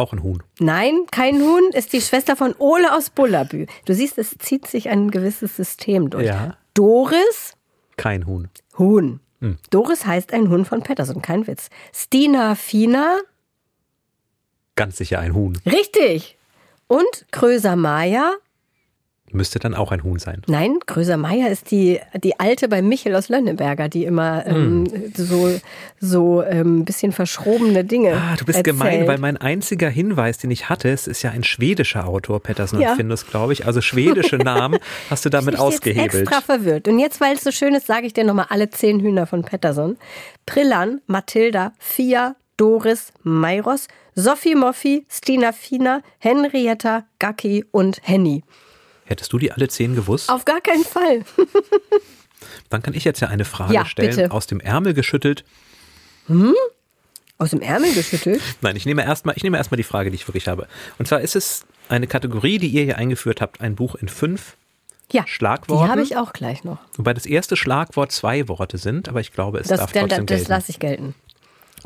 [0.00, 0.42] Auch ein Huhn.
[0.58, 3.66] Nein, kein Huhn, ist die Schwester von Ole aus Bullabü.
[3.84, 6.24] Du siehst, es zieht sich ein gewisses System durch.
[6.24, 6.56] Ja.
[6.72, 7.54] Doris.
[7.98, 8.48] Kein Huhn.
[8.78, 9.20] Huhn.
[9.42, 9.58] Hm.
[9.68, 11.68] Doris heißt ein Huhn von Patterson, kein Witz.
[11.92, 13.18] Stina Fina.
[14.74, 15.58] Ganz sicher ein Huhn.
[15.66, 16.38] Richtig.
[16.86, 18.32] Und Kröser Maya.
[19.32, 20.42] Müsste dann auch ein Huhn sein.
[20.48, 25.12] Nein, Gröser Meier ist die, die alte bei Michel aus Lönneberger, die immer ähm, mm.
[25.14, 25.60] so,
[26.00, 28.14] so ein ähm, bisschen verschrobene Dinge.
[28.14, 28.78] Ah, du bist erzählt.
[28.78, 32.80] gemein, weil mein einziger Hinweis, den ich hatte, es ist ja ein schwedischer Autor, Pettersson
[32.80, 32.90] ja.
[32.90, 33.66] und Findus, glaube ich.
[33.66, 34.78] Also schwedische Namen
[35.08, 36.06] hast du damit ich ausgehebelt.
[36.06, 36.88] Ich bin extra verwirrt.
[36.88, 39.42] Und jetzt, weil es so schön ist, sage ich dir nochmal alle zehn Hühner von
[39.42, 39.96] Pettersson.
[40.46, 48.42] Prillan, Mathilda, Fia, Doris, Mairos, Sophie Moffi, Stina Fina, Henrietta, Gacki und Henny.
[49.10, 50.30] Hättest du die alle zehn gewusst?
[50.30, 51.24] Auf gar keinen Fall.
[52.70, 54.30] Dann kann ich jetzt ja eine Frage ja, stellen, bitte.
[54.30, 55.44] aus dem Ärmel geschüttelt.
[56.28, 56.54] Hm?
[57.36, 58.40] Aus dem Ärmel geschüttelt?
[58.60, 60.68] Nein, ich nehme erstmal erst die Frage, die ich wirklich habe.
[61.00, 64.56] Und zwar ist es eine Kategorie, die ihr hier eingeführt habt, ein Buch in fünf
[65.10, 65.86] ja, Schlagworten.
[65.86, 66.78] Die habe ich auch gleich noch.
[66.96, 70.42] Wobei das erste Schlagwort zwei Worte sind, aber ich glaube, es das, darf trotzdem das,
[70.42, 71.16] das lasse ich gelten.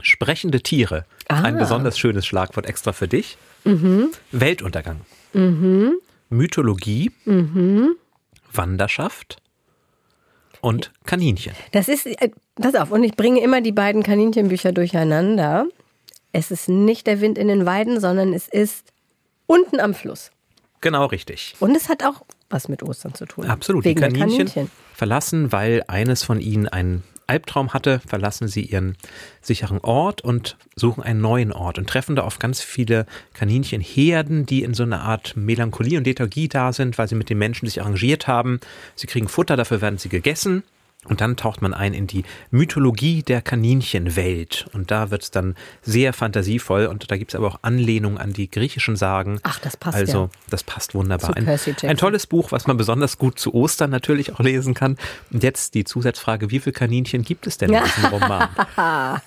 [0.02, 1.06] Sprechende Tiere.
[1.28, 1.40] Ah.
[1.40, 3.38] Ein besonders schönes Schlagwort extra für dich.
[3.64, 4.10] Mhm.
[4.30, 5.00] Weltuntergang.
[5.32, 5.94] Mhm.
[6.36, 7.96] Mythologie, mhm.
[8.52, 9.38] Wanderschaft
[10.60, 11.54] und Kaninchen.
[11.72, 15.66] Das ist, äh, pass auf, und ich bringe immer die beiden Kaninchenbücher durcheinander.
[16.32, 18.92] Es ist nicht der Wind in den Weiden, sondern es ist
[19.46, 20.30] unten am Fluss.
[20.80, 21.54] Genau richtig.
[21.60, 23.46] Und es hat auch was mit Ostern zu tun.
[23.46, 23.84] Absolut.
[23.84, 28.96] Wegen die Kaninchen, Kaninchen verlassen, weil eines von ihnen ein Albtraum hatte, verlassen sie ihren
[29.40, 34.62] sicheren Ort und suchen einen neuen Ort und treffen da auf ganz viele Kaninchenherden, die
[34.62, 37.80] in so einer Art Melancholie und Lethargie da sind, weil sie mit den Menschen sich
[37.80, 38.60] arrangiert haben.
[38.94, 40.62] Sie kriegen Futter, dafür werden sie gegessen
[41.08, 44.66] und dann taucht man ein in die Mythologie der Kaninchenwelt.
[44.72, 46.86] Und da wird es dann sehr fantasievoll.
[46.86, 49.40] Und da gibt es aber auch Anlehnungen an die griechischen Sagen.
[49.42, 49.96] Ach, das passt.
[49.96, 50.30] Also, ja.
[50.50, 51.36] das passt wunderbar.
[51.36, 54.96] Ein, ein, tolles Buch, was man besonders gut zu Ostern natürlich auch lesen kann.
[55.30, 58.48] Und jetzt die Zusatzfrage: Wie viele Kaninchen gibt es denn in diesem Roman?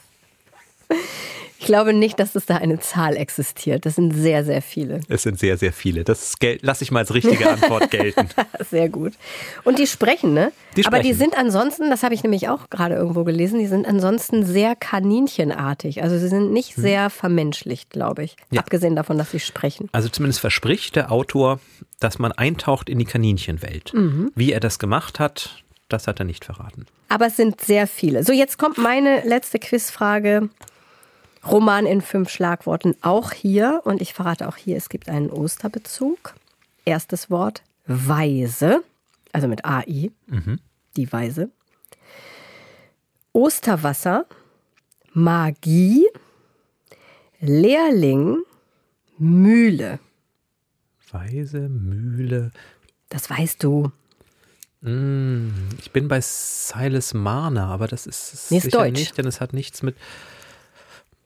[1.60, 3.86] Ich glaube nicht, dass es da eine Zahl existiert.
[3.86, 5.02] Das sind sehr, sehr viele.
[5.10, 6.04] Es sind sehr, sehr viele.
[6.04, 8.30] Das lasse ich mal als richtige Antwort gelten.
[8.70, 9.14] sehr gut.
[9.64, 10.52] Und die sprechen, ne?
[10.76, 10.94] Die sprechen.
[10.94, 14.46] Aber die sind ansonsten, das habe ich nämlich auch gerade irgendwo gelesen, die sind ansonsten
[14.46, 16.04] sehr kaninchenartig.
[16.04, 16.84] Also sie sind nicht hm.
[16.84, 18.36] sehr vermenschlicht, glaube ich.
[18.52, 18.62] Ja.
[18.62, 19.90] Abgesehen davon, dass sie sprechen.
[19.92, 21.60] Also zumindest verspricht der Autor,
[22.00, 23.94] dass man eintaucht in die Kaninchenwelt.
[23.94, 24.32] Mhm.
[24.36, 26.86] Wie er das gemacht hat, das hat er nicht verraten.
[27.10, 28.24] Aber es sind sehr viele.
[28.24, 30.50] So, jetzt kommt meine letzte Quizfrage.
[31.46, 33.82] Roman in fünf Schlagworten auch hier.
[33.84, 36.36] Und ich verrate auch hier, es gibt einen Osterbezug.
[36.86, 38.82] Erstes Wort, Weise,
[39.34, 40.60] also mit AI, mhm.
[40.96, 41.50] die Weise.
[43.34, 44.26] Osterwasser,
[45.14, 46.08] Magie,
[47.40, 48.38] Lehrling,
[49.18, 50.00] Mühle.
[51.12, 52.52] Weise, Mühle.
[53.10, 53.92] Das weißt du.
[54.82, 59.00] Mm, ich bin bei Silas Marner, aber das ist, ist nee, ist sicher Deutsch.
[59.00, 59.96] nicht, denn es hat nichts mit.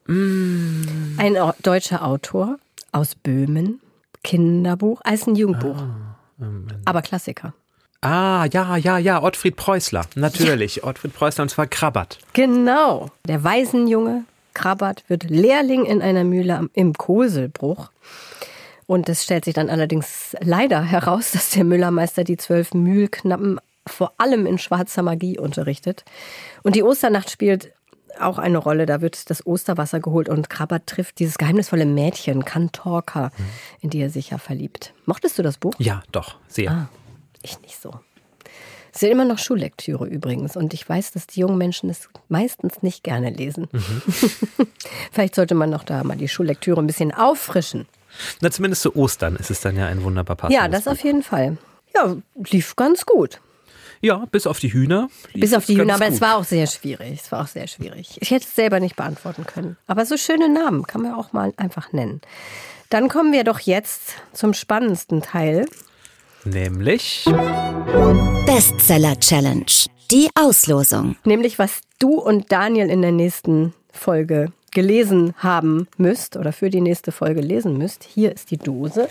[0.08, 1.18] Mm.
[1.18, 2.58] Ein deutscher Autor
[2.92, 3.80] aus Böhmen,
[4.24, 5.78] Kinderbuch, als ein Jugendbuch.
[5.78, 6.46] Ah,
[6.86, 7.54] aber Klassiker.
[8.02, 10.78] Ah, ja, ja, ja, Ottfried Preußler, natürlich.
[10.78, 10.86] Ja.
[10.86, 12.18] Ottfried Preußler und zwar Krabbert.
[12.34, 13.12] Genau.
[13.28, 14.24] Der Waisenjunge
[14.54, 17.92] Krabbert wird Lehrling in einer Mühle im Koselbruch.
[18.88, 24.14] Und es stellt sich dann allerdings leider heraus, dass der Müllermeister die zwölf Mühlknappen vor
[24.18, 26.04] allem in schwarzer Magie unterrichtet.
[26.64, 27.72] Und die Osternacht spielt
[28.20, 28.86] auch eine Rolle.
[28.86, 33.32] Da wird das Osterwasser geholt und Krabbert trifft dieses geheimnisvolle Mädchen, Kantorka,
[33.80, 34.94] in die er sich ja verliebt.
[35.06, 35.74] Mochtest du das Buch?
[35.80, 36.72] Ja, doch, sehr.
[36.72, 36.90] Ah,
[37.42, 37.94] ich nicht so.
[38.94, 40.58] Es ist immer noch Schullektüre übrigens.
[40.58, 43.68] Und ich weiß, dass die jungen Menschen es meistens nicht gerne lesen.
[43.72, 44.02] Mhm.
[45.12, 47.88] Vielleicht sollte man noch da mal die Schullektüre ein bisschen auffrischen.
[48.42, 50.92] Na, zumindest zu Ostern ist es dann ja ein wunderbar passendes Ja, das Buch.
[50.92, 51.58] auf jeden Fall.
[51.96, 52.18] Ja,
[52.50, 53.40] lief ganz gut.
[54.02, 55.10] Ja, bis auf die Hühner.
[55.34, 56.16] Bis auf die Hühner, aber gut.
[56.16, 57.22] es war auch sehr schwierig.
[57.24, 58.18] Es war auch sehr schwierig.
[58.20, 59.78] Ich hätte es selber nicht beantworten können.
[59.86, 62.22] Aber so schöne Namen kann man auch mal einfach nennen.
[62.90, 65.68] Dann kommen wir doch jetzt zum spannendsten Teil.
[66.44, 67.26] Nämlich
[68.48, 69.66] Bestseller Challenge.
[70.10, 71.16] Die Auslosung.
[71.24, 76.82] Nämlich, was du und Daniel in der nächsten Folge gelesen haben müsst oder für die
[76.82, 78.04] nächste Folge lesen müsst.
[78.04, 79.08] Hier ist die Dose.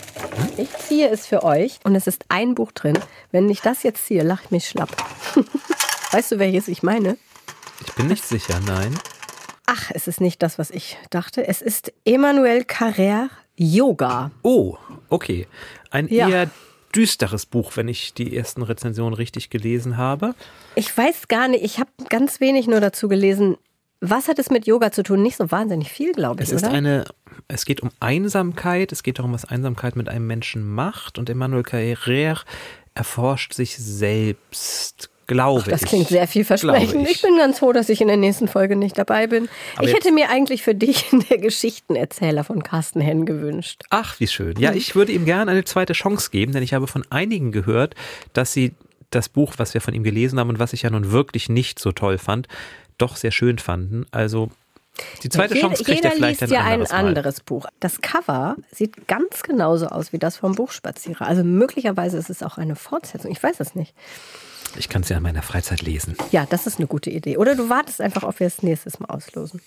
[0.57, 2.97] Ich ziehe es für euch und es ist ein Buch drin.
[3.31, 4.89] Wenn ich das jetzt ziehe, lache ich mich schlapp.
[6.11, 7.17] weißt du, welches ich meine?
[7.85, 8.93] Ich bin nicht sicher, nein.
[9.65, 11.47] Ach, es ist nicht das, was ich dachte.
[11.47, 14.31] Es ist Emmanuel Carrère Yoga.
[14.41, 14.75] Oh,
[15.09, 15.47] okay.
[15.91, 16.27] Ein ja.
[16.27, 16.49] eher
[16.93, 20.35] düsteres Buch, wenn ich die ersten Rezensionen richtig gelesen habe.
[20.75, 23.57] Ich weiß gar nicht, ich habe ganz wenig nur dazu gelesen.
[24.01, 25.21] Was hat es mit Yoga zu tun?
[25.21, 26.49] Nicht so wahnsinnig viel, glaube ich.
[26.49, 26.73] Es ist oder?
[26.73, 27.05] eine,
[27.47, 31.19] es geht um Einsamkeit, es geht darum, was Einsamkeit mit einem Menschen macht.
[31.19, 32.39] Und Emmanuel Carrère
[32.95, 35.81] erforscht sich selbst, glaube Ach, das ich.
[35.81, 37.03] Das klingt sehr vielversprechend.
[37.03, 37.17] Ich.
[37.17, 37.21] ich.
[37.21, 39.49] bin ganz froh, dass ich in der nächsten Folge nicht dabei bin.
[39.75, 43.83] Aber ich hätte mir eigentlich für dich der Geschichtenerzähler von Carsten Henn gewünscht.
[43.91, 44.57] Ach, wie schön.
[44.59, 44.77] Ja, mhm.
[44.77, 47.93] ich würde ihm gerne eine zweite Chance geben, denn ich habe von einigen gehört,
[48.33, 48.73] dass sie
[49.11, 51.79] das Buch, was wir von ihm gelesen haben und was ich ja nun wirklich nicht
[51.79, 52.47] so toll fand,
[53.01, 54.05] doch sehr schön fanden.
[54.11, 54.51] Also
[55.23, 57.43] die zweite ja, Chance kriegt er vielleicht liest ein ja anderes ein anderes Mal.
[57.45, 57.65] Buch.
[57.79, 61.25] Das Cover sieht ganz genauso aus wie das vom Buchspazierer.
[61.25, 63.31] Also möglicherweise ist es auch eine Fortsetzung.
[63.31, 63.95] Ich weiß es nicht.
[64.77, 66.15] Ich kann es ja in meiner Freizeit lesen.
[66.31, 67.37] Ja, das ist eine gute Idee.
[67.37, 69.61] Oder du wartest einfach, ob wir es nächstes Mal auslosen.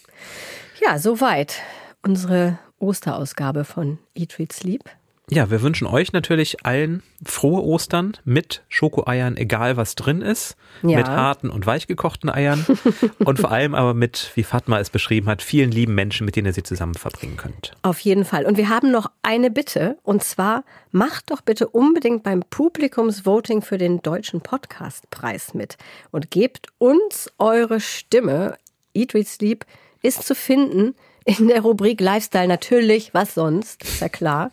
[0.81, 1.57] Ja, soweit
[2.03, 4.85] unsere Osterausgabe von Eat, Read, Sleep.
[5.31, 10.99] Ja, wir wünschen euch natürlich allen frohe Ostern mit Schokoeiern, egal was drin ist, ja.
[10.99, 12.67] mit harten und weichgekochten Eiern
[13.25, 16.49] und vor allem aber mit, wie Fatma es beschrieben hat, vielen lieben Menschen, mit denen
[16.49, 17.73] ihr sie zusammen verbringen könnt.
[17.81, 18.45] Auf jeden Fall.
[18.45, 23.79] Und wir haben noch eine Bitte und zwar macht doch bitte unbedingt beim Publikumsvoting für
[23.79, 25.79] den Deutschen Podcastpreis mit
[26.11, 28.59] und gebt uns eure Stimme.
[28.93, 29.65] Eat, Read, Sleep
[30.03, 30.95] ist zu finden
[31.25, 34.51] in der Rubrik Lifestyle natürlich, was sonst, ist ja klar.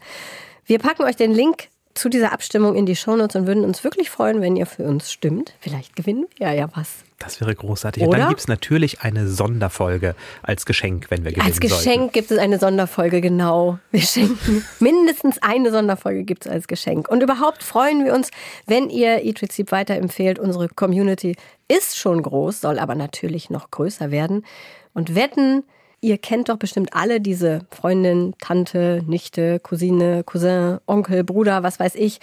[0.66, 4.10] Wir packen euch den Link zu dieser Abstimmung in die Shownotes und würden uns wirklich
[4.10, 5.54] freuen, wenn ihr für uns stimmt.
[5.60, 7.04] Vielleicht gewinnen wir ja was.
[7.20, 8.04] Das wäre großartig.
[8.04, 8.12] Oder?
[8.12, 12.32] Und dann gibt es natürlich eine Sonderfolge als Geschenk, wenn wir gewinnen Als Geschenk gibt
[12.32, 13.78] es eine Sonderfolge, genau.
[13.92, 17.10] Wir schenken mindestens eine Sonderfolge gibt es als Geschenk.
[17.10, 18.32] Und überhaupt freuen wir uns,
[18.66, 20.40] wenn ihr E-Prinzip weiterempfehlt.
[20.40, 21.36] Unsere Community
[21.68, 24.46] ist schon groß, soll aber natürlich noch größer werden.
[24.94, 25.64] Und wetten,
[26.04, 31.94] Ihr kennt doch bestimmt alle diese Freundin, Tante, Nichte, Cousine, Cousin, Onkel, Bruder, was weiß
[31.94, 32.20] ich,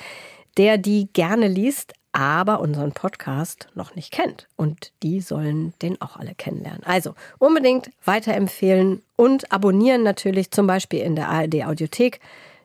[0.56, 4.48] der die gerne liest, aber unseren Podcast noch nicht kennt.
[4.56, 6.82] Und die sollen den auch alle kennenlernen.
[6.82, 12.18] Also unbedingt weiterempfehlen und abonnieren natürlich zum Beispiel in der ARD Audiothek,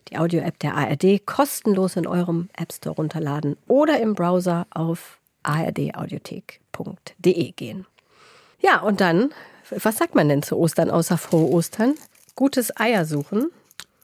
[0.10, 7.52] die Audio-App der ARD, kostenlos in eurem App Store runterladen oder im Browser auf ardaudiothek.de
[7.52, 7.85] gehen.
[8.60, 9.30] Ja, und dann
[9.82, 11.95] was sagt man denn zu Ostern außer frohe Ostern?
[12.36, 13.52] Gutes Eier suchen.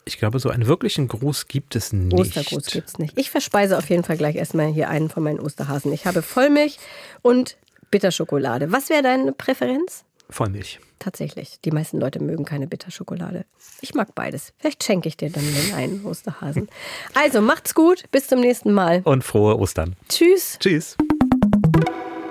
[0.05, 2.17] Ich glaube, so einen wirklichen Gruß gibt es nicht.
[2.17, 3.17] Ostergruß gibt es nicht.
[3.17, 5.93] Ich verspeise auf jeden Fall gleich erstmal hier einen von meinen Osterhasen.
[5.93, 6.79] Ich habe Vollmilch
[7.21, 7.57] und
[7.91, 8.71] Bitterschokolade.
[8.71, 10.03] Was wäre deine Präferenz?
[10.29, 10.79] Vollmilch.
[10.99, 11.59] Tatsächlich.
[11.63, 13.45] Die meisten Leute mögen keine Bitterschokolade.
[13.81, 14.53] Ich mag beides.
[14.57, 16.69] Vielleicht schenke ich dir dann den einen Osterhasen.
[17.13, 18.03] Also macht's gut.
[18.11, 19.01] Bis zum nächsten Mal.
[19.05, 19.95] Und frohe Ostern.
[20.09, 20.57] Tschüss.
[20.59, 20.97] Tschüss.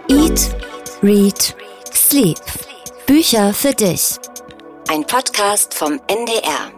[0.09, 0.55] Eat,
[1.03, 1.55] Read,
[1.93, 2.39] Sleep.
[3.09, 4.19] Bücher für dich.
[4.91, 6.71] Ein Podcast vom NDR.